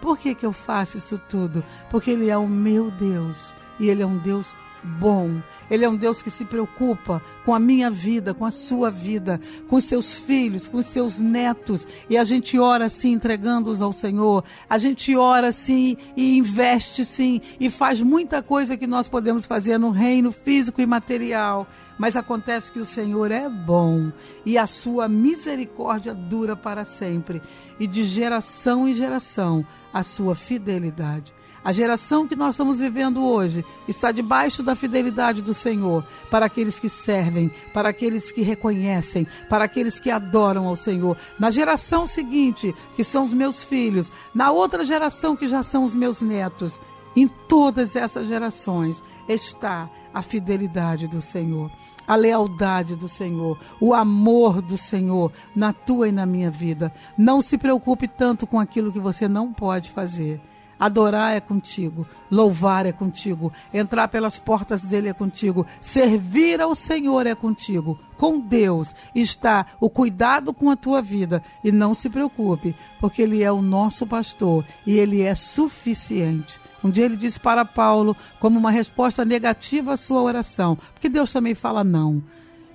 Por 0.00 0.18
que, 0.18 0.34
que 0.34 0.46
eu 0.46 0.52
faço 0.52 0.96
isso 0.96 1.20
tudo? 1.28 1.64
Porque 1.90 2.10
Ele 2.10 2.28
é 2.30 2.36
o 2.36 2.48
meu 2.48 2.90
Deus. 2.90 3.52
E 3.78 3.88
Ele 3.88 4.02
é 4.02 4.06
um 4.06 4.18
Deus 4.18 4.54
bom. 4.82 5.42
Ele 5.70 5.84
é 5.84 5.88
um 5.88 5.96
Deus 5.96 6.20
que 6.20 6.30
se 6.30 6.44
preocupa 6.44 7.22
com 7.44 7.54
a 7.54 7.60
minha 7.60 7.90
vida, 7.90 8.34
com 8.34 8.44
a 8.44 8.50
sua 8.50 8.90
vida, 8.90 9.40
com 9.68 9.80
seus 9.80 10.16
filhos, 10.16 10.66
com 10.66 10.82
seus 10.82 11.20
netos. 11.20 11.86
E 12.08 12.16
a 12.16 12.24
gente 12.24 12.58
ora 12.58 12.86
assim, 12.86 13.12
entregando-os 13.12 13.80
ao 13.80 13.92
Senhor. 13.92 14.44
A 14.68 14.78
gente 14.78 15.14
ora 15.16 15.48
assim 15.48 15.96
e 16.16 16.36
investe 16.38 17.04
sim. 17.04 17.40
E 17.60 17.70
faz 17.70 18.00
muita 18.00 18.42
coisa 18.42 18.76
que 18.76 18.86
nós 18.86 19.06
podemos 19.06 19.46
fazer 19.46 19.78
no 19.78 19.90
reino 19.90 20.32
físico 20.32 20.80
e 20.80 20.86
material. 20.86 21.68
mas 22.00 22.16
acontece 22.16 22.72
que 22.72 22.78
o 22.78 22.84
Senhor 22.86 23.30
é 23.30 23.46
bom 23.46 24.10
e 24.46 24.56
a 24.56 24.66
sua 24.66 25.06
misericórdia 25.06 26.14
dura 26.14 26.56
para 26.56 26.82
sempre, 26.82 27.42
e 27.78 27.86
de 27.86 28.04
geração 28.04 28.88
em 28.88 28.94
geração 28.94 29.66
a 29.92 30.02
sua 30.02 30.34
fidelidade. 30.34 31.34
A 31.62 31.72
geração 31.72 32.26
que 32.26 32.34
nós 32.34 32.54
estamos 32.54 32.78
vivendo 32.78 33.22
hoje 33.22 33.64
está 33.86 34.10
debaixo 34.10 34.62
da 34.62 34.74
fidelidade 34.74 35.42
do 35.42 35.52
Senhor 35.52 36.04
para 36.30 36.46
aqueles 36.46 36.78
que 36.78 36.88
servem, 36.88 37.50
para 37.74 37.90
aqueles 37.90 38.32
que 38.32 38.40
reconhecem, 38.40 39.26
para 39.48 39.64
aqueles 39.64 40.00
que 40.00 40.10
adoram 40.10 40.66
ao 40.66 40.74
Senhor. 40.74 41.18
Na 41.38 41.50
geração 41.50 42.06
seguinte, 42.06 42.74
que 42.96 43.04
são 43.04 43.22
os 43.22 43.34
meus 43.34 43.62
filhos, 43.62 44.10
na 44.34 44.50
outra 44.50 44.84
geração, 44.84 45.36
que 45.36 45.46
já 45.46 45.62
são 45.62 45.84
os 45.84 45.94
meus 45.94 46.22
netos, 46.22 46.80
em 47.14 47.28
todas 47.28 47.94
essas 47.94 48.26
gerações 48.26 49.02
está 49.28 49.90
a 50.14 50.22
fidelidade 50.22 51.06
do 51.06 51.20
Senhor 51.20 51.70
a 52.06 52.16
lealdade 52.16 52.96
do 52.96 53.06
Senhor, 53.06 53.56
o 53.80 53.94
amor 53.94 54.60
do 54.60 54.76
Senhor 54.76 55.30
na 55.54 55.72
tua 55.72 56.08
e 56.08 56.12
na 56.12 56.26
minha 56.26 56.50
vida. 56.50 56.92
Não 57.16 57.40
se 57.40 57.56
preocupe 57.56 58.08
tanto 58.08 58.48
com 58.48 58.58
aquilo 58.58 58.90
que 58.90 58.98
você 58.98 59.28
não 59.28 59.52
pode 59.52 59.92
fazer. 59.92 60.40
Adorar 60.80 61.36
é 61.36 61.40
contigo, 61.40 62.06
louvar 62.30 62.86
é 62.86 62.92
contigo, 62.92 63.52
entrar 63.72 64.08
pelas 64.08 64.38
portas 64.38 64.82
dele 64.82 65.10
é 65.10 65.12
contigo, 65.12 65.66
servir 65.78 66.58
ao 66.58 66.74
Senhor 66.74 67.26
é 67.26 67.34
contigo. 67.34 67.98
Com 68.16 68.40
Deus 68.40 68.94
está 69.14 69.66
o 69.78 69.90
cuidado 69.90 70.54
com 70.54 70.70
a 70.70 70.76
tua 70.76 71.02
vida 71.02 71.42
e 71.62 71.70
não 71.70 71.92
se 71.92 72.08
preocupe, 72.08 72.74
porque 72.98 73.20
ele 73.20 73.42
é 73.42 73.52
o 73.52 73.60
nosso 73.60 74.06
pastor 74.06 74.64
e 74.86 74.98
ele 74.98 75.20
é 75.20 75.34
suficiente. 75.34 76.58
Um 76.82 76.88
dia 76.88 77.04
ele 77.04 77.16
disse 77.16 77.38
para 77.38 77.62
Paulo, 77.62 78.16
como 78.38 78.58
uma 78.58 78.70
resposta 78.70 79.22
negativa 79.22 79.92
à 79.92 79.96
sua 79.98 80.22
oração, 80.22 80.78
porque 80.94 81.10
Deus 81.10 81.30
também 81.30 81.54
fala 81.54 81.84
não. 81.84 82.22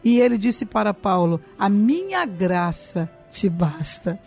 E 0.03 0.19
ele 0.19 0.37
disse 0.37 0.63
para 0.63 0.93
Paulo: 0.93 1.41
A 1.57 1.67
minha 1.67 2.23
graça 2.23 3.09
te 3.31 3.49
basta. 3.49 4.19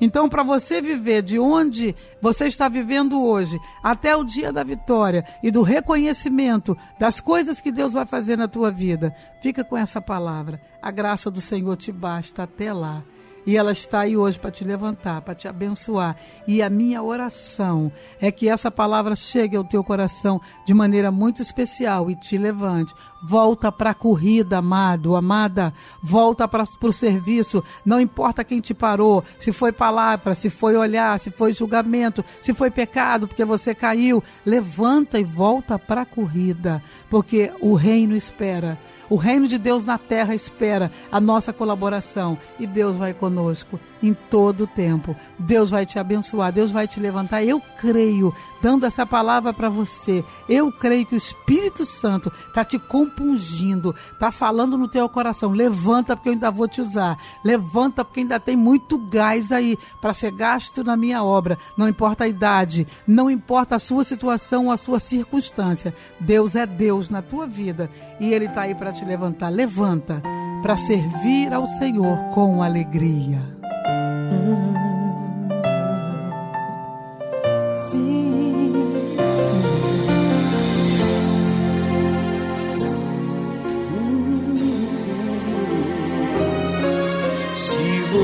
Então, 0.00 0.28
para 0.28 0.42
você 0.42 0.80
viver 0.80 1.22
de 1.22 1.38
onde 1.38 1.94
você 2.20 2.46
está 2.46 2.68
vivendo 2.68 3.22
hoje, 3.22 3.58
até 3.82 4.14
o 4.14 4.24
dia 4.24 4.52
da 4.52 4.62
vitória 4.62 5.24
e 5.42 5.50
do 5.50 5.62
reconhecimento 5.62 6.76
das 6.98 7.20
coisas 7.20 7.60
que 7.60 7.72
Deus 7.72 7.94
vai 7.94 8.04
fazer 8.04 8.36
na 8.36 8.46
tua 8.46 8.70
vida, 8.70 9.14
fica 9.40 9.64
com 9.64 9.76
essa 9.76 10.00
palavra. 10.00 10.60
A 10.82 10.90
graça 10.90 11.30
do 11.30 11.40
Senhor 11.40 11.76
te 11.76 11.90
basta 11.90 12.42
até 12.42 12.72
lá. 12.72 13.02
E 13.46 13.56
ela 13.56 13.70
está 13.70 14.00
aí 14.00 14.16
hoje 14.16 14.36
para 14.38 14.50
te 14.50 14.64
levantar, 14.64 15.20
para 15.20 15.34
te 15.34 15.46
abençoar. 15.46 16.16
E 16.48 16.60
a 16.60 16.68
minha 16.68 17.00
oração 17.00 17.92
é 18.20 18.32
que 18.32 18.48
essa 18.48 18.72
palavra 18.72 19.14
chegue 19.14 19.56
ao 19.56 19.62
teu 19.62 19.84
coração 19.84 20.40
de 20.66 20.74
maneira 20.74 21.12
muito 21.12 21.40
especial 21.40 22.10
e 22.10 22.16
te 22.16 22.36
levante. 22.36 22.92
Volta 23.22 23.70
para 23.70 23.90
a 23.90 23.94
corrida, 23.94 24.58
amado, 24.58 25.14
amada. 25.14 25.72
Volta 26.02 26.48
para 26.48 26.64
o 26.82 26.92
serviço. 26.92 27.62
Não 27.84 28.00
importa 28.00 28.42
quem 28.42 28.60
te 28.60 28.74
parou, 28.74 29.22
se 29.38 29.52
foi 29.52 29.70
palavra, 29.70 30.34
se 30.34 30.50
foi 30.50 30.76
olhar, 30.76 31.16
se 31.20 31.30
foi 31.30 31.52
julgamento, 31.52 32.24
se 32.42 32.52
foi 32.52 32.70
pecado 32.70 33.28
porque 33.28 33.44
você 33.44 33.76
caiu. 33.76 34.24
Levanta 34.44 35.20
e 35.20 35.24
volta 35.24 35.78
para 35.78 36.02
a 36.02 36.06
corrida, 36.06 36.82
porque 37.08 37.52
o 37.60 37.74
reino 37.74 38.16
espera 38.16 38.76
o 39.08 39.16
reino 39.16 39.46
de 39.46 39.58
Deus 39.58 39.84
na 39.84 39.98
terra 39.98 40.34
espera 40.34 40.90
a 41.10 41.20
nossa 41.20 41.52
colaboração 41.52 42.38
e 42.58 42.66
Deus 42.66 42.96
vai 42.96 43.14
conosco 43.14 43.78
em 44.02 44.14
todo 44.14 44.64
o 44.64 44.66
tempo. 44.66 45.16
Deus 45.38 45.70
vai 45.70 45.86
te 45.86 45.98
abençoar, 45.98 46.52
Deus 46.52 46.70
vai 46.70 46.86
te 46.86 47.00
levantar. 47.00 47.44
Eu 47.44 47.60
creio, 47.78 48.34
dando 48.60 48.86
essa 48.86 49.06
palavra 49.06 49.52
para 49.52 49.68
você. 49.68 50.24
Eu 50.48 50.70
creio 50.70 51.06
que 51.06 51.14
o 51.14 51.18
Espírito 51.18 51.84
Santo 51.84 52.32
está 52.48 52.64
te 52.64 52.78
compungindo, 52.78 53.94
está 54.12 54.30
falando 54.30 54.76
no 54.76 54.88
teu 54.88 55.08
coração. 55.08 55.50
Levanta, 55.50 56.16
porque 56.16 56.28
eu 56.28 56.34
ainda 56.34 56.50
vou 56.50 56.68
te 56.68 56.80
usar. 56.80 57.18
Levanta, 57.44 58.04
porque 58.04 58.20
ainda 58.20 58.40
tem 58.40 58.56
muito 58.56 58.98
gás 58.98 59.52
aí 59.52 59.78
para 60.00 60.14
ser 60.14 60.32
gasto 60.32 60.84
na 60.84 60.96
minha 60.96 61.22
obra. 61.22 61.58
Não 61.76 61.88
importa 61.88 62.24
a 62.24 62.28
idade, 62.28 62.86
não 63.06 63.30
importa 63.30 63.76
a 63.76 63.78
sua 63.78 64.04
situação 64.04 64.66
ou 64.66 64.72
a 64.72 64.76
sua 64.76 65.00
circunstância. 65.00 65.94
Deus 66.20 66.54
é 66.54 66.66
Deus 66.66 67.10
na 67.10 67.22
tua 67.22 67.46
vida 67.46 67.90
e 68.20 68.32
Ele 68.32 68.46
está 68.46 68.62
aí 68.62 68.74
para 68.74 68.92
te 68.92 69.04
levantar. 69.04 69.48
Levanta 69.48 70.22
para 70.62 70.76
servir 70.76 71.52
ao 71.52 71.66
Senhor 71.66 72.16
com 72.34 72.62
alegria. 72.62 73.55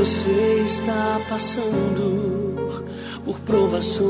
Você 0.03 0.62
está 0.64 1.20
passando 1.28 2.84
por 3.24 3.38
provações 3.43 4.03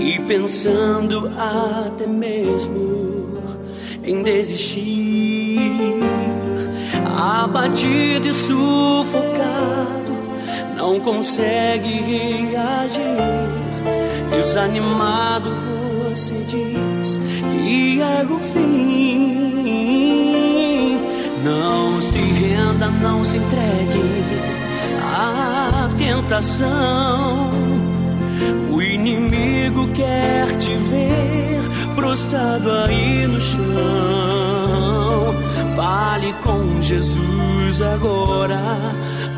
e 0.00 0.20
pensando 0.28 1.28
até 1.36 2.06
mesmo 2.06 3.42
em 4.04 4.22
desistir, 4.22 5.92
abatido 7.18 8.28
e 8.28 8.32
sufocado, 8.32 10.12
não 10.76 11.00
consegue 11.00 11.88
reagir. 12.00 13.02
Desanimado, 14.30 15.50
você 16.10 16.34
diz 16.46 17.18
que 17.50 18.00
é 18.00 18.24
o 18.24 18.38
fim. 18.38 19.08
Não 21.42 22.00
se 22.00 22.18
renda, 22.18 22.86
não 23.02 23.24
se 23.24 23.38
entregue 23.38 24.04
à 25.02 25.90
tentação. 25.98 27.50
O 28.70 28.80
inimigo 28.80 29.88
quer 29.88 30.46
te 30.58 30.76
ver 30.76 31.58
prostrado 31.96 32.70
aí 32.70 33.26
no 33.26 33.40
chão. 33.40 34.67
Fale 35.78 36.32
com 36.42 36.82
Jesus 36.82 37.80
agora, 37.80 38.58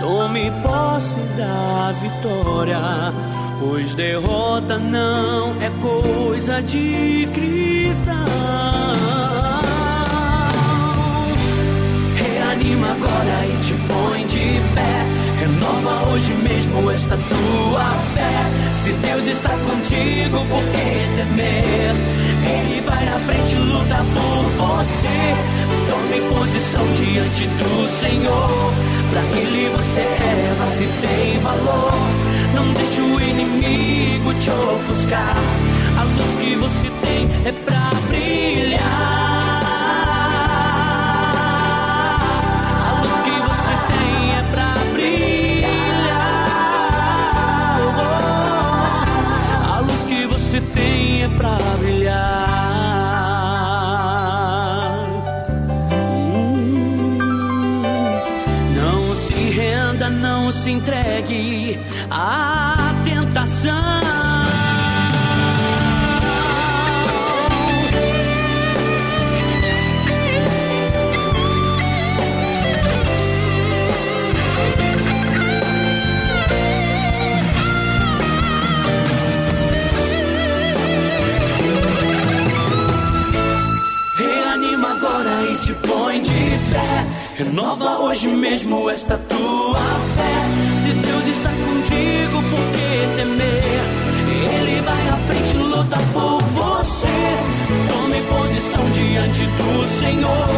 tome 0.01 0.51
posse 0.63 1.19
da 1.37 1.93
vitória. 2.01 2.81
Pois 3.61 3.95
derrota 3.95 4.79
não 4.79 5.55
é 5.61 5.69
coisa 5.83 6.63
de 6.63 7.29
cristão. 7.35 8.15
Reanima 12.17 12.93
agora 12.93 13.47
e 13.47 13.59
te 13.63 13.75
põe 13.87 14.27
de 14.27 14.63
pé. 14.75 15.07
Renova 15.41 16.09
hoje 16.09 16.33
mesmo 16.33 16.91
esta 16.91 17.19
tua 17.19 17.85
fé. 18.15 18.73
Se 18.73 18.93
Deus 18.93 19.27
está 19.27 19.51
contigo, 19.51 20.39
por 20.49 20.63
que 20.63 21.17
temer? 21.17 21.95
Ele 22.43 22.81
vai 22.81 23.05
na 23.05 23.19
frente, 23.19 23.57
luta 23.59 23.97
por 24.15 24.75
você. 24.77 25.60
Tome 25.89 26.21
posição 26.35 26.85
diante 26.93 27.47
do 27.47 27.89
Senhor. 27.89 28.73
Pra 29.11 29.23
Ele 29.39 29.69
você 29.77 30.01
é, 30.01 30.55
se 30.71 30.87
tem 31.07 31.41
valor. 31.41 31.93
Não 32.55 32.73
deixe 32.73 33.01
o 33.01 33.21
inimigo 33.21 34.33
te 34.35 34.51
ofuscar. 34.51 35.37
A 35.99 36.03
luz 36.05 36.35
que 36.41 36.57
você 36.57 36.91
tem 37.03 37.29
é 37.45 37.53
pra 37.53 37.91
brilhar. 38.09 38.81
A 42.87 42.91
luz 43.01 43.13
que 43.25 43.37
você 43.49 43.75
tem 43.91 44.35
é 44.37 44.43
pra 44.53 44.71
brilhar. 44.93 46.21
A 49.75 49.81
luz 49.81 50.01
que 50.09 50.27
você 50.27 50.61
tem 50.75 51.25
é 51.25 51.29
pra 51.29 51.59
brilhar. 51.79 52.10
Entregue 60.71 61.79
à 62.11 62.95
tentação. 63.05 64.01
Reanima 84.17 84.93
agora 84.93 85.43
e 85.51 85.57
te 85.59 85.75
põe 85.75 86.23
de 86.23 86.31
pé. 86.31 87.45
Renova 87.45 87.99
hoje 88.01 88.29
mesmo 88.29 88.89
esta 88.89 89.19
tua 89.19 89.60
se 90.91 90.97
Deus 90.97 91.27
está 91.29 91.51
contigo, 91.51 92.43
por 92.51 92.67
que 92.73 93.17
temer? 93.17 93.63
Ele 94.55 94.81
vai 94.81 95.09
à 95.09 95.17
frente, 95.27 95.57
luta 95.57 95.97
por 96.13 96.43
você. 96.43 97.07
Tome 97.89 98.21
posição 98.23 98.91
diante 98.91 99.47
do 99.47 99.87
Senhor. 99.87 100.49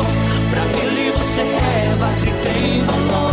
Pra 0.50 0.64
ele 0.82 1.12
você 1.12 1.40
é, 1.40 2.14
se 2.14 2.30
tem 2.30 2.82
valor. 2.84 3.31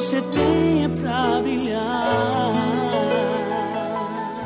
É 0.00 0.88
pra 0.88 1.42
brilhar. 1.42 2.52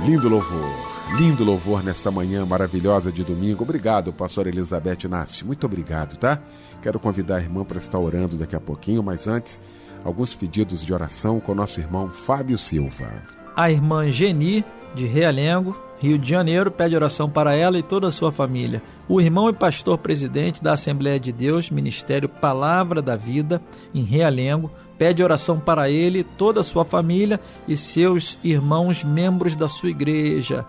Lindo 0.04 0.28
louvor, 0.28 0.70
lindo 1.16 1.44
louvor 1.44 1.84
nesta 1.84 2.10
manhã 2.10 2.44
maravilhosa 2.44 3.12
de 3.12 3.22
domingo. 3.22 3.62
Obrigado, 3.62 4.12
pastor 4.12 4.48
Elizabeth 4.48 5.08
Nassi. 5.08 5.44
Muito 5.44 5.64
obrigado, 5.64 6.16
tá? 6.16 6.40
Quero 6.82 6.98
convidar 6.98 7.36
a 7.36 7.40
irmã 7.40 7.64
para 7.64 7.78
estar 7.78 8.00
orando 8.00 8.36
daqui 8.36 8.56
a 8.56 8.60
pouquinho, 8.60 9.00
mas 9.00 9.28
antes, 9.28 9.60
alguns 10.04 10.34
pedidos 10.34 10.84
de 10.84 10.92
oração 10.92 11.38
com 11.38 11.54
nosso 11.54 11.80
irmão 11.80 12.08
Fábio 12.08 12.58
Silva. 12.58 13.22
A 13.56 13.70
irmã 13.70 14.10
Geni, 14.10 14.64
de 14.92 15.06
Realengo, 15.06 15.78
Rio 16.00 16.18
de 16.18 16.28
Janeiro, 16.28 16.70
pede 16.70 16.96
oração 16.96 17.30
para 17.30 17.54
ela 17.54 17.78
e 17.78 17.82
toda 17.82 18.08
a 18.08 18.10
sua 18.10 18.32
família. 18.32 18.82
O 19.08 19.20
irmão 19.20 19.48
e 19.48 19.52
pastor 19.52 19.98
presidente 19.98 20.62
da 20.62 20.72
Assembleia 20.72 21.20
de 21.20 21.30
Deus, 21.30 21.70
Ministério 21.70 22.28
Palavra 22.28 23.00
da 23.00 23.16
Vida, 23.16 23.62
em 23.94 24.02
Realengo, 24.02 24.70
pede 24.98 25.22
oração 25.22 25.58
para 25.58 25.90
ele, 25.90 26.22
toda 26.22 26.60
a 26.60 26.64
sua 26.64 26.84
família 26.84 27.40
e 27.66 27.76
seus 27.76 28.38
irmãos 28.42 29.04
membros 29.04 29.54
da 29.54 29.68
sua 29.68 29.90
igreja. 29.90 30.64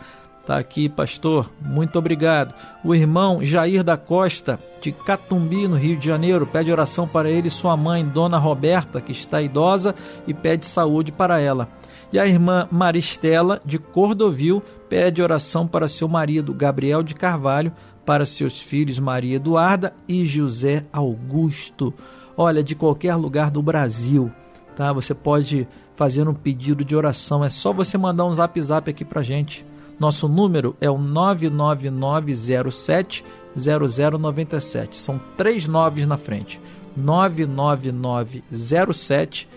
Tá 0.45 0.59
aqui, 0.59 0.87
pastor. 0.87 1.51
Muito 1.59 1.97
obrigado. 1.97 2.53
O 2.83 2.93
irmão 2.93 3.43
Jair 3.43 3.83
da 3.83 3.97
Costa, 3.97 4.59
de 4.79 4.91
Catumbi, 4.91 5.67
no 5.67 5.75
Rio 5.75 5.97
de 5.97 6.05
Janeiro, 6.05 6.45
pede 6.45 6.71
oração 6.71 7.07
para 7.07 7.29
ele 7.31 7.47
e 7.47 7.51
sua 7.51 7.75
mãe, 7.75 8.05
Dona 8.05 8.37
Roberta, 8.37 9.01
que 9.01 9.11
está 9.11 9.41
idosa, 9.41 9.95
e 10.27 10.35
pede 10.35 10.67
saúde 10.67 11.11
para 11.11 11.39
ela. 11.39 11.67
E 12.13 12.19
a 12.19 12.27
irmã 12.27 12.67
Maristela, 12.71 13.59
de 13.65 13.79
Cordovil, 13.79 14.61
pede 14.87 15.19
oração 15.19 15.65
para 15.65 15.87
seu 15.87 16.07
marido, 16.07 16.53
Gabriel 16.53 17.01
de 17.01 17.15
Carvalho, 17.15 17.73
para 18.05 18.23
seus 18.23 18.61
filhos 18.61 18.99
Maria 18.99 19.37
Eduarda 19.37 19.95
e 20.07 20.23
José 20.23 20.85
Augusto. 20.93 21.91
Olha, 22.37 22.63
de 22.63 22.75
qualquer 22.75 23.15
lugar 23.15 23.49
do 23.49 23.61
Brasil, 23.61 24.31
tá? 24.75 24.91
Você 24.93 25.13
pode 25.13 25.67
fazer 25.95 26.27
um 26.27 26.33
pedido 26.33 26.83
de 26.83 26.95
oração. 26.95 27.43
É 27.43 27.49
só 27.49 27.71
você 27.71 27.95
mandar 27.97 28.25
um 28.25 28.33
zap 28.33 28.59
zap 28.61 28.89
aqui 28.89 29.05
para 29.05 29.21
gente. 29.21 29.63
Nosso 29.99 30.27
número 30.27 30.75
é 30.81 30.89
o 30.89 30.97
99907 30.97 33.23
0097. 33.55 34.97
São 34.97 35.21
três 35.37 35.67
noves 35.67 36.05
na 36.05 36.17
frente. 36.17 36.59
99907 36.97 39.47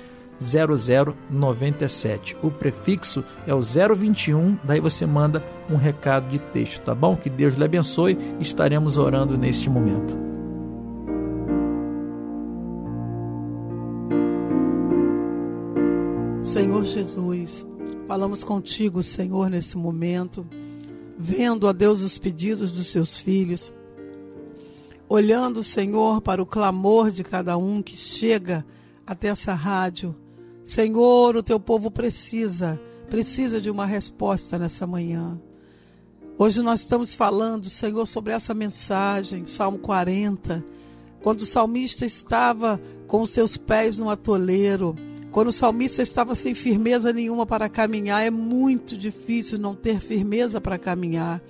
0097. 0.41 2.37
O 2.43 2.51
prefixo 2.51 3.25
é 3.47 3.53
o 3.53 3.61
021, 3.61 4.57
daí 4.63 4.81
você 4.81 5.05
manda 5.05 5.45
um 5.69 5.77
recado 5.77 6.29
de 6.29 6.39
texto, 6.39 6.81
tá 6.83 6.95
bom? 6.95 7.17
Que 7.17 7.29
Deus 7.29 7.57
lhe 7.57 7.65
abençoe. 7.65 8.17
Estaremos 8.39 8.97
orando 8.97 9.37
neste 9.37 9.69
momento. 9.69 10.38
Senhor 16.49 16.83
Jesus, 16.87 17.67
falamos 18.07 18.43
contigo, 18.43 19.03
Senhor, 19.03 19.51
nesse 19.51 19.77
momento, 19.77 20.49
vendo, 21.19 21.69
a 21.69 21.73
Deus, 21.73 22.01
os 22.01 22.17
pedidos 22.17 22.73
dos 22.73 22.87
seus 22.87 23.21
filhos, 23.21 23.71
olhando, 25.07 25.63
Senhor, 25.63 26.23
para 26.23 26.43
o 26.43 26.47
clamor 26.47 27.11
de 27.11 27.23
cada 27.23 27.59
um 27.59 27.83
que 27.83 27.99
chega 27.99 28.65
até 29.07 29.29
essa 29.29 29.53
rádio. 29.53 30.17
Senhor, 30.63 31.37
o 31.37 31.43
teu 31.43 31.61
povo 31.61 31.91
precisa, 31.91 32.81
precisa 33.11 33.61
de 33.61 33.71
uma 33.71 33.85
resposta 33.85 34.59
nessa 34.59 34.87
manhã. 34.87 35.39
Hoje 36.39 36.63
nós 36.63 36.81
estamos 36.81 37.15
falando, 37.15 37.69
Senhor, 37.69 38.07
sobre 38.07 38.33
essa 38.33 38.55
mensagem, 38.55 39.47
Salmo 39.47 39.81
40, 39.81 40.65
quando 41.21 41.43
o 41.43 41.47
salmista 41.47 42.07
estava 42.07 42.81
com 43.07 43.21
os 43.21 43.29
seus 43.29 43.59
pés 43.59 43.99
no 43.99 44.09
atoleiro, 44.09 44.97
quando 45.31 45.49
o 45.49 45.53
salmista 45.53 46.03
estava 46.03 46.35
sem 46.35 46.55
firmeza 46.55 47.13
nenhuma 47.13 47.47
para 47.47 47.69
caminhar, 47.69 48.23
é 48.23 48.31
muito 48.31 48.97
difícil 48.97 49.59
não 49.59 49.75
ter 49.75 50.01
firmeza 50.01 50.61
para 50.61 50.79
caminhar. 50.79 51.43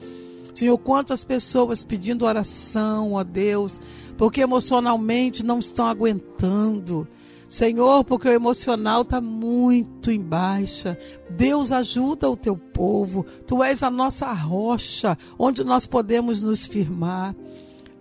Senhor, 0.53 0.77
quantas 0.79 1.23
pessoas 1.23 1.85
pedindo 1.85 2.25
oração 2.25 3.17
a 3.17 3.23
Deus, 3.23 3.81
porque 4.17 4.41
emocionalmente 4.41 5.45
não 5.45 5.61
estão 5.61 5.87
aguentando. 5.87 7.07
Senhor, 7.49 8.05
porque 8.05 8.29
o 8.29 8.33
emocional 8.33 9.03
está 9.03 9.21
muito 9.21 10.11
em 10.11 10.21
baixa. 10.21 10.99
Deus 11.31 11.73
ajuda 11.73 12.29
o 12.29 12.37
teu 12.37 12.57
povo. 12.57 13.25
Tu 13.47 13.63
és 13.63 13.83
a 13.83 13.91
nossa 13.91 14.31
rocha, 14.33 15.17
onde 15.39 15.65
nós 15.65 15.87
podemos 15.87 16.43
nos 16.43 16.67
firmar. 16.67 17.35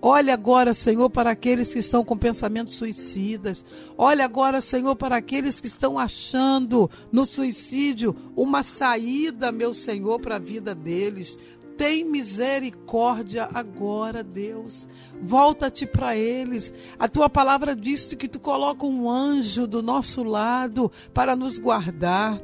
Olha 0.02 0.34
agora, 0.34 0.74
Senhor, 0.74 1.10
para 1.10 1.32
aqueles 1.32 1.74
que 1.74 1.80
estão 1.80 2.06
com 2.06 2.18
pensamentos 2.18 2.76
suicidas. 2.76 3.66
Olha 3.98 4.24
agora, 4.26 4.62
Senhor, 4.62 4.96
para 4.96 5.18
aqueles 5.18 5.60
que 5.60 5.68
estão 5.68 5.98
achando 5.98 6.90
no 7.12 7.26
suicídio 7.26 8.16
uma 8.36 8.62
saída, 8.62 9.52
meu 9.52 9.74
Senhor, 9.74 10.20
para 10.20 10.36
a 10.36 10.40
vida 10.40 10.76
deles. 10.76 11.38
Tem 11.78 12.04
misericórdia 12.04 13.48
agora, 13.54 14.24
Deus. 14.24 14.88
Volta-te 15.22 15.86
para 15.86 16.16
eles. 16.16 16.74
A 16.98 17.08
tua 17.08 17.30
palavra 17.30 17.76
diz 17.76 18.14
que 18.14 18.28
tu 18.28 18.40
coloca 18.40 18.86
um 18.86 19.10
anjo 19.10 19.68
do 19.68 19.84
nosso 19.84 20.24
lado 20.24 20.92
para 21.14 21.36
nos 21.36 21.60
guardar. 21.60 22.42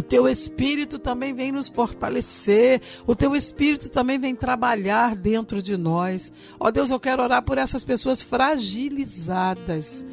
O 0.00 0.02
teu 0.02 0.26
espírito 0.26 0.98
também 0.98 1.34
vem 1.34 1.52
nos 1.52 1.68
fortalecer. 1.68 2.80
O 3.06 3.14
teu 3.14 3.36
espírito 3.36 3.90
também 3.90 4.18
vem 4.18 4.34
trabalhar 4.34 5.14
dentro 5.14 5.60
de 5.60 5.76
nós. 5.76 6.32
Ó 6.58 6.68
oh, 6.68 6.72
Deus, 6.72 6.90
eu 6.90 6.98
quero 6.98 7.22
orar 7.22 7.42
por 7.42 7.58
essas 7.58 7.84
pessoas 7.84 8.22
fragilizadas 8.22 10.06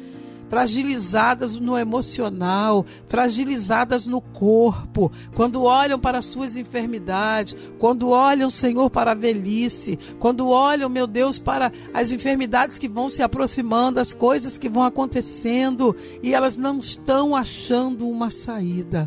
fragilizadas 0.50 1.54
no 1.54 1.76
emocional, 1.76 2.84
fragilizadas 3.06 4.06
no 4.06 4.18
corpo, 4.18 5.12
quando 5.34 5.62
olham 5.62 6.00
para 6.00 6.22
suas 6.22 6.56
enfermidades, 6.56 7.54
quando 7.78 8.08
olham, 8.08 8.48
Senhor, 8.48 8.88
para 8.88 9.12
a 9.12 9.14
velhice, 9.14 9.98
quando 10.18 10.48
olham, 10.48 10.88
meu 10.88 11.06
Deus, 11.06 11.38
para 11.38 11.70
as 11.92 12.12
enfermidades 12.12 12.78
que 12.78 12.88
vão 12.88 13.10
se 13.10 13.22
aproximando, 13.22 14.00
as 14.00 14.14
coisas 14.14 14.56
que 14.56 14.70
vão 14.70 14.84
acontecendo 14.84 15.94
e 16.22 16.34
elas 16.34 16.56
não 16.56 16.78
estão 16.78 17.36
achando 17.36 18.08
uma 18.08 18.30
saída. 18.30 19.06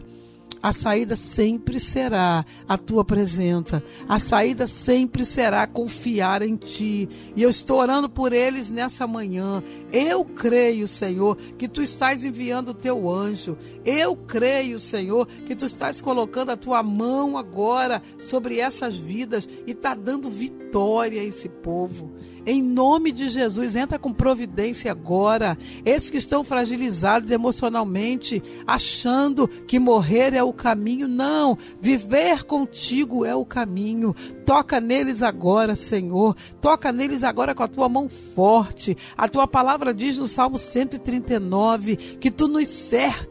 A 0.62 0.72
saída 0.72 1.16
sempre 1.16 1.80
será 1.80 2.46
a 2.68 2.78
tua 2.78 3.04
presença. 3.04 3.84
A 4.08 4.20
saída 4.20 4.68
sempre 4.68 5.26
será 5.26 5.66
confiar 5.66 6.42
em 6.42 6.56
ti. 6.56 7.10
E 7.36 7.42
eu 7.42 7.50
estou 7.50 7.80
orando 7.80 8.10
por 8.10 8.32
eles 8.32 8.70
nessa 8.70 9.08
manhã. 9.08 9.64
Eu 9.92 10.24
creio, 10.24 10.88
Senhor, 10.88 11.36
que 11.58 11.68
tu 11.68 11.82
estás 11.82 12.24
enviando 12.24 12.70
o 12.70 12.76
teu 12.76 13.10
anjo. 13.10 13.58
Eu 13.84 14.16
creio, 14.16 14.78
Senhor, 14.78 15.26
que 15.48 15.56
tu 15.56 15.66
estás 15.66 16.00
colocando 16.00 16.52
a 16.52 16.58
tua 16.58 16.84
mão 16.84 17.38
agora 17.38 18.02
sobre 18.20 18.60
essas 18.60 18.96
vidas 18.96 19.50
e 19.66 19.72
está 19.72 19.96
dando 19.96 20.30
vitória 20.30 21.22
a 21.22 21.26
esse 21.26 21.50
povo. 21.50 22.12
Em 22.46 22.62
nome 22.62 23.12
de 23.12 23.30
Jesus, 23.30 23.76
entra 23.76 24.00
com 24.00 24.12
providência 24.12 24.92
agora. 24.92 25.58
Esses 25.86 26.10
que 26.10 26.18
estão 26.18 26.44
fragilizados 26.44 27.32
emocionalmente, 27.32 28.42
achando 28.66 29.48
que 29.48 29.80
morrer 29.80 30.34
é 30.34 30.44
o 30.44 30.52
caminho. 30.52 31.08
Não, 31.08 31.58
viver 31.80 32.44
contigo 32.44 33.26
é 33.26 33.36
o 33.36 33.46
caminho. 33.46 34.16
Toca 34.46 34.82
neles 34.82 35.22
agora, 35.22 35.76
Senhor. 35.76 36.36
Toca 36.60 36.92
neles 36.92 37.24
agora 37.24 37.54
com 37.54 37.64
a 37.64 37.68
tua 37.68 37.88
mão 37.88 38.10
forte. 38.10 38.98
A 39.16 39.28
tua 39.28 39.48
palavra 39.48 39.94
diz 39.94 40.18
no 40.18 40.26
Salmo 40.26 40.58
139 40.58 41.96
que 41.96 42.32
tu 42.32 42.48
nos 42.48 42.68
cerca 42.68 43.31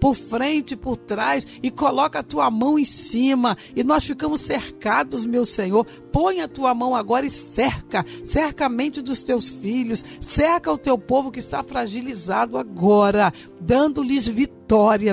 por 0.00 0.14
frente, 0.14 0.76
por 0.76 0.96
trás 0.96 1.46
e 1.62 1.70
coloca 1.70 2.20
a 2.20 2.22
tua 2.22 2.50
mão 2.50 2.78
em 2.78 2.84
cima. 2.84 3.56
E 3.74 3.82
nós 3.84 4.04
ficamos 4.04 4.40
cercados, 4.40 5.24
meu 5.24 5.44
Senhor. 5.44 5.86
Põe 6.12 6.40
a 6.40 6.48
tua 6.48 6.74
mão 6.74 6.94
agora 6.94 7.26
e 7.26 7.30
cerca. 7.30 8.04
Cerca 8.24 8.66
a 8.66 8.68
mente 8.68 9.02
dos 9.02 9.22
teus 9.22 9.50
filhos. 9.50 10.04
Cerca 10.20 10.72
o 10.72 10.78
teu 10.78 10.96
povo 10.96 11.30
que 11.30 11.38
está 11.38 11.62
fragilizado 11.62 12.56
agora, 12.56 13.32
dando-lhes 13.60 14.26
vitória, 14.26 14.61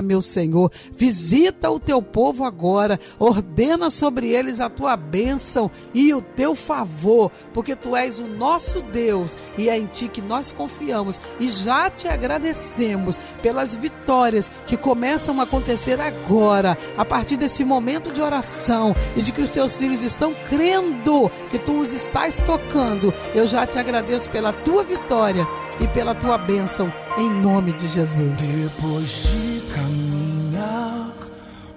meu 0.02 0.22
Senhor. 0.22 0.70
Visita 0.96 1.70
o 1.70 1.78
teu 1.78 2.00
povo 2.00 2.44
agora. 2.44 2.98
Ordena 3.18 3.90
sobre 3.90 4.30
eles 4.30 4.60
a 4.60 4.70
tua 4.70 4.96
bênção 4.96 5.70
e 5.92 6.14
o 6.14 6.22
teu 6.22 6.54
favor, 6.54 7.30
porque 7.52 7.76
tu 7.76 7.94
és 7.94 8.18
o 8.18 8.26
nosso 8.26 8.80
Deus 8.80 9.36
e 9.58 9.68
é 9.68 9.76
em 9.76 9.86
ti 9.86 10.08
que 10.08 10.22
nós 10.22 10.50
confiamos. 10.50 11.20
E 11.38 11.50
já 11.50 11.90
te 11.90 12.08
agradecemos 12.08 13.18
pelas 13.42 13.74
vitórias 13.76 14.50
que 14.66 14.76
começam 14.76 15.40
a 15.40 15.44
acontecer 15.44 16.00
agora, 16.00 16.76
a 16.96 17.04
partir 17.04 17.36
desse 17.36 17.64
momento 17.64 18.12
de 18.12 18.22
oração 18.22 18.94
e 19.16 19.22
de 19.22 19.32
que 19.32 19.42
os 19.42 19.50
teus 19.50 19.76
filhos 19.76 20.02
estão 20.02 20.34
crendo 20.48 21.30
que 21.50 21.58
tu 21.58 21.78
os 21.78 21.92
estás 21.92 22.36
tocando. 22.46 23.12
Eu 23.34 23.46
já 23.46 23.66
te 23.66 23.78
agradeço 23.78 24.30
pela 24.30 24.52
tua 24.52 24.84
vitória 24.84 25.46
e 25.80 25.88
pela 25.88 26.14
tua 26.14 26.38
bênção, 26.38 26.92
em 27.18 27.30
nome 27.30 27.72
de 27.72 27.88
Jesus. 27.88 28.38
Depois 28.38 29.08
de 29.08 29.60
caminhar 29.74 31.12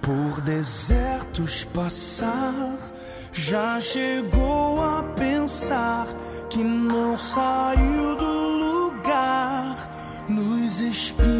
por 0.02 0.42
desertos 0.42 1.64
passar, 1.66 2.78
já 3.32 3.80
chegou 3.80 4.82
a 4.82 5.04
pensar 5.16 6.08
que 6.50 6.64
não 6.64 7.18
saiu 7.18 8.16
do 8.16 8.26
lugar 8.26 9.76
nos 10.30 10.80
espinhos 10.80 11.34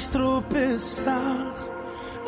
faz 0.00 0.08
tropeçar. 0.08 1.54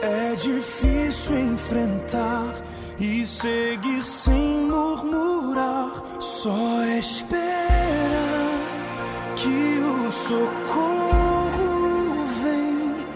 É 0.02 0.34
difícil 0.34 1.38
enfrentar 1.38 2.54
e 2.98 3.26
seguir 3.26 4.04
sem 4.04 4.66
murmurar. 4.66 6.01
Só 6.42 6.84
espera 6.98 7.38
que 9.36 9.78
o 9.78 10.10
socorro 10.10 11.46
vem. 12.42 13.06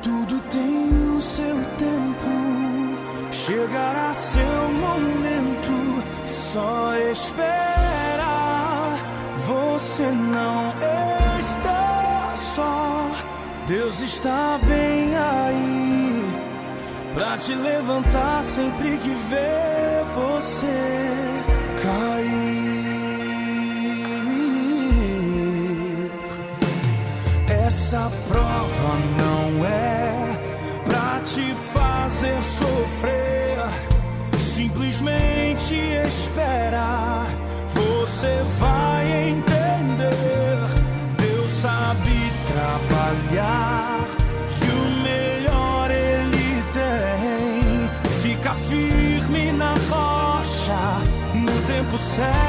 Tudo 0.00 0.40
tem 0.42 0.88
o 1.16 1.20
seu 1.20 1.56
tempo. 1.76 3.32
Chegará 3.32 4.14
seu 4.14 4.68
momento. 4.74 6.04
Só 6.24 6.94
espera. 7.10 8.94
Você 9.48 10.04
não 10.12 10.72
está 11.40 12.36
só. 12.54 13.10
Deus 13.66 14.00
está 14.02 14.56
bem 14.62 15.16
aí 15.16 16.22
pra 17.12 17.36
te 17.38 17.56
levantar 17.56 18.44
sempre 18.44 18.96
que 18.98 19.10
vê 19.28 20.04
você 20.14 21.27
Essa 27.88 28.12
prova 28.28 28.98
não 29.16 29.64
é 29.64 30.38
pra 30.84 31.22
te 31.24 31.54
fazer 31.54 32.38
sofrer, 32.42 33.64
simplesmente 34.38 35.74
espera. 36.06 37.24
Você 37.72 38.44
vai 38.60 39.30
entender. 39.30 40.58
Deus 41.16 41.50
sabe 41.62 42.30
trabalhar 42.52 44.00
e 44.60 44.70
o 44.70 44.90
melhor 45.02 45.90
ele 45.90 46.62
tem. 46.74 48.10
Fica 48.20 48.52
firme 48.52 49.50
na 49.52 49.72
rocha, 49.88 50.76
no 51.32 51.66
tempo 51.66 51.96
certo 52.14 52.47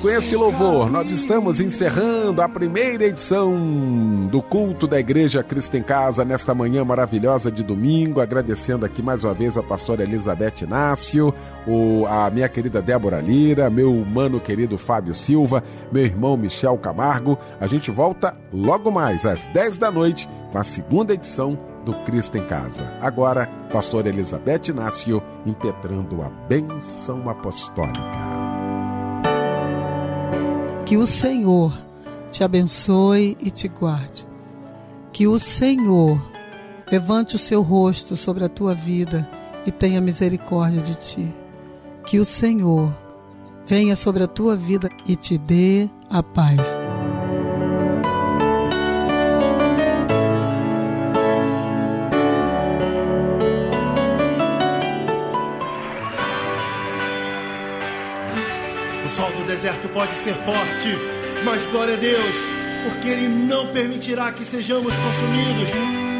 com 0.00 0.08
este 0.08 0.36
louvor, 0.36 0.90
nós 0.90 1.10
estamos 1.10 1.58
encerrando 1.58 2.40
a 2.40 2.48
primeira 2.48 3.04
edição 3.04 3.52
do 4.30 4.40
culto 4.40 4.86
da 4.86 5.00
Igreja 5.00 5.42
Cristo 5.42 5.76
em 5.76 5.82
Casa 5.82 6.24
nesta 6.24 6.54
manhã 6.54 6.84
maravilhosa 6.84 7.50
de 7.50 7.64
domingo, 7.64 8.20
agradecendo 8.20 8.86
aqui 8.86 9.02
mais 9.02 9.24
uma 9.24 9.34
vez 9.34 9.56
a 9.56 9.62
pastora 9.62 10.04
Elizabeth 10.04 10.62
Inácio, 10.62 11.34
o, 11.66 12.06
a 12.06 12.30
minha 12.30 12.48
querida 12.48 12.80
Débora 12.80 13.20
Lira, 13.20 13.68
meu 13.68 13.92
mano 13.92 14.38
querido 14.38 14.78
Fábio 14.78 15.14
Silva, 15.14 15.64
meu 15.90 16.04
irmão 16.04 16.36
Michel 16.36 16.78
Camargo. 16.78 17.36
A 17.60 17.66
gente 17.66 17.90
volta 17.90 18.36
logo 18.52 18.92
mais 18.92 19.26
às 19.26 19.48
10 19.48 19.78
da 19.78 19.90
noite 19.90 20.28
com 20.52 20.58
a 20.58 20.64
segunda 20.64 21.12
edição 21.12 21.58
do 21.84 21.92
Cristo 22.04 22.38
em 22.38 22.44
Casa. 22.46 22.88
Agora, 23.00 23.46
pastora 23.72 24.08
Elizabeth 24.08 24.68
Inácio 24.68 25.20
impetrando 25.44 26.22
a 26.22 26.28
bênção 26.46 27.28
apostólica. 27.28 28.27
Que 30.88 30.96
o 30.96 31.06
Senhor 31.06 31.76
te 32.30 32.42
abençoe 32.42 33.36
e 33.38 33.50
te 33.50 33.68
guarde. 33.68 34.26
Que 35.12 35.26
o 35.26 35.38
Senhor 35.38 36.18
levante 36.90 37.36
o 37.36 37.38
seu 37.38 37.60
rosto 37.60 38.16
sobre 38.16 38.42
a 38.42 38.48
tua 38.48 38.74
vida 38.74 39.28
e 39.66 39.70
tenha 39.70 40.00
misericórdia 40.00 40.80
de 40.80 40.94
ti. 40.94 41.34
Que 42.06 42.18
o 42.18 42.24
Senhor 42.24 42.90
venha 43.66 43.94
sobre 43.94 44.22
a 44.22 44.26
tua 44.26 44.56
vida 44.56 44.88
e 45.06 45.14
te 45.14 45.36
dê 45.36 45.90
a 46.08 46.22
paz. 46.22 46.87
O 59.08 59.10
sol 59.10 59.32
do 59.32 59.44
deserto 59.44 59.88
pode 59.88 60.12
ser 60.12 60.34
forte, 60.34 60.94
mas 61.42 61.64
glória 61.64 61.94
a 61.94 61.96
Deus, 61.96 62.34
porque 62.84 63.08
Ele 63.08 63.26
não 63.26 63.66
permitirá 63.68 64.30
que 64.32 64.44
sejamos 64.44 64.92
consumidos 64.94 65.70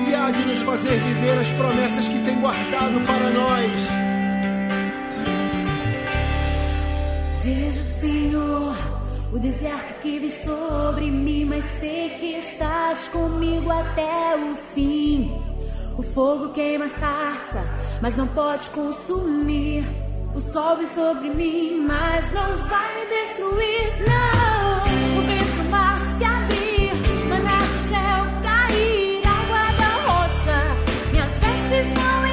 e 0.09 0.14
há 0.14 0.30
de 0.30 0.43
nos 0.47 0.61
fazer 0.62 0.99
viver 0.99 1.39
as 1.39 1.51
promessas 1.51 2.09
que 2.09 2.18
tem 2.24 2.41
guardado 2.41 2.99
para 3.07 3.28
nós. 3.28 3.80
Vejo, 7.45 7.84
Senhor, 7.84 8.74
o 9.34 9.39
deserto 9.39 10.01
que 10.01 10.18
vem 10.18 10.30
sobre 10.30 11.11
mim, 11.11 11.45
mas 11.45 11.66
sei 11.66 12.09
que 12.18 12.39
estás 12.39 13.07
comigo 13.09 13.70
até 13.70 14.34
o 14.34 14.57
fim. 14.57 15.39
O 15.99 16.03
fogo 16.03 16.49
queima 16.55 16.86
a 16.86 16.91
sarça, 16.91 17.62
mas 18.01 18.16
não 18.16 18.26
pode 18.28 18.70
consumir. 18.70 19.84
O 20.39 20.41
sol 20.41 20.76
vem 20.76 20.86
sobre 20.86 21.30
mim, 21.30 21.84
mas 21.84 22.30
não 22.30 22.57
vai 22.59 22.95
me 22.95 23.07
destruir. 23.07 23.93
Não, 24.07 25.18
o 25.18 25.22
vento 25.22 25.64
do 25.64 25.68
mar 25.68 25.99
se 25.99 26.24
abrir, 26.24 26.93
maná 27.28 27.59
do 27.59 27.89
céu 27.89 28.24
cair, 28.45 29.20
água 29.26 29.72
da 29.80 30.12
rocha, 30.12 31.11
minhas 31.11 31.41
vestes 31.41 31.93
não 31.93 32.27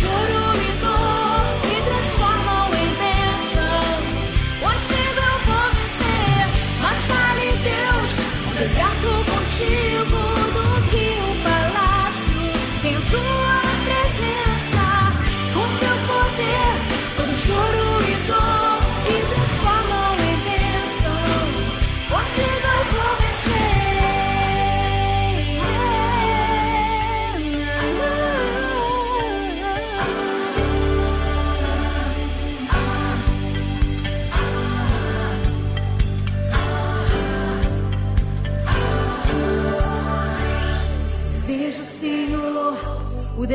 choro 0.00 0.45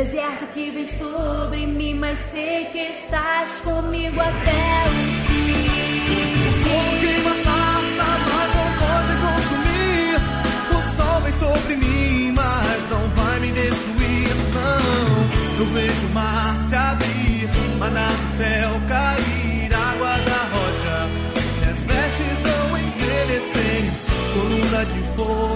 deserto 0.04 0.47
que 0.47 0.72
vem 0.72 0.88
sobre 0.88 1.68
mim, 1.68 1.93
mas 1.93 2.18
sei 2.20 2.66
que 2.72 2.80
estás 2.91 3.60
comigo 3.60 4.20
até 4.20 4.88
o 4.88 4.93
fim. 5.28 5.52
O 6.47 6.54
fogo 6.64 6.99
queima 6.99 7.34
sarça, 7.43 8.08
mas 8.34 8.49
não 8.58 8.70
pode 8.82 9.14
consumir. 9.26 10.18
O 10.72 10.80
sol 10.95 11.22
vem 11.22 11.34
sobre 11.34 11.76
mim, 11.76 12.32
mas 12.32 12.89
não 12.89 13.08
vai 13.10 13.39
me 13.41 13.52
destruir, 13.52 14.36
não. 14.56 15.60
Eu 15.60 15.66
vejo 15.68 16.08
o 16.08 16.14
mar 16.16 16.56
se 16.68 16.76
abrir, 16.76 17.49
maná 17.78 18.08
do 18.08 18.38
céu 18.38 18.72
cair, 18.89 19.72
água 19.72 20.18
da 20.26 20.41
rocha. 20.56 20.97
Minhas 21.60 21.80
vestes 21.80 22.39
vão 22.41 22.76
envelhecer, 22.76 23.91
coluna 24.34 24.84
de 24.84 25.02
fogo, 25.16 25.51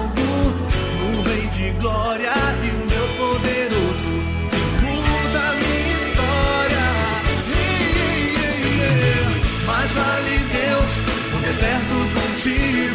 deserto 12.45 12.94